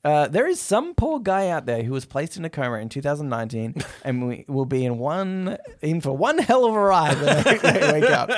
Uh, 0.04 0.28
there 0.28 0.48
is 0.48 0.60
some 0.60 0.94
poor 0.94 1.20
guy 1.20 1.48
out 1.50 1.66
there 1.66 1.82
who 1.82 1.92
was 1.92 2.06
placed 2.06 2.38
in 2.38 2.46
a 2.46 2.50
coma 2.50 2.78
in 2.78 2.88
2019 2.90 3.74
and 4.06 4.28
we 4.28 4.46
will 4.48 4.66
be 4.68 4.86
in 4.86 5.00
one 5.00 5.58
in 5.82 6.00
for 6.00 6.16
one 6.16 6.38
hell 6.38 6.64
of 6.66 6.76
a 6.76 6.80
ride 6.80 7.20
when 7.20 7.44
they, 7.44 7.58
they 7.58 7.92
wake 8.02 8.12
up. 8.12 8.30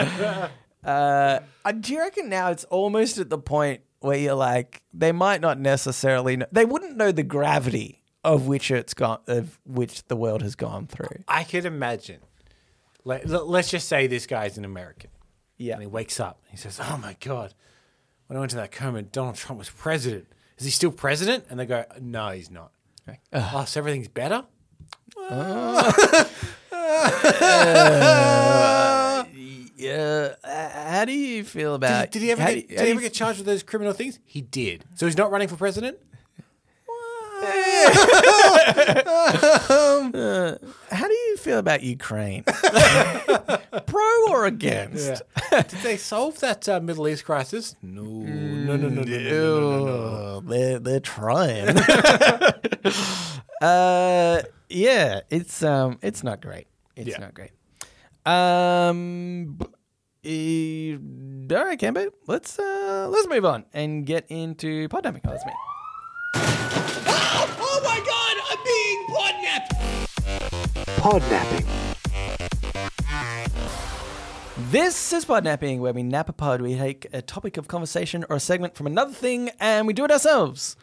Uh, 0.85 1.39
uh, 1.65 1.71
do 1.73 1.91
you 1.91 1.99
reckon 1.99 2.29
now 2.29 2.51
it's 2.51 2.63
almost 2.65 3.17
at 3.17 3.29
the 3.29 3.37
point 3.37 3.81
where 3.99 4.17
you're 4.17 4.35
like 4.35 4.83
they 4.93 5.11
might 5.11 5.41
not 5.41 5.59
necessarily 5.59 6.37
know, 6.37 6.45
they 6.51 6.65
wouldn't 6.65 6.97
know 6.97 7.11
the 7.11 7.23
gravity 7.23 8.03
of 8.23 8.47
which 8.47 8.71
it's 8.71 8.93
gone 8.93 9.19
of 9.27 9.59
which 9.65 10.03
the 10.07 10.15
world 10.15 10.41
has 10.41 10.55
gone 10.55 10.87
through. 10.87 11.23
I 11.27 11.43
could 11.43 11.65
imagine. 11.65 12.19
Let, 13.03 13.29
let's 13.29 13.69
just 13.69 13.87
say 13.87 14.07
this 14.07 14.25
guy's 14.25 14.57
an 14.57 14.65
American. 14.65 15.09
Yeah. 15.57 15.73
And 15.73 15.81
he 15.81 15.87
wakes 15.87 16.19
up. 16.19 16.41
He 16.49 16.57
says, 16.57 16.79
Oh 16.81 16.97
my 17.01 17.15
God, 17.21 17.53
when 18.27 18.35
I 18.35 18.39
went 18.41 18.49
to 18.51 18.57
that 18.57 18.71
coma, 18.71 19.01
Donald 19.01 19.35
Trump 19.35 19.59
was 19.59 19.69
president. 19.69 20.27
Is 20.57 20.65
he 20.65 20.71
still 20.71 20.91
president? 20.91 21.45
And 21.49 21.59
they 21.59 21.65
go, 21.65 21.85
No, 22.01 22.29
he's 22.31 22.51
not. 22.51 22.71
Oh, 23.31 23.63
so 23.65 23.79
everything's 23.79 24.09
better? 24.09 24.43
Uh. 25.29 26.23
Yeah. 29.77 30.33
uh, 30.43 30.69
How 30.91 31.05
do 31.05 31.13
you 31.13 31.43
feel 31.43 31.75
about? 31.75 32.11
Did, 32.11 32.19
did 32.19 32.21
he 32.23 32.31
ever, 32.31 32.41
get, 32.43 32.53
do- 32.67 32.75
did 32.75 32.85
he 32.85 32.91
ever 32.91 33.01
get 33.01 33.13
charged 33.13 33.37
with 33.39 33.45
those 33.45 33.63
criminal 33.63 33.93
things? 33.93 34.19
He 34.25 34.41
did. 34.41 34.83
So 34.95 35.05
he's 35.05 35.15
not 35.17 35.31
running 35.31 35.47
for 35.47 35.55
president? 35.55 35.99
How 39.77 41.07
do 41.07 41.13
you 41.13 41.37
feel 41.37 41.59
about 41.59 41.83
Ukraine? 41.83 42.43
Pro 43.85 44.25
or 44.29 44.45
against? 44.45 45.21
Did 45.51 45.67
they 45.83 45.97
solve 45.97 46.39
that 46.39 46.67
uh, 46.67 46.79
Middle 46.79 47.07
East 47.07 47.25
crisis? 47.25 47.75
No. 47.81 48.01
No, 48.03 48.75
no, 48.75 48.89
no, 48.89 48.89
no, 48.89 49.01
no, 49.03 49.17
no, 49.19 49.59
no, 49.59 49.85
no. 49.85 49.91
Oh, 50.37 50.41
they're 50.45 50.79
they're 50.79 50.99
trying. 50.99 51.69
uh, 53.61 54.41
yeah, 54.69 55.19
it's 55.29 55.61
um, 55.63 55.99
it's 56.01 56.23
not 56.23 56.41
great. 56.41 56.67
It's 56.95 57.09
Yeah. 57.09 57.19
not 57.19 57.33
great. 57.33 57.51
Um. 58.27 59.57
eh, 60.25 60.97
all 61.55 61.63
right, 61.63 61.79
Cambo. 61.79 62.11
Let's 62.27 62.59
uh 62.59 63.07
let's 63.09 63.25
move 63.29 63.45
on 63.45 63.63
and 63.73 64.05
get 64.05 64.25
into 64.27 64.89
podnapping. 64.89 65.21
Oh, 65.25 65.29
that's 65.29 65.45
me. 65.45 65.53
Oh 66.35 67.79
my 67.85 67.99
god, 68.05 68.37
I'm 68.51 68.59
being 68.65 69.05
podnapped! 69.07 69.71
Podnapping. 70.97 71.65
This 74.71 75.13
is 75.13 75.23
podnapping, 75.23 75.79
where 75.79 75.93
we 75.93 76.03
nap 76.03 76.27
a 76.27 76.33
pod. 76.33 76.61
We 76.61 76.75
take 76.75 77.07
a 77.13 77.21
topic 77.21 77.55
of 77.55 77.69
conversation 77.69 78.25
or 78.29 78.35
a 78.35 78.39
segment 78.41 78.75
from 78.75 78.87
another 78.87 79.13
thing, 79.13 79.51
and 79.61 79.87
we 79.87 79.93
do 79.93 80.03
it 80.03 80.11
ourselves. 80.11 80.75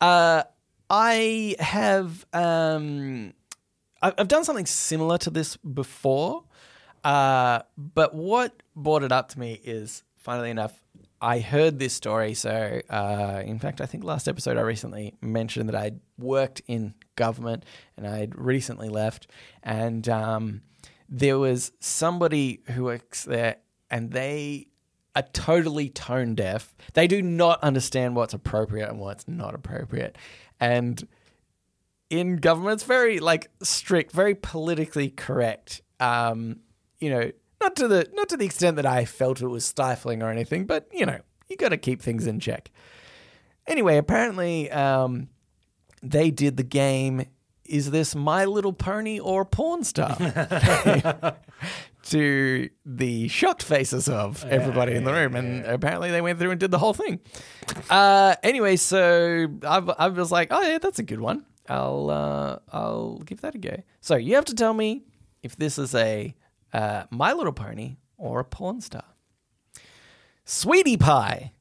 Uh, 0.00 0.44
I 0.88 1.56
have 1.58 2.24
um, 2.32 3.32
I've 4.00 4.28
done 4.28 4.44
something 4.44 4.66
similar 4.66 5.18
to 5.18 5.30
this 5.30 5.56
before, 5.56 6.44
uh, 7.06 7.62
but 7.78 8.14
what 8.16 8.62
brought 8.74 9.04
it 9.04 9.12
up 9.12 9.28
to 9.28 9.38
me 9.38 9.60
is, 9.62 10.02
funnily 10.16 10.50
enough, 10.50 10.82
I 11.20 11.38
heard 11.38 11.78
this 11.78 11.94
story. 11.94 12.34
So, 12.34 12.80
uh, 12.90 13.42
in 13.44 13.60
fact, 13.60 13.80
I 13.80 13.86
think 13.86 14.02
last 14.02 14.26
episode 14.26 14.56
I 14.56 14.62
recently 14.62 15.14
mentioned 15.20 15.68
that 15.68 15.76
I'd 15.76 16.00
worked 16.18 16.62
in 16.66 16.94
government 17.14 17.64
and 17.96 18.08
I'd 18.08 18.36
recently 18.36 18.88
left, 18.88 19.28
and 19.62 20.08
um, 20.08 20.62
there 21.08 21.38
was 21.38 21.70
somebody 21.78 22.62
who 22.72 22.84
works 22.84 23.22
there, 23.22 23.58
and 23.88 24.10
they 24.10 24.66
are 25.14 25.22
totally 25.32 25.88
tone 25.88 26.34
deaf. 26.34 26.74
They 26.94 27.06
do 27.06 27.22
not 27.22 27.62
understand 27.62 28.16
what's 28.16 28.34
appropriate 28.34 28.90
and 28.90 28.98
what's 28.98 29.28
not 29.28 29.54
appropriate, 29.54 30.18
and 30.58 31.06
in 32.10 32.36
government, 32.36 32.74
it's 32.74 32.84
very 32.84 33.20
like 33.20 33.48
strict, 33.62 34.10
very 34.10 34.34
politically 34.34 35.08
correct. 35.10 35.82
Um, 36.00 36.60
you 37.00 37.10
know, 37.10 37.30
not 37.60 37.76
to 37.76 37.88
the 37.88 38.08
not 38.14 38.28
to 38.30 38.36
the 38.36 38.44
extent 38.44 38.76
that 38.76 38.86
I 38.86 39.04
felt 39.04 39.40
it 39.40 39.48
was 39.48 39.64
stifling 39.64 40.22
or 40.22 40.30
anything, 40.30 40.66
but 40.66 40.88
you 40.92 41.06
know, 41.06 41.20
you 41.48 41.56
got 41.56 41.70
to 41.70 41.76
keep 41.76 42.02
things 42.02 42.26
in 42.26 42.40
check. 42.40 42.70
Anyway, 43.66 43.96
apparently, 43.96 44.70
um, 44.70 45.28
they 46.02 46.30
did 46.30 46.56
the 46.56 46.62
game. 46.62 47.26
Is 47.64 47.90
this 47.90 48.14
My 48.14 48.44
Little 48.44 48.72
Pony 48.72 49.18
or 49.18 49.44
porn 49.44 49.82
star? 49.82 50.16
to 52.06 52.70
the 52.84 53.26
shocked 53.28 53.62
faces 53.62 54.08
of 54.08 54.44
everybody 54.44 54.94
in 54.94 55.04
the 55.04 55.12
room, 55.12 55.34
and 55.34 55.64
apparently 55.64 56.10
they 56.10 56.20
went 56.20 56.38
through 56.38 56.52
and 56.52 56.60
did 56.60 56.70
the 56.70 56.78
whole 56.78 56.94
thing. 56.94 57.20
Uh, 57.90 58.36
anyway, 58.42 58.76
so 58.76 59.48
I, 59.64 59.78
I 59.78 60.08
was 60.08 60.30
like, 60.30 60.48
oh 60.52 60.62
yeah, 60.62 60.78
that's 60.78 60.98
a 60.98 61.02
good 61.02 61.20
one. 61.20 61.44
I'll 61.68 62.10
uh, 62.10 62.58
I'll 62.72 63.18
give 63.18 63.40
that 63.40 63.54
a 63.54 63.58
go. 63.58 63.82
So 64.00 64.14
you 64.14 64.36
have 64.36 64.44
to 64.46 64.54
tell 64.54 64.72
me 64.72 65.02
if 65.42 65.56
this 65.56 65.78
is 65.78 65.94
a 65.94 66.34
uh, 66.72 67.04
My 67.10 67.32
Little 67.32 67.52
Pony 67.52 67.96
or 68.16 68.40
a 68.40 68.44
porn 68.44 68.80
star. 68.80 69.04
Sweetie 70.44 70.96
Pie. 70.96 71.52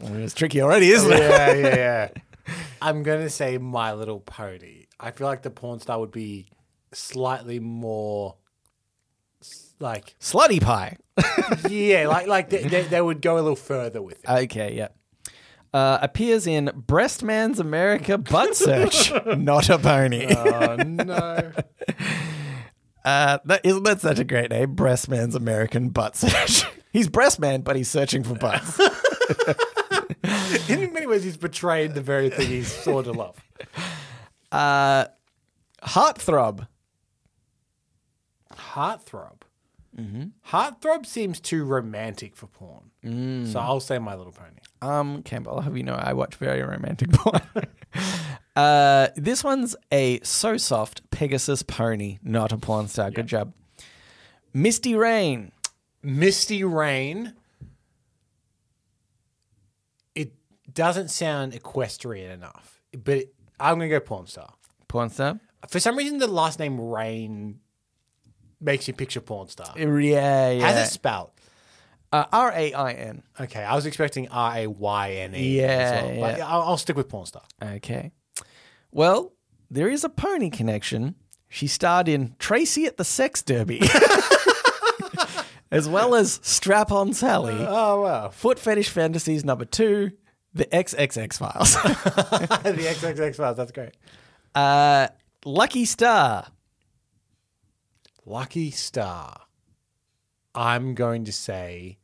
it's 0.00 0.34
tricky 0.34 0.60
already, 0.60 0.90
isn't 0.90 1.12
it? 1.12 1.18
yeah, 1.18 1.52
yeah, 1.52 1.76
yeah. 1.76 2.08
I'm 2.82 3.02
gonna 3.02 3.30
say 3.30 3.58
My 3.58 3.92
Little 3.92 4.20
Pony. 4.20 4.86
I 4.98 5.10
feel 5.10 5.26
like 5.26 5.42
the 5.42 5.50
porn 5.50 5.80
star 5.80 6.00
would 6.00 6.10
be 6.10 6.46
slightly 6.92 7.58
more 7.60 8.36
like 9.80 10.14
Slutty 10.20 10.60
Pie. 10.60 10.96
yeah, 11.68 12.08
like 12.08 12.26
like 12.26 12.50
they, 12.50 12.62
they, 12.64 12.82
they 12.82 13.00
would 13.00 13.22
go 13.22 13.34
a 13.34 13.40
little 13.40 13.56
further 13.56 14.02
with 14.02 14.22
it. 14.24 14.30
Okay, 14.30 14.74
yeah. 14.74 14.88
Uh, 15.76 15.98
appears 16.00 16.46
in 16.46 16.70
Breast 16.74 17.22
Man's 17.22 17.60
America 17.60 18.16
Butt 18.16 18.56
Search, 18.56 19.12
not 19.36 19.68
a 19.68 19.78
pony. 19.78 20.26
Oh 20.34 20.76
no! 20.76 21.52
Uh, 23.04 23.38
that 23.44 23.60
isn't 23.64 23.84
that 23.84 24.00
such 24.00 24.18
a 24.18 24.24
great 24.24 24.50
name? 24.50 24.74
Breast 24.74 25.08
Man's 25.08 25.36
American 25.36 25.90
Butt 25.90 26.16
Search. 26.16 26.64
he's 26.92 27.08
breast 27.08 27.38
man, 27.38 27.60
but 27.60 27.76
he's 27.76 27.88
searching 27.88 28.24
for 28.24 28.34
butts. 28.34 28.80
In 30.68 30.92
many 30.92 31.06
ways, 31.06 31.22
he's 31.22 31.36
betrayed 31.36 31.94
the 31.94 32.00
very 32.00 32.30
thing 32.30 32.48
he's 32.48 32.72
sort 32.72 33.06
of 33.06 33.14
love. 33.14 33.36
Uh, 34.50 35.04
Heartthrob. 35.84 36.66
Heartthrob. 38.52 39.42
Mm-hmm. 39.96 40.24
Heartthrob 40.48 41.06
seems 41.06 41.38
too 41.38 41.64
romantic 41.64 42.34
for 42.34 42.48
porn, 42.48 43.46
so 43.46 43.60
I'll 43.60 43.78
say 43.78 44.00
My 44.00 44.16
Little 44.16 44.32
Pony. 44.32 44.58
Um, 44.82 45.22
Campbell, 45.22 45.54
I'll 45.56 45.60
have 45.62 45.76
you 45.76 45.82
know 45.82 45.94
I 45.94 46.12
watch 46.12 46.34
very 46.36 46.62
romantic 46.62 47.10
porn. 47.12 47.40
uh, 48.54 49.08
this 49.16 49.42
one's 49.42 49.74
a 49.90 50.20
so 50.22 50.56
soft 50.56 51.08
Pegasus 51.10 51.62
pony, 51.62 52.18
not 52.22 52.52
a 52.52 52.58
porn 52.58 52.88
star. 52.88 53.10
Good 53.10 53.26
job. 53.26 53.52
Misty 54.52 54.94
Rain. 54.94 55.52
Misty 56.02 56.62
Rain. 56.64 57.34
It 60.14 60.32
doesn't 60.72 61.10
sound 61.10 61.54
equestrian 61.54 62.30
enough, 62.30 62.80
but 62.92 63.18
it, 63.18 63.34
I'm 63.58 63.78
gonna 63.78 63.88
go 63.88 64.00
porn 64.00 64.26
star. 64.26 64.52
Porn 64.88 65.10
star? 65.10 65.40
For 65.68 65.80
some 65.80 65.96
reason, 65.96 66.18
the 66.18 66.26
last 66.26 66.58
name 66.58 66.80
Rain 66.80 67.60
makes 68.60 68.86
you 68.88 68.94
picture 68.94 69.20
porn 69.20 69.48
star. 69.48 69.72
Yeah, 69.76 70.50
yeah. 70.50 70.66
Has 70.66 70.88
it 70.88 70.92
spelled? 70.92 71.30
Uh, 72.16 72.26
R 72.32 72.52
A 72.54 72.72
I 72.72 72.92
N. 72.92 73.22
Okay, 73.40 73.62
I 73.62 73.74
was 73.74 73.86
expecting 73.86 74.28
R 74.28 74.56
A 74.58 74.66
Y 74.66 75.10
N 75.12 75.34
E. 75.34 75.58
Yeah, 75.60 76.02
well, 76.04 76.20
but 76.20 76.38
yeah. 76.38 76.46
I'll, 76.48 76.62
I'll 76.62 76.76
stick 76.76 76.96
with 76.96 77.08
porn 77.08 77.26
star. 77.26 77.42
Okay. 77.62 78.12
Well, 78.92 79.32
there 79.70 79.88
is 79.88 80.04
a 80.04 80.08
pony 80.08 80.50
connection. 80.50 81.14
She 81.48 81.66
starred 81.66 82.08
in 82.08 82.34
Tracy 82.38 82.86
at 82.86 82.96
the 82.96 83.04
Sex 83.04 83.42
Derby, 83.42 83.80
as 85.70 85.88
well 85.88 86.14
as 86.14 86.40
Strap 86.42 86.90
On 86.90 87.12
Sally, 87.12 87.54
Oh 87.58 88.02
wow, 88.02 88.28
Foot 88.30 88.58
Fetish 88.58 88.88
Fantasies 88.90 89.44
number 89.44 89.64
two, 89.64 90.12
The 90.54 90.64
XXX 90.66 91.38
Files, 91.38 91.74
the 91.82 92.88
XXX 92.90 93.36
Files. 93.36 93.56
That's 93.56 93.72
great. 93.72 93.96
uh, 94.54 95.08
Lucky 95.44 95.84
Star, 95.84 96.48
Lucky 98.24 98.70
Star. 98.70 99.42
I'm 100.54 100.94
going 100.94 101.24
to 101.26 101.32
say 101.32 101.98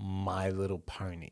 My 0.00 0.50
Little 0.50 0.78
Pony. 0.78 1.30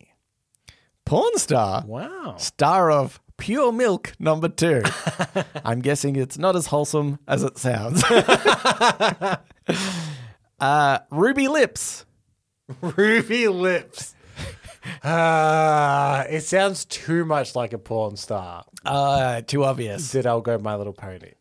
Porn 1.04 1.36
Star, 1.38 1.84
Wow. 1.86 2.34
star 2.38 2.90
of 2.90 3.20
Pure 3.36 3.72
Milk 3.72 4.12
number 4.18 4.48
two. 4.48 4.82
I'm 5.64 5.80
guessing 5.80 6.16
it's 6.16 6.36
not 6.36 6.56
as 6.56 6.66
wholesome 6.66 7.18
as 7.28 7.42
it 7.44 7.58
sounds. 7.58 8.02
uh, 10.60 10.98
Ruby 11.10 11.48
Lips. 11.48 12.04
Ruby 12.80 13.46
lips. 13.46 14.14
Ah, 15.04 16.22
it 16.28 16.40
sounds 16.42 16.84
too 16.84 17.24
much 17.24 17.54
like 17.54 17.72
a 17.72 17.78
porn 17.78 18.16
star. 18.16 18.64
Uh, 18.84 19.40
too 19.42 19.64
obvious. 19.64 20.10
That 20.12 20.26
I'll 20.26 20.40
go 20.40 20.58
My 20.58 20.74
Little 20.76 20.92
Pony. 20.92 21.32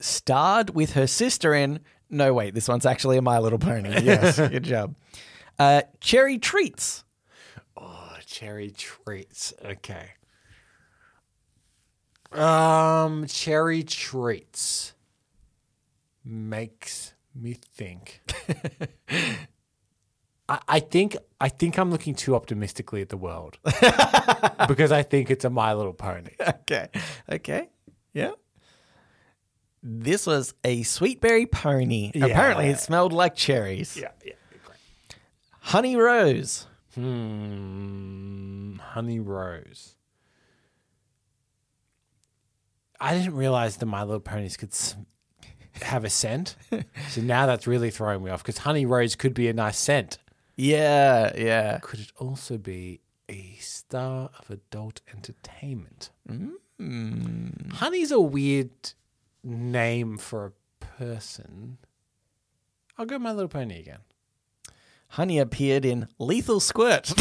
starred 0.00 0.70
with 0.70 0.92
her 0.94 1.06
sister 1.06 1.54
in. 1.54 1.80
No, 2.10 2.34
wait, 2.34 2.54
this 2.54 2.68
one's 2.68 2.86
actually 2.86 3.16
a 3.18 3.22
My 3.22 3.38
Little 3.38 3.58
Pony. 3.58 4.00
Yes, 4.02 4.36
good 4.38 4.64
job. 4.64 4.94
Uh, 5.58 5.82
Cherry 6.00 6.38
Treats. 6.38 7.04
Oh, 7.76 8.16
cherry 8.26 8.70
treats. 8.70 9.52
Okay. 9.64 10.10
Um, 12.32 13.26
cherry 13.26 13.82
treats 13.84 14.94
makes 16.24 17.14
me 17.34 17.56
think. 17.74 18.22
I, 20.48 20.58
I 20.68 20.80
think 20.80 21.16
I 21.40 21.48
think 21.48 21.78
I'm 21.78 21.90
looking 21.90 22.14
too 22.14 22.34
optimistically 22.34 23.00
at 23.02 23.08
the 23.08 23.16
world 23.16 23.58
because 24.68 24.92
I 24.92 25.02
think 25.02 25.30
it's 25.30 25.44
a 25.44 25.50
My 25.50 25.74
Little 25.74 25.92
Pony. 25.94 26.32
Okay, 26.40 26.88
okay, 27.30 27.68
yeah. 28.12 28.32
This 29.82 30.26
was 30.26 30.54
a 30.64 30.82
sweetberry 30.82 31.50
pony. 31.50 32.10
Apparently, 32.14 32.68
it 32.68 32.78
smelled 32.80 33.12
like 33.12 33.34
cherries. 33.36 33.96
Yeah, 33.96 34.08
yeah. 34.24 34.32
Honey 35.64 35.96
Rose. 35.96 36.66
Hmm, 36.94 38.76
Honey 38.76 39.18
Rose. 39.20 39.96
I 43.00 43.14
didn't 43.16 43.34
realize 43.34 43.76
the 43.78 43.86
My 43.86 44.02
Little 44.02 44.20
Ponies 44.20 44.56
could 44.56 44.70
s- 44.72 44.94
have 45.82 46.04
a 46.04 46.10
scent. 46.10 46.56
so 47.08 47.20
now 47.20 47.46
that's 47.46 47.66
really 47.66 47.90
throwing 47.90 48.22
me 48.24 48.30
off 48.30 48.42
because 48.42 48.58
Honey 48.58 48.86
Rose 48.86 49.16
could 49.16 49.34
be 49.34 49.48
a 49.48 49.52
nice 49.52 49.78
scent. 49.78 50.18
Yeah, 50.56 51.32
yeah. 51.36 51.78
Could 51.82 52.00
it 52.00 52.12
also 52.18 52.56
be 52.58 53.00
a 53.28 53.56
star 53.58 54.30
of 54.38 54.50
adult 54.50 55.00
entertainment? 55.12 56.10
Honey's 56.78 58.10
a 58.12 58.20
weird 58.20 58.70
name 59.42 60.18
for 60.18 60.46
a 60.46 60.84
person. 60.84 61.78
I'll 62.96 63.06
go 63.06 63.18
My 63.18 63.32
Little 63.32 63.48
Pony 63.48 63.80
again. 63.80 64.00
Honey 65.14 65.38
appeared 65.38 65.84
in 65.84 66.08
Lethal 66.18 66.58
Squirt. 66.58 67.12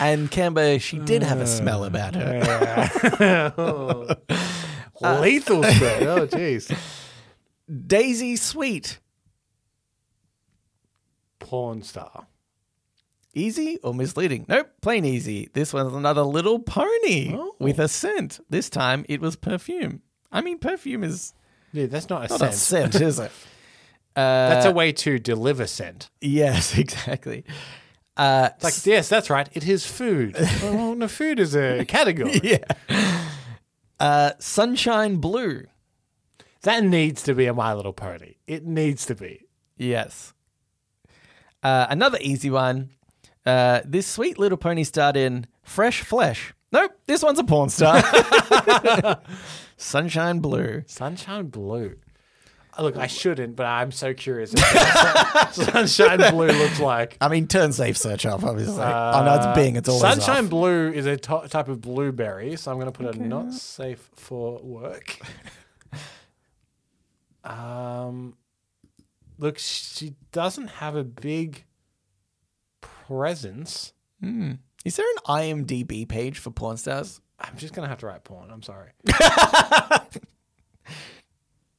And 0.00 0.30
Cambo, 0.30 0.80
she 0.80 1.00
did 1.00 1.24
have 1.24 1.40
a 1.40 1.46
smell 1.48 1.82
uh, 1.82 1.88
about 1.88 2.14
her. 2.14 4.16
Uh, 5.00 5.20
Lethal 5.20 5.62
Squirt. 5.62 6.02
Oh, 6.02 6.26
jeez. 6.26 6.76
Daisy 7.86 8.34
Sweet. 8.34 8.98
Porn 11.38 11.82
star. 11.82 12.26
Easy 13.32 13.78
or 13.84 13.94
misleading? 13.94 14.44
Nope, 14.48 14.68
plain 14.80 15.04
easy. 15.04 15.50
This 15.52 15.72
one's 15.72 15.94
another 15.94 16.22
little 16.22 16.58
pony 16.58 17.32
Oh. 17.32 17.54
with 17.60 17.78
a 17.78 17.86
scent. 17.86 18.40
This 18.50 18.68
time 18.68 19.04
it 19.08 19.20
was 19.20 19.36
perfume. 19.36 20.02
I 20.32 20.40
mean, 20.40 20.58
perfume 20.58 21.04
is 21.04 21.32
Yeah, 21.72 21.86
that's 21.86 22.10
not 22.10 22.26
a 22.26 22.28
not 22.28 22.40
scent. 22.54 22.54
a 22.54 22.56
scent, 22.56 22.94
is 23.00 23.18
it? 23.20 23.30
Uh, 24.18 24.48
That's 24.48 24.66
a 24.66 24.72
way 24.72 24.90
to 24.92 25.18
deliver 25.18 25.66
scent. 25.66 26.10
yes, 26.20 26.76
exactly. 26.84 27.44
Uh, 28.16 28.48
It's 28.56 28.64
like, 28.64 28.86
yes, 28.86 29.08
that's 29.08 29.30
right. 29.30 29.48
It 29.52 29.66
is 29.68 29.86
food. 29.86 30.34
well, 30.62 30.94
no, 30.96 31.06
food 31.06 31.38
is 31.38 31.54
a 31.54 31.84
category. 31.88 32.40
yeah. 32.42 32.64
Uh, 34.00 34.32
Sunshine 34.40 35.16
Blue. 35.16 35.64
That 36.62 36.82
needs 36.82 37.22
to 37.22 37.34
be 37.34 37.46
a 37.46 37.54
My 37.54 37.72
Little 37.74 37.92
Pony. 37.92 38.34
It 38.48 38.66
needs 38.66 39.06
to 39.06 39.14
be. 39.14 39.46
Yes. 39.76 40.32
Uh, 41.62 41.86
another 41.88 42.18
easy 42.20 42.50
one. 42.50 42.90
Uh, 43.46 43.80
this 43.84 44.06
sweet 44.08 44.36
little 44.38 44.58
pony 44.58 44.82
starred 44.84 45.16
in 45.16 45.46
Fresh 45.62 46.02
Flesh. 46.02 46.52
Nope, 46.72 46.92
this 47.06 47.22
one's 47.22 47.38
a 47.38 47.44
porn 47.44 47.68
star. 47.68 48.02
Sunshine 49.76 50.40
Blue. 50.40 50.82
Sunshine 50.86 51.46
Blue. 51.46 51.96
Uh, 52.78 52.82
Look, 52.82 52.96
I 52.96 53.08
shouldn't, 53.08 53.56
but 53.56 53.66
I'm 53.66 53.90
so 53.90 54.14
curious. 54.14 54.52
what 54.52 55.52
Sunshine 55.54 56.30
Blue 56.30 56.46
looks 56.46 56.78
like. 56.78 57.16
I 57.20 57.28
mean, 57.28 57.48
turn 57.48 57.72
safe 57.72 57.96
search 57.98 58.24
off, 58.24 58.44
obviously. 58.44 58.80
oh, 58.80 59.22
no, 59.24 59.34
it's 59.34 59.46
Bing. 59.58 59.74
It's 59.76 59.88
always 59.88 60.00
Sunshine 60.02 60.44
off. 60.44 60.50
Blue 60.50 60.92
is 60.92 61.06
a 61.06 61.16
to- 61.16 61.48
type 61.48 61.68
of 61.68 61.80
blueberry, 61.80 62.54
so 62.56 62.70
I'm 62.70 62.78
going 62.78 62.90
to 62.90 62.96
put 62.96 63.16
a 63.16 63.18
not 63.22 63.52
safe 63.52 64.08
for 64.14 64.60
work. 64.62 65.18
um, 67.44 68.36
look, 69.38 69.58
she 69.58 70.14
doesn't 70.30 70.68
have 70.68 70.94
a 70.94 71.04
big 71.04 71.64
presence. 72.80 73.92
Is 74.22 74.96
there 74.96 75.06
an 75.06 75.64
IMDb 75.66 76.08
page 76.08 76.38
for 76.38 76.50
porn 76.50 76.76
stars? 76.76 77.20
I'm 77.40 77.56
just 77.56 77.72
going 77.74 77.84
to 77.84 77.88
have 77.88 77.98
to 78.00 78.06
write 78.06 78.24
porn. 78.24 78.50
I'm 78.50 78.62
sorry. 78.62 78.90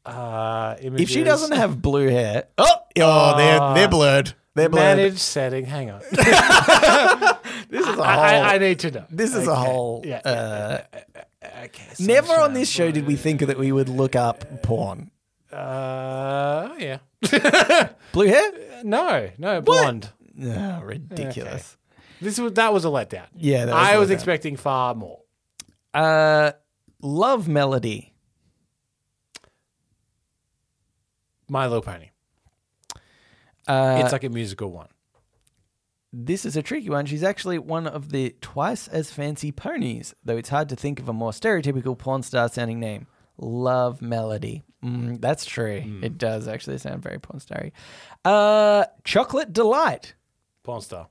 uh, 0.06 0.76
If 0.82 1.10
she 1.10 1.24
doesn't 1.24 1.56
have 1.56 1.82
blue 1.82 2.08
hair, 2.08 2.46
oh, 2.58 2.68
oh, 3.00 3.38
they're 3.38 3.74
they're 3.76 3.90
blurred. 3.90 4.34
They're 4.56 4.70
blurred. 4.70 4.98
manage 4.98 5.20
setting, 5.20 5.66
hang 5.66 5.92
on. 5.92 6.02
This 7.70 7.82
is 7.88 7.88
a 7.88 7.94
whole. 7.94 8.04
I, 8.04 8.56
I, 8.56 8.58
need 8.58 8.80
to 8.80 8.92
know. 8.92 9.06
this 9.12 9.36
is 9.36 9.48
a 9.48 9.52
Okay. 9.52 9.60
whole. 9.62 10.02
Yeah. 10.06 10.22
uh, 10.26 10.82
Okay. 11.66 11.84
never 12.00 12.34
on 12.34 12.54
this 12.54 12.68
show 12.70 12.90
did 12.92 13.06
we 13.06 13.16
think 13.16 13.42
that 13.42 13.58
we 13.60 13.72
would 13.72 13.90
look 13.90 14.16
up 14.16 14.64
porn. 14.64 15.12
Uh, 15.52 16.70
yeah. 16.80 16.98
Blue 18.12 18.26
hair? 18.28 18.52
No, 18.84 19.30
no, 19.38 19.62
blonde. 19.62 20.10
Oh, 20.42 20.80
ridiculous. 20.82 21.78
This 22.22 22.40
was 22.40 22.54
that 22.54 22.74
was 22.74 22.86
a 22.86 22.90
letdown. 22.90 23.28
Yeah, 23.36 23.66
that 23.66 23.74
was 23.74 23.84
I 23.84 23.94
a 23.94 24.00
was 24.00 24.10
letdown. 24.10 24.14
expecting 24.14 24.56
far 24.58 24.96
more. 24.96 25.20
Uh, 25.94 26.52
love 27.02 27.48
melody. 27.48 28.09
My 31.50 31.66
Little 31.68 31.82
Pony. 31.82 32.10
Uh, 33.68 34.02
it's 34.04 34.12
like 34.12 34.24
a 34.24 34.30
musical 34.30 34.72
one. 34.72 34.88
this 36.12 36.44
is 36.46 36.58
a 36.58 36.64
tricky 36.64 36.90
one. 36.90 37.06
She's 37.06 37.24
actually 37.24 37.60
one 37.60 37.86
of 37.88 38.10
the 38.10 38.36
twice 38.42 38.88
as 38.88 39.12
fancy 39.12 39.52
ponies, 39.52 40.16
though 40.24 40.38
it's 40.38 40.50
hard 40.50 40.70
to 40.70 40.76
think 40.76 41.00
of 41.00 41.08
a 41.08 41.14
more 41.14 41.32
stereotypical 41.32 41.98
porn 41.98 42.24
star 42.24 42.50
sounding 42.50 42.80
name. 42.80 43.06
Love 43.38 44.02
Melody. 44.02 44.64
Mm, 44.84 45.22
that's 45.22 45.46
true. 45.46 46.00
It 46.02 46.18
does 46.18 46.48
actually 46.48 46.78
sound 46.78 47.04
very 47.04 47.20
porn 47.20 47.40
starry. 47.40 47.74
Uh, 48.26 48.86
Chocolate 49.04 49.54
Delight. 49.54 50.16
Porn 50.64 50.82
star. 50.82 51.10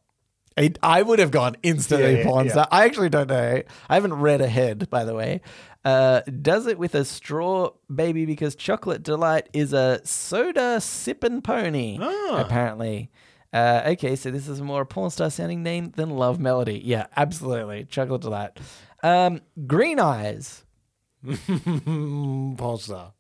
I, 0.57 0.73
I 0.83 1.03
would 1.03 1.21
have 1.21 1.31
gone 1.31 1.57
instantly 1.63 2.13
Yeah, 2.13 2.19
yeah, 2.19 2.25
porn 2.25 2.47
yeah. 2.47 2.53
star. 2.53 2.69
I 2.73 2.85
actually 2.87 3.11
don't 3.11 3.29
know. 3.29 3.63
I 3.89 3.95
haven't 3.95 4.15
read 4.15 4.41
ahead, 4.41 4.91
by 4.91 5.05
the 5.05 5.15
way. 5.15 5.43
Uh, 5.85 6.21
does 6.43 6.67
it 6.67 6.79
with 6.79 6.95
a 6.95 7.05
straw 7.05 7.71
baby 7.95 8.27
because 8.27 8.55
Chocolate 8.57 9.03
Delight 9.03 9.49
is 9.53 9.73
a 9.73 10.01
soda 10.05 10.81
sipping 10.81 11.41
pony, 11.41 11.99
Ah. 12.01 12.43
apparently. 12.45 13.11
Uh, 13.53 13.83
okay, 13.87 14.15
so 14.17 14.31
this 14.31 14.47
is 14.49 14.61
a 14.61 14.65
more 14.65 14.85
porn 14.85 15.09
star 15.11 15.31
sounding 15.31 15.63
name 15.63 15.93
than 15.97 16.11
Love 16.11 16.39
Melody. 16.39 16.83
Yeah, 16.85 17.07
absolutely. 17.17 17.85
Chocolate 17.85 18.21
Delight. 18.21 18.59
Um, 19.03 19.41
Green 19.67 19.99
Eyes. 19.99 20.65
Porn 21.25 22.79
star. 22.79 23.13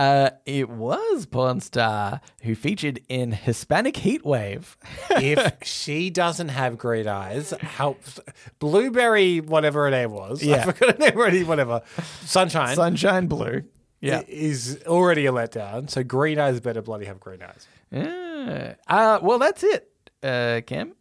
Uh, 0.00 0.30
it 0.46 0.70
was 0.70 1.26
porn 1.26 1.60
star 1.60 2.22
who 2.40 2.54
featured 2.54 3.02
in 3.10 3.32
Hispanic 3.32 3.96
Heatwave. 3.96 4.76
if 5.10 5.52
she 5.62 6.08
doesn't 6.08 6.48
have 6.48 6.78
green 6.78 7.06
eyes, 7.06 7.50
helps. 7.60 8.18
Blueberry, 8.60 9.42
whatever 9.42 9.84
her 9.84 9.90
name 9.90 10.12
was. 10.12 10.42
I 10.48 10.62
forgot 10.72 10.96
her 10.96 10.98
name 10.98 11.18
already. 11.18 11.44
Whatever. 11.44 11.82
Sunshine. 12.22 12.76
Sunshine 12.76 13.26
Blue. 13.26 13.64
Yeah. 14.00 14.22
Is 14.26 14.82
already 14.86 15.26
a 15.26 15.32
letdown. 15.32 15.90
So 15.90 16.02
green 16.02 16.38
eyes 16.38 16.60
better 16.60 16.80
bloody 16.80 17.04
have 17.04 17.20
green 17.20 17.42
eyes. 17.42 17.66
Yeah. 17.90 18.76
Uh, 18.88 19.18
well, 19.20 19.38
that's 19.38 19.62
it, 19.62 19.92
uh, 20.22 20.62
Cam. 20.66 20.94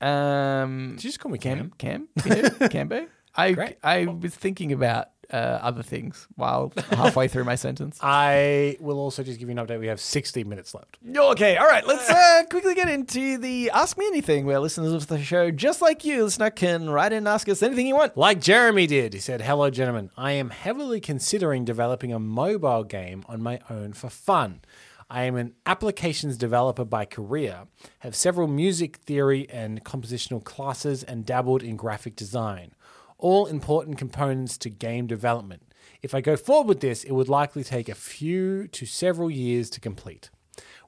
Um, 0.00 0.92
Did 0.94 1.04
you 1.04 1.08
just 1.10 1.20
call 1.20 1.30
me 1.30 1.36
Cam? 1.36 1.72
Cam, 1.76 2.08
Cam, 2.20 2.32
yeah, 2.32 2.48
Cambo. 2.68 3.06
I 3.34 3.52
Great. 3.52 3.76
I 3.82 4.06
was 4.06 4.34
thinking 4.34 4.72
about 4.72 5.08
uh, 5.32 5.36
other 5.36 5.82
things 5.82 6.26
while 6.36 6.72
halfway 6.90 7.28
through 7.28 7.44
my 7.44 7.54
sentence. 7.54 7.98
I 8.02 8.76
will 8.80 8.98
also 8.98 9.22
just 9.22 9.38
give 9.38 9.48
you 9.48 9.56
an 9.56 9.66
update. 9.66 9.80
We 9.80 9.88
have 9.88 10.00
60 10.00 10.44
minutes 10.44 10.74
left. 10.74 10.98
Okay, 11.14 11.56
all 11.56 11.66
right. 11.66 11.86
Let's 11.86 12.08
uh, 12.08 12.44
quickly 12.50 12.74
get 12.74 12.88
into 12.88 13.38
the 13.38 13.70
Ask 13.70 13.98
Me 13.98 14.06
Anything, 14.06 14.46
where 14.46 14.58
listeners 14.60 14.92
of 14.92 15.06
the 15.06 15.22
show, 15.22 15.50
just 15.50 15.82
like 15.82 16.04
you, 16.04 16.24
listener, 16.24 16.50
can 16.50 16.88
write 16.90 17.12
in 17.12 17.18
and 17.18 17.28
ask 17.28 17.48
us 17.48 17.62
anything 17.62 17.86
you 17.86 17.96
want. 17.96 18.16
Like 18.16 18.40
Jeremy 18.40 18.86
did, 18.86 19.14
he 19.14 19.20
said, 19.20 19.40
Hello, 19.40 19.70
gentlemen. 19.70 20.10
I 20.16 20.32
am 20.32 20.50
heavily 20.50 21.00
considering 21.00 21.64
developing 21.64 22.12
a 22.12 22.18
mobile 22.18 22.84
game 22.84 23.24
on 23.28 23.42
my 23.42 23.60
own 23.68 23.92
for 23.92 24.08
fun. 24.10 24.60
I 25.08 25.22
am 25.22 25.36
an 25.36 25.54
applications 25.66 26.36
developer 26.36 26.84
by 26.84 27.04
career, 27.04 27.66
have 28.00 28.16
several 28.16 28.48
music 28.48 28.96
theory 28.96 29.48
and 29.50 29.84
compositional 29.84 30.42
classes, 30.42 31.04
and 31.04 31.24
dabbled 31.24 31.62
in 31.62 31.76
graphic 31.76 32.16
design. 32.16 32.72
All 33.18 33.46
important 33.46 33.98
components 33.98 34.58
to 34.58 34.70
game 34.70 35.06
development. 35.06 35.62
If 36.02 36.14
I 36.14 36.20
go 36.20 36.36
forward 36.36 36.68
with 36.68 36.80
this, 36.80 37.04
it 37.04 37.12
would 37.12 37.28
likely 37.28 37.64
take 37.64 37.88
a 37.88 37.94
few 37.94 38.68
to 38.68 38.86
several 38.86 39.30
years 39.30 39.70
to 39.70 39.80
complete. 39.80 40.30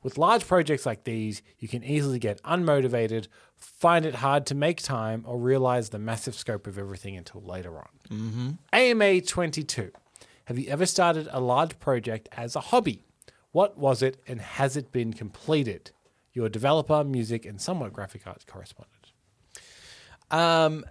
With 0.02 0.18
large 0.18 0.46
projects 0.46 0.86
like 0.86 1.04
these, 1.04 1.42
you 1.58 1.68
can 1.68 1.82
easily 1.82 2.18
get 2.18 2.42
unmotivated, 2.42 3.26
find 3.56 4.06
it 4.06 4.16
hard 4.16 4.46
to 4.46 4.54
make 4.54 4.82
time, 4.82 5.24
or 5.26 5.38
realize 5.38 5.88
the 5.88 5.98
massive 5.98 6.34
scope 6.34 6.66
of 6.66 6.78
everything 6.78 7.16
until 7.16 7.40
later 7.42 7.76
on. 7.78 8.58
AMA 8.72 9.22
22. 9.22 9.90
Have 10.44 10.58
you 10.58 10.68
ever 10.70 10.86
started 10.86 11.28
a 11.30 11.40
large 11.40 11.78
project 11.78 12.28
as 12.32 12.54
a 12.56 12.60
hobby? 12.60 13.04
What 13.52 13.76
was 13.76 14.02
it 14.02 14.22
and 14.26 14.40
has 14.40 14.76
it 14.76 14.92
been 14.92 15.12
completed? 15.12 15.90
Your 16.32 16.48
developer, 16.48 17.02
music, 17.02 17.44
and 17.44 17.60
somewhat 17.60 17.92
graphic 17.92 18.26
arts 18.26 18.44
correspondent. 18.44 19.12
Um, 20.30 20.84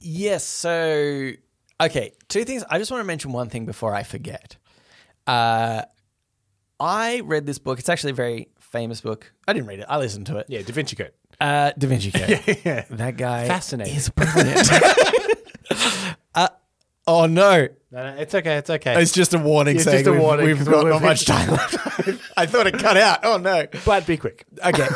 yes. 0.00 0.44
So, 0.44 1.30
okay, 1.80 2.12
two 2.28 2.44
things. 2.44 2.64
I 2.70 2.78
just 2.78 2.90
want 2.90 3.00
to 3.00 3.06
mention 3.06 3.32
one 3.32 3.48
thing 3.48 3.66
before 3.66 3.94
I 3.94 4.02
forget. 4.02 4.56
Uh, 5.26 5.82
I 6.80 7.20
read 7.24 7.46
this 7.46 7.58
book. 7.58 7.78
It's 7.78 7.88
actually 7.88 8.12
a 8.12 8.14
very 8.16 8.48
famous 8.60 9.00
book. 9.00 9.32
I 9.46 9.52
didn't 9.52 9.68
read 9.68 9.80
it. 9.80 9.86
I 9.88 9.98
listened 9.98 10.26
to 10.26 10.38
it. 10.38 10.46
Yeah, 10.48 10.62
Da 10.62 10.72
Vinci 10.72 10.96
Code. 10.96 11.12
Uh, 11.40 11.72
Da 11.76 11.86
Vinci 11.88 12.10
Code. 12.12 12.58
yeah. 12.64 12.84
That 12.90 13.16
guy 13.16 13.46
Fascinating. 13.46 13.94
is 13.96 14.08
brilliant. 14.10 14.68
uh, 16.34 16.48
oh 17.06 17.26
no. 17.26 17.68
No, 17.90 18.14
no, 18.14 18.20
it's 18.20 18.34
okay. 18.34 18.56
It's 18.56 18.68
okay. 18.70 19.00
It's 19.00 19.12
just 19.12 19.32
a 19.34 19.38
warning 19.38 19.76
It's 19.76 19.84
saying 19.84 20.04
just 20.04 20.08
a 20.08 20.12
we've, 20.12 20.20
warning, 20.20 20.46
we've 20.46 20.58
'cause 20.58 20.68
got 20.68 20.86
not 20.86 21.00
much 21.02 21.24
time 21.24 21.50
left. 21.50 21.74
I 22.36 22.44
thought 22.46 22.66
it 22.66 22.78
cut 22.78 22.96
out. 22.98 23.20
Oh 23.22 23.38
no. 23.38 23.66
but 23.86 24.06
be 24.06 24.16
quick. 24.18 24.44
Okay. 24.64 24.86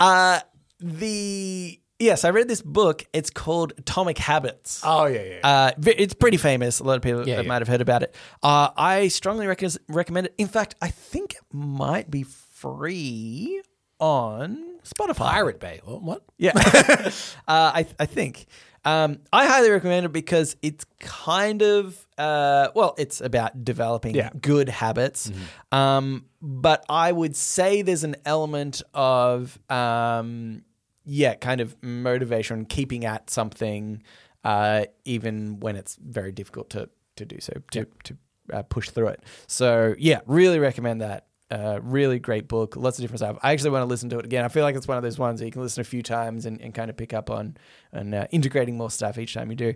Uh, 0.00 0.40
the 0.80 1.80
yes, 2.00 2.24
I 2.24 2.30
read 2.30 2.48
this 2.48 2.62
book. 2.62 3.04
It's 3.12 3.30
called 3.30 3.72
Atomic 3.78 4.18
Habits. 4.18 4.80
Oh, 4.84 5.06
yeah, 5.06 5.22
yeah. 5.22 5.40
Uh, 5.48 5.70
it's 5.86 6.14
pretty 6.14 6.36
famous. 6.38 6.80
A 6.80 6.84
lot 6.84 6.96
of 6.96 7.02
people 7.02 7.28
Yeah, 7.28 7.36
yeah. 7.42 7.48
might 7.48 7.60
have 7.60 7.68
heard 7.68 7.80
about 7.80 8.02
it. 8.02 8.14
Uh, 8.42 8.70
I 8.76 9.08
strongly 9.08 9.46
rec- 9.46 9.60
recommend 9.88 10.26
it. 10.28 10.34
In 10.38 10.48
fact, 10.48 10.74
I 10.82 10.88
think 10.88 11.34
it 11.34 11.42
might 11.52 12.10
be 12.10 12.24
free 12.24 13.62
on 14.00 14.78
Spotify. 14.84 15.30
Pirate 15.30 15.60
Bay. 15.60 15.80
What? 15.84 16.24
Yeah, 16.38 16.52
uh, 16.56 17.10
I 17.46 17.86
I 17.98 18.06
think 18.06 18.46
um, 18.84 19.18
I 19.32 19.46
highly 19.46 19.70
recommend 19.70 20.06
it 20.06 20.12
because 20.12 20.56
it's 20.62 20.86
kind 21.00 21.60
of 21.62 22.06
uh, 22.16 22.68
well, 22.74 22.94
it's 22.98 23.20
about 23.20 23.62
developing 23.64 24.14
Yeah. 24.14 24.30
good 24.40 24.68
habits, 24.70 25.30
um, 25.70 26.24
but 26.40 26.84
I 26.88 27.12
would 27.12 27.36
say 27.36 27.82
there's 27.82 28.04
an 28.04 28.16
element 28.24 28.80
of 28.94 29.58
um, 29.70 30.62
yeah, 31.04 31.34
kind 31.34 31.60
of 31.60 31.76
motivation, 31.82 32.64
keeping 32.64 33.04
at 33.04 33.30
something, 33.30 34.02
uh, 34.44 34.84
even 35.04 35.60
when 35.60 35.76
it's 35.76 35.96
very 35.96 36.32
difficult 36.32 36.70
to 36.70 36.88
to 37.16 37.24
do 37.24 37.40
so, 37.40 37.52
to 37.72 37.86
to 38.04 38.16
uh, 38.52 38.62
push 38.62 38.90
through 38.90 39.08
it. 39.08 39.24
So 39.46 39.94
yeah, 39.98 40.20
really 40.26 40.58
recommend 40.58 41.00
that. 41.00 41.26
Uh, 41.50 41.80
really 41.82 42.20
great 42.20 42.46
book, 42.46 42.76
lots 42.76 42.96
of 42.96 43.02
different 43.02 43.18
stuff. 43.18 43.36
I 43.42 43.52
actually 43.52 43.70
want 43.70 43.82
to 43.82 43.86
listen 43.86 44.08
to 44.10 44.20
it 44.20 44.24
again. 44.24 44.44
I 44.44 44.48
feel 44.48 44.62
like 44.62 44.76
it's 44.76 44.86
one 44.86 44.98
of 44.98 45.02
those 45.02 45.18
ones 45.18 45.40
that 45.40 45.46
you 45.46 45.50
can 45.50 45.62
listen 45.62 45.80
a 45.80 45.84
few 45.84 46.00
times 46.00 46.46
and, 46.46 46.60
and 46.60 46.72
kind 46.72 46.88
of 46.88 46.96
pick 46.96 47.12
up 47.12 47.28
on 47.28 47.56
and 47.92 48.14
uh, 48.14 48.28
integrating 48.30 48.76
more 48.76 48.88
stuff 48.88 49.18
each 49.18 49.34
time 49.34 49.50
you 49.50 49.56
do. 49.56 49.74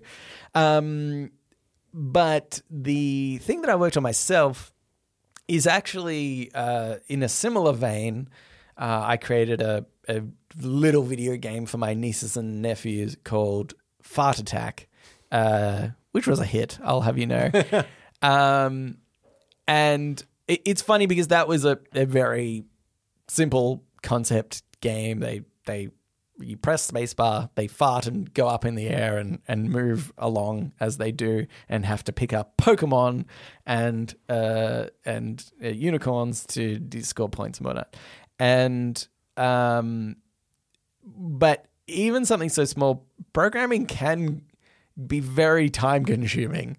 Um, 0.55 1.33
but 1.93 2.63
the 2.71 3.39
thing 3.39 3.63
that 3.63 3.71
I 3.71 3.75
worked 3.75 3.97
on 3.97 4.05
myself 4.05 4.73
is 5.49 5.67
actually 5.67 6.53
uh, 6.55 6.99
in 7.09 7.25
a 7.25 7.29
similar 7.29 7.73
vein. 7.73 8.29
Uh, 8.79 9.03
I 9.05 9.17
created 9.17 9.61
a, 9.61 9.85
a 10.09 10.23
little 10.61 11.03
video 11.03 11.37
game 11.37 11.67
for 11.67 11.79
my 11.79 11.95
nieces 11.95 12.37
and 12.37 12.63
nephews 12.63 13.17
called 13.25 13.75
Fart 14.03 14.39
Attack, 14.39 14.89
uh, 15.33 15.89
which 16.13 16.27
was 16.27 16.41
a 16.41 16.45
hit. 16.45 16.79
I'll 16.83 17.03
have 17.03 17.19
you 17.19 17.27
know. 17.27 17.51
um, 18.23 18.99
and 19.67 20.23
it, 20.49 20.63
it's 20.65 20.83
funny 20.83 21.07
because 21.07 21.29
that 21.29 21.49
was 21.49 21.65
a, 21.65 21.79
a 21.95 22.05
very 22.05 22.65
simple 23.29 23.85
concept 24.03 24.63
game. 24.81 25.21
They 25.21 25.43
they 25.67 25.91
you 26.41 26.57
press 26.57 26.91
spacebar, 26.91 27.49
they 27.55 27.67
fart 27.67 28.07
and 28.07 28.33
go 28.35 28.49
up 28.49 28.65
in 28.65 28.75
the 28.75 28.89
air 28.89 29.19
and, 29.19 29.39
and 29.47 29.71
move 29.71 30.13
along 30.19 30.73
as 30.81 30.99
they 30.99 31.13
do, 31.13 31.47
and 31.69 31.87
have 31.87 32.03
to 32.05 32.13
pick 32.13 32.33
up 32.33 32.57
Pokemon 32.57 33.27
and 33.67 34.15
uh, 34.29 34.87
and 35.05 35.45
uh, 35.63 35.69
unicorns 35.69 36.45
to 36.47 36.81
score 37.03 37.29
points 37.29 37.59
and 37.59 37.67
whatnot. 37.67 37.97
And 38.39 39.07
um, 39.37 40.17
but 41.05 41.67
even 41.87 42.25
something 42.25 42.49
so 42.49 42.65
small, 42.65 43.07
programming 43.33 43.87
can 43.87 44.43
be 45.07 45.21
very 45.21 45.71
time 45.71 46.05
consuming, 46.05 46.77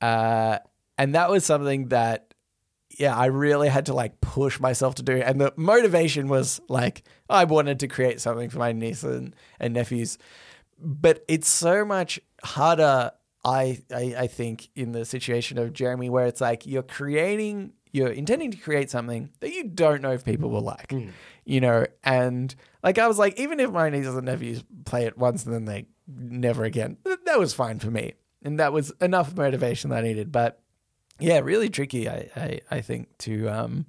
uh, 0.00 0.58
and 0.96 1.14
that 1.14 1.30
was 1.30 1.44
something 1.44 1.88
that 1.88 2.28
yeah, 2.98 3.16
I 3.16 3.26
really 3.26 3.68
had 3.68 3.86
to 3.86 3.94
like 3.94 4.20
push 4.20 4.58
myself 4.58 4.96
to 4.96 5.02
do. 5.02 5.16
And 5.18 5.40
the 5.40 5.52
motivation 5.56 6.28
was 6.28 6.60
like, 6.68 7.04
I 7.30 7.44
wanted 7.44 7.80
to 7.80 7.88
create 7.88 8.20
something 8.20 8.50
for 8.50 8.58
my 8.58 8.72
niece 8.72 9.04
and, 9.04 9.36
and 9.60 9.74
nephews. 9.74 10.18
But 10.80 11.24
it's 11.28 11.48
so 11.48 11.84
much 11.84 12.20
harder, 12.42 13.12
I, 13.44 13.82
I 13.94 14.14
I 14.18 14.26
think, 14.26 14.68
in 14.74 14.92
the 14.92 15.04
situation 15.04 15.58
of 15.58 15.72
Jeremy, 15.72 16.10
where 16.10 16.26
it's 16.26 16.40
like 16.40 16.66
you're 16.66 16.82
creating, 16.82 17.72
you're 17.92 18.08
intending 18.10 18.50
to 18.50 18.56
create 18.56 18.90
something 18.90 19.30
that 19.40 19.52
you 19.52 19.64
don't 19.64 20.02
know 20.02 20.12
if 20.12 20.24
people 20.24 20.50
will 20.50 20.62
like, 20.62 20.92
you 21.44 21.60
know. 21.60 21.86
And 22.04 22.54
like 22.82 22.98
I 22.98 23.08
was 23.08 23.18
like, 23.18 23.38
even 23.38 23.60
if 23.60 23.70
my 23.70 23.90
nieces 23.90 24.14
and 24.14 24.26
nephews 24.26 24.62
play 24.84 25.04
it 25.06 25.16
once 25.18 25.44
and 25.44 25.54
then 25.54 25.64
they 25.64 25.86
never 26.06 26.64
again, 26.64 26.96
th- 27.04 27.18
that 27.26 27.38
was 27.38 27.54
fine 27.54 27.78
for 27.78 27.90
me, 27.90 28.14
and 28.42 28.58
that 28.60 28.72
was 28.72 28.92
enough 29.00 29.36
motivation 29.36 29.90
that 29.90 29.98
I 29.98 30.02
needed. 30.02 30.32
But 30.32 30.60
yeah, 31.18 31.40
really 31.40 31.68
tricky. 31.68 32.08
I 32.08 32.30
I, 32.36 32.60
I 32.70 32.80
think 32.80 33.16
to 33.18 33.48
um, 33.48 33.86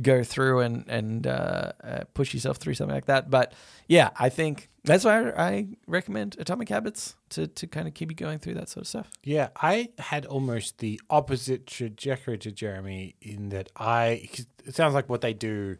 go 0.00 0.22
through 0.24 0.60
and 0.60 0.88
and 0.88 1.26
uh, 1.26 1.72
uh, 1.84 2.04
push 2.14 2.32
yourself 2.32 2.56
through 2.56 2.74
something 2.74 2.94
like 2.94 3.06
that. 3.06 3.30
But 3.30 3.52
yeah, 3.88 4.10
I 4.18 4.28
think 4.28 4.70
that's 4.84 5.04
why 5.04 5.30
I, 5.30 5.48
I 5.48 5.66
recommend 5.86 6.36
Atomic 6.38 6.68
Habits 6.68 7.16
to 7.30 7.46
to 7.46 7.66
kind 7.66 7.86
of 7.86 7.94
keep 7.94 8.10
you 8.10 8.16
going 8.16 8.38
through 8.38 8.54
that 8.54 8.68
sort 8.68 8.82
of 8.82 8.88
stuff. 8.88 9.10
Yeah, 9.22 9.48
I 9.56 9.90
had 9.98 10.24
almost 10.26 10.78
the 10.78 11.00
opposite 11.10 11.66
trajectory 11.66 12.38
to 12.38 12.52
Jeremy 12.52 13.16
in 13.20 13.50
that 13.50 13.70
I. 13.76 14.28
It 14.64 14.74
sounds 14.74 14.94
like 14.94 15.08
what 15.08 15.20
they 15.20 15.34
do 15.34 15.76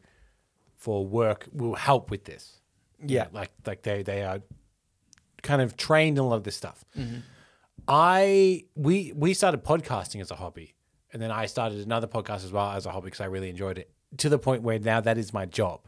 for 0.77 1.07
work 1.07 1.49
will 1.53 1.77
help 1.77 2.11
with 2.11 2.25
this. 2.25 2.59
Yeah. 3.05 3.29
like 3.33 3.51
like 3.67 3.83
they 3.83 4.03
they 4.03 4.23
are 4.23 4.41
kind 5.43 5.63
of 5.63 5.77
trained 5.77 6.19
in 6.19 6.25
a 6.25 6.29
lot 6.29 6.37
of 6.37 6.45
this 6.45 6.57
stuff. 6.57 6.85
I 7.89 8.65
we 8.77 9.13
we 9.15 9.35
started 9.35 9.65
podcasting 9.65 10.21
as 10.21 10.31
a 10.31 10.37
hobby, 10.37 10.75
and 11.13 11.21
then 11.21 11.31
I 11.31 11.47
started 11.47 11.79
another 11.81 12.07
podcast 12.07 12.45
as 12.45 12.53
well 12.53 12.71
as 12.71 12.87
a 12.87 12.91
hobby 12.91 13.07
because 13.07 13.21
I 13.21 13.25
really 13.27 13.49
enjoyed 13.51 13.79
it. 13.79 13.91
To 14.19 14.29
the 14.29 14.39
point 14.39 14.63
where 14.63 14.79
now 14.79 15.01
that 15.01 15.17
is 15.19 15.33
my 15.33 15.47
job. 15.47 15.81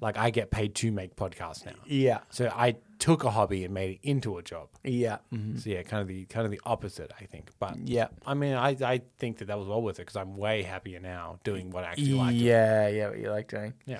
Like 0.00 0.16
I 0.16 0.30
get 0.30 0.50
paid 0.50 0.74
to 0.76 0.90
make 0.90 1.16
podcasts 1.16 1.66
now. 1.66 1.72
Yeah, 1.86 2.20
So 2.30 2.50
I 2.54 2.76
took 2.98 3.24
a 3.24 3.30
hobby 3.30 3.62
and 3.66 3.74
made 3.74 3.90
it 4.02 4.08
into 4.08 4.38
a 4.38 4.42
job. 4.42 4.68
yeah, 4.82 5.18
mhm. 5.30 5.60
So 5.62 5.68
yeah, 5.68 5.82
kind 5.82 6.00
of 6.00 6.08
the 6.08 6.24
kind 6.24 6.46
of 6.46 6.50
the 6.50 6.60
opposite, 6.64 7.12
I 7.20 7.24
think. 7.24 7.50
But 7.58 7.76
Yeah. 7.86 8.08
I 8.26 8.32
mean, 8.32 8.54
I 8.54 8.70
I 8.82 9.02
think 9.18 9.36
that 9.38 9.48
that 9.48 9.58
was 9.58 9.68
well 9.68 9.82
worth 9.82 9.98
it 9.98 10.02
because 10.06 10.16
I'm 10.16 10.38
way 10.38 10.62
happier 10.62 10.98
now 10.98 11.40
doing 11.44 11.70
what 11.70 11.84
I 11.84 11.88
actually 11.88 12.12
like. 12.14 12.30
doing. 12.30 12.46
yeah, 12.46 12.88
yeah. 12.88 13.08
What 13.10 13.18
you 13.18 13.30
like 13.30 13.48
doing? 13.48 13.74
Yeah. 13.84 13.98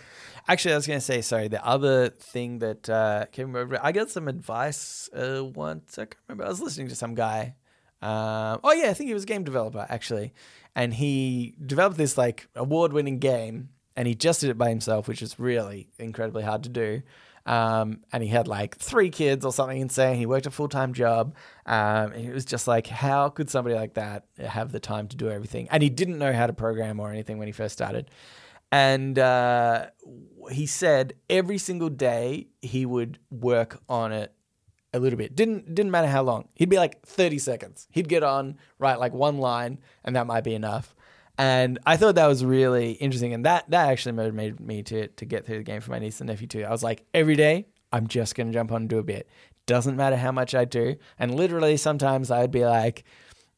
Actually, 0.49 0.73
I 0.73 0.77
was 0.77 0.87
going 0.87 0.99
to 1.01 1.05
say, 1.05 1.21
sorry. 1.21 1.49
The 1.49 1.63
other 1.65 2.09
thing 2.09 2.61
that 2.61 2.89
uh, 2.89 3.27
came 3.31 3.55
over, 3.55 3.79
I 3.85 3.93
got 3.93 4.09
some 4.11 4.29
advice 4.29 5.11
uh, 5.13 5.45
once. 5.45 5.99
I 5.99 6.07
can't 6.07 6.17
remember. 6.27 6.47
I 6.47 6.49
was 6.49 6.63
listening 6.63 6.89
to 6.89 6.97
some 6.97 7.15
guy. 7.15 7.55
Um, 8.03 8.61
oh 8.65 8.73
yeah, 8.73 8.89
I 8.89 8.95
think 8.95 9.09
he 9.09 9.15
was 9.15 9.25
a 9.25 9.27
game 9.27 9.45
developer 9.45 9.85
actually, 9.91 10.33
and 10.75 10.95
he 10.95 11.55
developed 11.65 11.97
this 11.97 12.17
like 12.17 12.49
award-winning 12.55 13.19
game, 13.19 13.71
and 13.97 14.07
he 14.09 14.15
just 14.15 14.41
did 14.41 14.51
it 14.51 14.59
by 14.59 14.69
himself, 14.69 15.09
which 15.09 15.23
is 15.23 15.39
really 15.39 15.91
incredibly 15.99 16.43
hard 16.43 16.63
to 16.65 16.69
do. 16.69 17.03
Um, 17.47 18.01
and 18.13 18.23
he 18.23 18.29
had 18.29 18.47
like 18.47 18.77
three 18.77 19.11
kids 19.11 19.45
or 19.45 19.53
something 19.53 19.81
insane. 19.81 20.17
He 20.17 20.27
worked 20.27 20.47
a 20.47 20.51
full 20.51 20.69
time 20.69 20.93
job. 20.93 21.35
Um, 21.67 22.13
and 22.13 22.27
it 22.27 22.33
was 22.33 22.45
just 22.45 22.69
like, 22.69 22.87
how 22.87 23.29
could 23.29 23.51
somebody 23.51 23.75
like 23.75 23.95
that 23.95 24.27
have 24.39 24.73
the 24.73 24.81
time 24.81 25.09
to 25.09 25.17
do 25.17 25.31
everything? 25.31 25.69
And 25.71 25.83
he 25.83 25.91
didn't 25.91 26.19
know 26.19 26.33
how 26.33 26.47
to 26.47 26.53
program 26.53 27.01
or 27.01 27.11
anything 27.11 27.39
when 27.39 27.49
he 27.49 27.53
first 27.53 27.73
started. 27.73 28.11
And 28.71 29.19
uh, 29.19 29.87
he 30.51 30.67
said 30.67 31.15
every 31.29 31.59
single 31.59 31.89
day 31.89 32.49
he 32.63 32.87
would 32.87 33.19
work 33.31 33.81
on 33.89 34.13
it 34.13 34.33
a 34.93 34.99
little 34.99 35.17
bit. 35.17 35.37
Didn't 35.37 35.75
didn't 35.75 35.91
matter 35.91 36.09
how 36.09 36.23
long. 36.23 36.49
He'd 36.55 36.69
be 36.69 36.79
like 36.79 37.03
30 37.03 37.39
seconds. 37.39 37.89
He'd 37.91 38.09
get 38.09 38.23
on, 38.23 38.57
write 38.79 38.99
like 38.99 39.13
one 39.13 39.39
line, 39.39 39.79
and 40.05 40.17
that 40.17 40.27
might 40.27 40.45
be 40.45 40.55
enough. 40.55 40.95
And 41.39 41.79
I 41.87 41.97
thought 41.97 42.17
that 42.17 42.27
was 42.27 42.45
really 42.45 42.93
interesting. 42.93 43.33
And 43.33 43.45
that 43.45 43.71
that 43.71 43.89
actually 43.89 44.13
motivated 44.13 44.61
me 44.61 44.83
to 44.85 45.09
to 45.09 45.25
get 45.25 45.47
through 45.47 45.59
the 45.59 45.65
game 45.65 45.81
for 45.81 45.91
my 45.91 45.99
niece 45.99 46.21
and 46.21 46.29
nephew 46.29 46.47
too. 46.47 46.65
I 46.65 46.71
was 46.71 46.83
like, 46.83 47.05
every 47.15 47.37
day, 47.37 47.67
I'm 47.93 48.07
just 48.07 48.35
gonna 48.35 48.53
jump 48.53 48.73
on 48.73 48.83
and 48.83 48.91
do 48.91 48.99
a 48.99 49.03
bit. 49.03 49.29
Doesn't 49.67 49.97
matter 49.97 50.17
how 50.17 50.33
much 50.33 50.55
I 50.55 50.65
do. 50.65 50.97
And 51.19 51.35
literally 51.35 51.77
sometimes 51.77 52.31
I'd 52.31 52.51
be 52.51 52.65
like, 52.65 53.05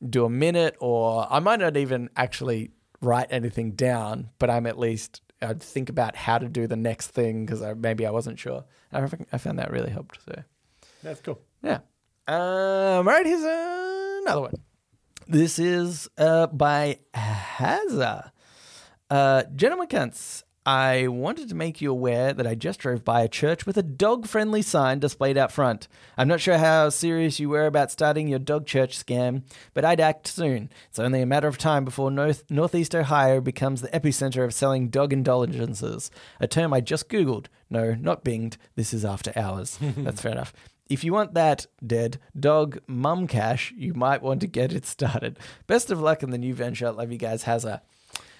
do 0.09 0.25
a 0.25 0.31
minute 0.31 0.77
or 0.81 1.27
I 1.31 1.39
might 1.39 1.61
not 1.61 1.77
even 1.77 2.11
actually 2.17 2.71
write 3.01 3.29
anything 3.31 3.73
down, 3.73 4.31
but 4.39 4.51
I'm 4.51 4.67
at 4.67 4.79
least 4.79 5.23
I'd 5.41 5.63
think 5.63 5.89
about 5.89 6.17
how 6.17 6.39
to 6.39 6.49
do 6.49 6.67
the 6.67 6.77
next 6.77 7.09
thing 7.09 7.45
because 7.45 7.63
maybe 7.77 8.07
I 8.07 8.11
wasn't 8.11 8.39
sure. 8.39 8.65
I, 8.93 9.09
I 9.33 9.39
found 9.39 9.59
that 9.59 9.71
really 9.71 9.91
helped. 9.91 10.19
So 10.25 10.43
That's 11.03 11.21
cool. 11.21 11.41
yeah. 11.63 11.81
Um, 12.29 12.37
all 12.37 13.03
right, 13.05 13.27
here's 13.27 13.43
another 13.43 14.43
one. 14.43 14.55
This 15.27 15.59
is 15.59 16.09
uh, 16.17 16.47
by 16.49 16.99
Hazza. 17.15 18.31
Uh, 19.11 19.43
gentlemen, 19.55 19.89
cunts, 19.89 20.43
I 20.65 21.09
wanted 21.09 21.49
to 21.49 21.57
make 21.57 21.81
you 21.81 21.91
aware 21.91 22.33
that 22.33 22.47
I 22.47 22.55
just 22.55 22.79
drove 22.79 23.05
by 23.05 23.23
a 23.23 23.29
church 23.29 23.67
with 23.67 23.77
a 23.77 23.83
dog 23.83 24.27
friendly 24.29 24.63
sign 24.63 25.01
displayed 25.01 25.37
out 25.37 25.51
front. 25.51 25.89
I'm 26.17 26.29
not 26.29 26.41
sure 26.41 26.57
how 26.59 26.89
serious 26.91 27.41
you 27.41 27.49
were 27.49 27.67
about 27.67 27.91
starting 27.91 28.29
your 28.29 28.39
dog 28.39 28.67
church 28.67 28.97
scam, 28.97 29.43
but 29.75 29.85
I'd 29.85 30.01
act 30.01 30.29
soon. 30.29 30.71
It's 30.89 31.01
only 31.01 31.21
a 31.21 31.27
matter 31.27 31.49
of 31.49 31.59
time 31.59 31.85
before 31.85 32.13
North- 32.13 32.45
Northeast 32.49 32.95
Ohio 32.95 33.41
becomes 33.41 33.81
the 33.83 33.89
epicenter 33.89 34.45
of 34.45 34.55
selling 34.55 34.89
dog 34.89 35.13
indulgences, 35.13 36.13
a 36.39 36.47
term 36.47 36.73
I 36.73 36.81
just 36.81 37.09
Googled. 37.09 37.47
No, 37.69 37.95
not 37.95 38.25
binged. 38.25 38.57
This 38.77 38.95
is 38.95 39.05
after 39.05 39.33
hours. 39.35 39.79
That's 39.81 40.21
fair 40.23 40.33
enough. 40.33 40.53
If 40.93 41.05
you 41.05 41.13
want 41.13 41.33
that 41.35 41.67
dead 41.87 42.19
dog 42.39 42.79
mum 42.87 43.27
cash, 43.27 43.73
you 43.77 43.95
might 43.95 44.21
want 44.23 44.41
to 44.43 44.47
get 44.47 44.73
it 44.73 44.85
started. 44.85 45.39
Best 45.67 45.91
of 45.91 46.01
luck 46.01 46.23
in 46.23 46.31
the 46.31 46.39
new 46.39 46.55
venture. 46.55 46.91
Love 46.93 47.11
you 47.11 47.19
guys. 47.19 47.45
Hazza. 47.45 47.81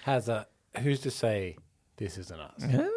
Has 0.03 0.29
a 0.29 0.45
who's 0.79 0.99
to 1.01 1.11
say 1.11 1.57
this 1.97 2.17
isn't 2.17 2.39
us? 2.39 2.63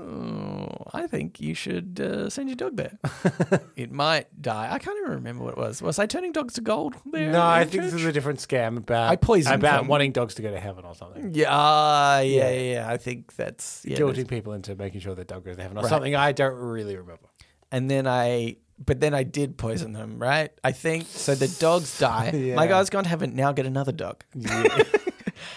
Oh, 0.00 0.68
I 0.92 1.06
think 1.06 1.40
you 1.40 1.54
should 1.54 1.98
uh, 2.00 2.30
send 2.30 2.48
your 2.48 2.56
dog 2.56 2.76
there. 2.76 2.98
it 3.76 3.90
might 3.90 4.40
die. 4.40 4.68
I 4.72 4.78
can't 4.78 4.96
even 5.00 5.12
remember 5.12 5.44
what 5.44 5.54
it 5.54 5.58
was. 5.58 5.82
Was 5.82 5.98
I 5.98 6.06
turning 6.06 6.32
dogs 6.32 6.54
to 6.54 6.60
gold 6.60 6.94
there? 7.10 7.32
No, 7.32 7.40
I 7.40 7.62
in 7.62 7.68
think 7.68 7.82
this 7.82 7.92
church? 7.92 8.00
is 8.02 8.06
a 8.06 8.12
different 8.12 8.38
scam 8.38 8.76
about 8.76 9.10
I 9.10 9.16
poisoned 9.16 9.56
about 9.56 9.78
them. 9.80 9.88
wanting 9.88 10.12
dogs 10.12 10.34
to 10.36 10.42
go 10.42 10.50
to 10.50 10.60
heaven 10.60 10.84
or 10.84 10.94
something. 10.94 11.32
Yeah, 11.34 11.52
uh, 11.52 12.20
yeah, 12.20 12.22
Yeah. 12.22 12.50
yeah, 12.50 12.72
yeah. 12.74 12.90
I 12.90 12.96
think 12.96 13.34
that's 13.34 13.82
yeah. 13.84 13.96
Guilting 13.98 14.28
people 14.28 14.52
into 14.52 14.74
making 14.76 15.00
sure 15.00 15.14
their 15.14 15.24
dog 15.24 15.44
goes 15.44 15.56
to 15.56 15.62
heaven 15.62 15.78
or 15.78 15.82
Right. 15.82 15.90
something. 15.90 16.14
I 16.14 16.32
don't 16.32 16.54
really 16.54 16.96
remember. 16.96 17.28
And 17.72 17.90
then 17.90 18.06
I, 18.06 18.56
but 18.84 19.00
then 19.00 19.14
I 19.14 19.22
did 19.24 19.56
poison 19.56 19.92
them, 19.92 20.18
right? 20.18 20.50
I 20.62 20.72
think 20.72 21.06
so. 21.08 21.34
The 21.34 21.48
dogs 21.58 21.98
die. 22.00 22.30
Yeah. 22.30 22.54
My 22.54 22.66
guy's 22.66 22.90
gone 22.90 23.04
to 23.04 23.08
heaven. 23.10 23.34
Now 23.34 23.52
get 23.52 23.66
another 23.66 23.92
dog. 23.92 24.24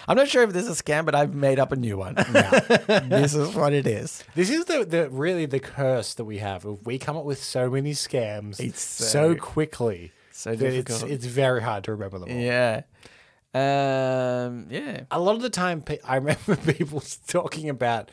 I'm 0.08 0.16
not 0.16 0.28
sure 0.28 0.42
if 0.42 0.52
this 0.52 0.68
is 0.68 0.80
a 0.80 0.82
scam, 0.82 1.04
but 1.04 1.14
I've 1.14 1.34
made 1.34 1.58
up 1.58 1.72
a 1.72 1.76
new 1.76 1.96
one. 1.96 2.14
this 3.08 3.34
is 3.34 3.54
what 3.54 3.72
it 3.72 3.86
is. 3.86 4.22
This 4.34 4.50
is 4.50 4.64
the, 4.66 4.84
the 4.84 5.10
really 5.10 5.46
the 5.46 5.60
curse 5.60 6.14
that 6.14 6.24
we 6.24 6.38
have. 6.38 6.64
If 6.64 6.84
we 6.84 6.98
come 6.98 7.16
up 7.16 7.24
with 7.24 7.42
so 7.42 7.68
many 7.70 7.92
scams 7.92 8.60
It's 8.60 8.80
so, 8.80 9.34
so- 9.34 9.40
quickly, 9.40 10.12
So 10.32 10.54
that 10.54 10.64
it's 10.74 10.86
difficult. 10.86 11.10
it's 11.10 11.26
very 11.26 11.62
hard 11.62 11.84
to 11.84 11.92
remember 11.92 12.18
them 12.20 12.30
all. 12.30 12.36
Yeah. 12.36 12.82
Um. 13.54 14.66
Yeah. 14.70 15.02
A 15.10 15.20
lot 15.20 15.36
of 15.36 15.42
the 15.42 15.50
time, 15.50 15.84
I 16.06 16.16
remember 16.16 16.56
people 16.72 17.02
talking 17.26 17.68
about 17.68 18.10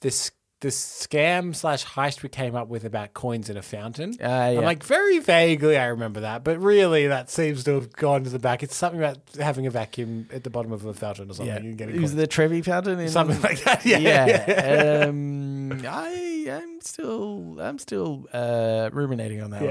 this 0.00 0.30
the 0.60 0.68
scam 0.68 1.54
slash 1.54 1.84
heist 1.84 2.22
we 2.22 2.28
came 2.28 2.56
up 2.56 2.68
with 2.68 2.84
about 2.84 3.14
coins 3.14 3.48
in 3.48 3.56
a 3.56 3.62
fountain. 3.62 4.14
Ah, 4.20 4.48
yeah. 4.48 4.58
I'm 4.58 4.64
like 4.64 4.82
very 4.82 5.20
vaguely 5.20 5.78
I 5.78 5.86
remember 5.86 6.20
that, 6.20 6.42
but 6.42 6.58
really 6.58 7.06
that 7.06 7.30
seems 7.30 7.62
to 7.64 7.74
have 7.74 7.92
gone 7.92 8.24
to 8.24 8.30
the 8.30 8.40
back. 8.40 8.62
It's 8.62 8.74
something 8.74 9.00
about 9.00 9.18
having 9.38 9.66
a 9.66 9.70
vacuum 9.70 10.28
at 10.32 10.42
the 10.42 10.50
bottom 10.50 10.72
of 10.72 10.84
a 10.84 10.94
fountain 10.94 11.30
or 11.30 11.34
something 11.34 11.78
Yeah, 11.78 11.86
it 11.86 12.00
was 12.00 12.14
the 12.16 12.26
Trevi 12.26 12.62
fountain 12.62 12.98
in 12.98 13.08
something 13.08 13.40
like 13.42 13.62
that. 13.64 13.84
Yeah, 13.88 13.98
yeah. 13.98 15.06
um, 15.08 15.84
I 15.86 16.08
am 16.48 16.80
still 16.80 17.60
I'm 17.60 17.78
still 17.78 18.26
uh, 18.32 18.90
ruminating 18.92 19.40
on 19.42 19.50
that 19.50 19.62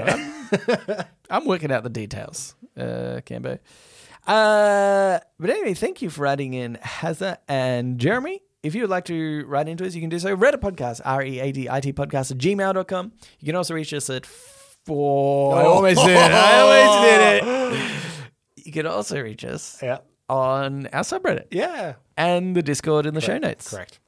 one. 0.88 0.88
I'm, 0.88 1.04
I'm 1.30 1.44
working 1.44 1.70
out 1.70 1.82
the 1.82 1.90
details, 1.90 2.54
uh, 2.76 3.20
Cambo. 3.26 3.58
Uh, 4.26 5.20
but 5.38 5.50
anyway, 5.50 5.74
thank 5.74 6.02
you 6.02 6.10
for 6.10 6.26
adding 6.26 6.54
in, 6.54 6.76
Hazza 6.82 7.38
and 7.48 7.98
Jeremy. 7.98 8.42
If 8.62 8.74
you 8.74 8.82
would 8.82 8.90
like 8.90 9.04
to 9.06 9.44
write 9.46 9.68
into 9.68 9.86
us, 9.86 9.94
you 9.94 10.00
can 10.00 10.10
do 10.10 10.18
so. 10.18 10.34
Read 10.34 10.54
It 10.54 10.60
podcast, 10.60 11.00
R 11.04 11.22
E 11.22 11.38
A 11.40 11.52
D 11.52 11.68
I 11.70 11.80
T 11.80 11.92
podcast 11.92 12.32
at 12.32 12.38
gmail.com. 12.38 13.12
You 13.38 13.46
can 13.46 13.54
also 13.54 13.74
reach 13.74 13.92
us 13.94 14.10
at 14.10 14.26
four. 14.26 15.56
I 15.56 15.64
almost 15.64 16.04
did 16.04 16.10
it. 16.16 16.32
I 16.32 16.60
almost 16.60 17.02
did 17.02 17.78
it. 17.78 17.92
You 18.56 18.72
can 18.72 18.86
also 18.86 19.18
reach 19.22 19.46
us 19.46 19.78
yeah, 19.82 19.98
on 20.28 20.88
our 20.88 21.00
subreddit 21.00 21.46
yeah. 21.52 21.94
and 22.18 22.54
the 22.54 22.60
Discord 22.60 23.06
in 23.06 23.14
the 23.14 23.22
show 23.22 23.38
notes. 23.38 23.70
Correct. 23.70 23.98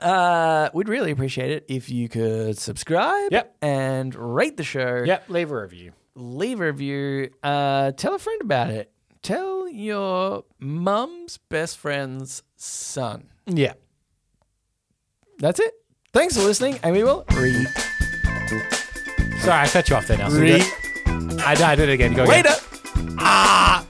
Uh, 0.00 0.68
we'd 0.72 0.88
really 0.88 1.10
appreciate 1.10 1.50
it 1.50 1.64
if 1.68 1.90
you 1.90 2.08
could 2.08 2.56
subscribe 2.56 3.32
Yep. 3.32 3.56
and 3.60 4.14
rate 4.14 4.56
the 4.56 4.62
show. 4.62 5.02
Yep, 5.04 5.30
leave 5.30 5.50
a 5.50 5.60
review. 5.60 5.92
Leave 6.14 6.60
a 6.60 6.66
review. 6.66 7.30
Uh, 7.42 7.90
tell 7.90 8.14
a 8.14 8.20
friend 8.20 8.40
about 8.40 8.70
it. 8.70 8.92
Tell 9.22 9.68
your 9.68 10.44
mum's 10.60 11.38
best 11.48 11.78
friend's 11.78 12.44
son. 12.54 13.30
Yeah. 13.46 13.72
That's 15.44 15.60
it. 15.60 15.74
Thanks 16.14 16.34
for 16.38 16.42
listening, 16.42 16.78
and 16.82 16.96
we 16.96 17.04
will 17.04 17.22
re. 17.34 17.66
Sorry, 19.40 19.60
I 19.60 19.68
cut 19.68 19.90
you 19.90 19.96
off 19.96 20.06
there 20.06 20.16
now. 20.16 20.30
So 20.30 20.38
Re- 20.40 20.62
I, 21.38 21.54
I 21.62 21.74
did 21.74 21.90
it 21.90 21.92
again. 21.92 22.14
Go 22.14 22.24
Wait 22.24 22.40
again. 22.46 22.52
up. 22.54 22.60
Ah. 23.18 23.84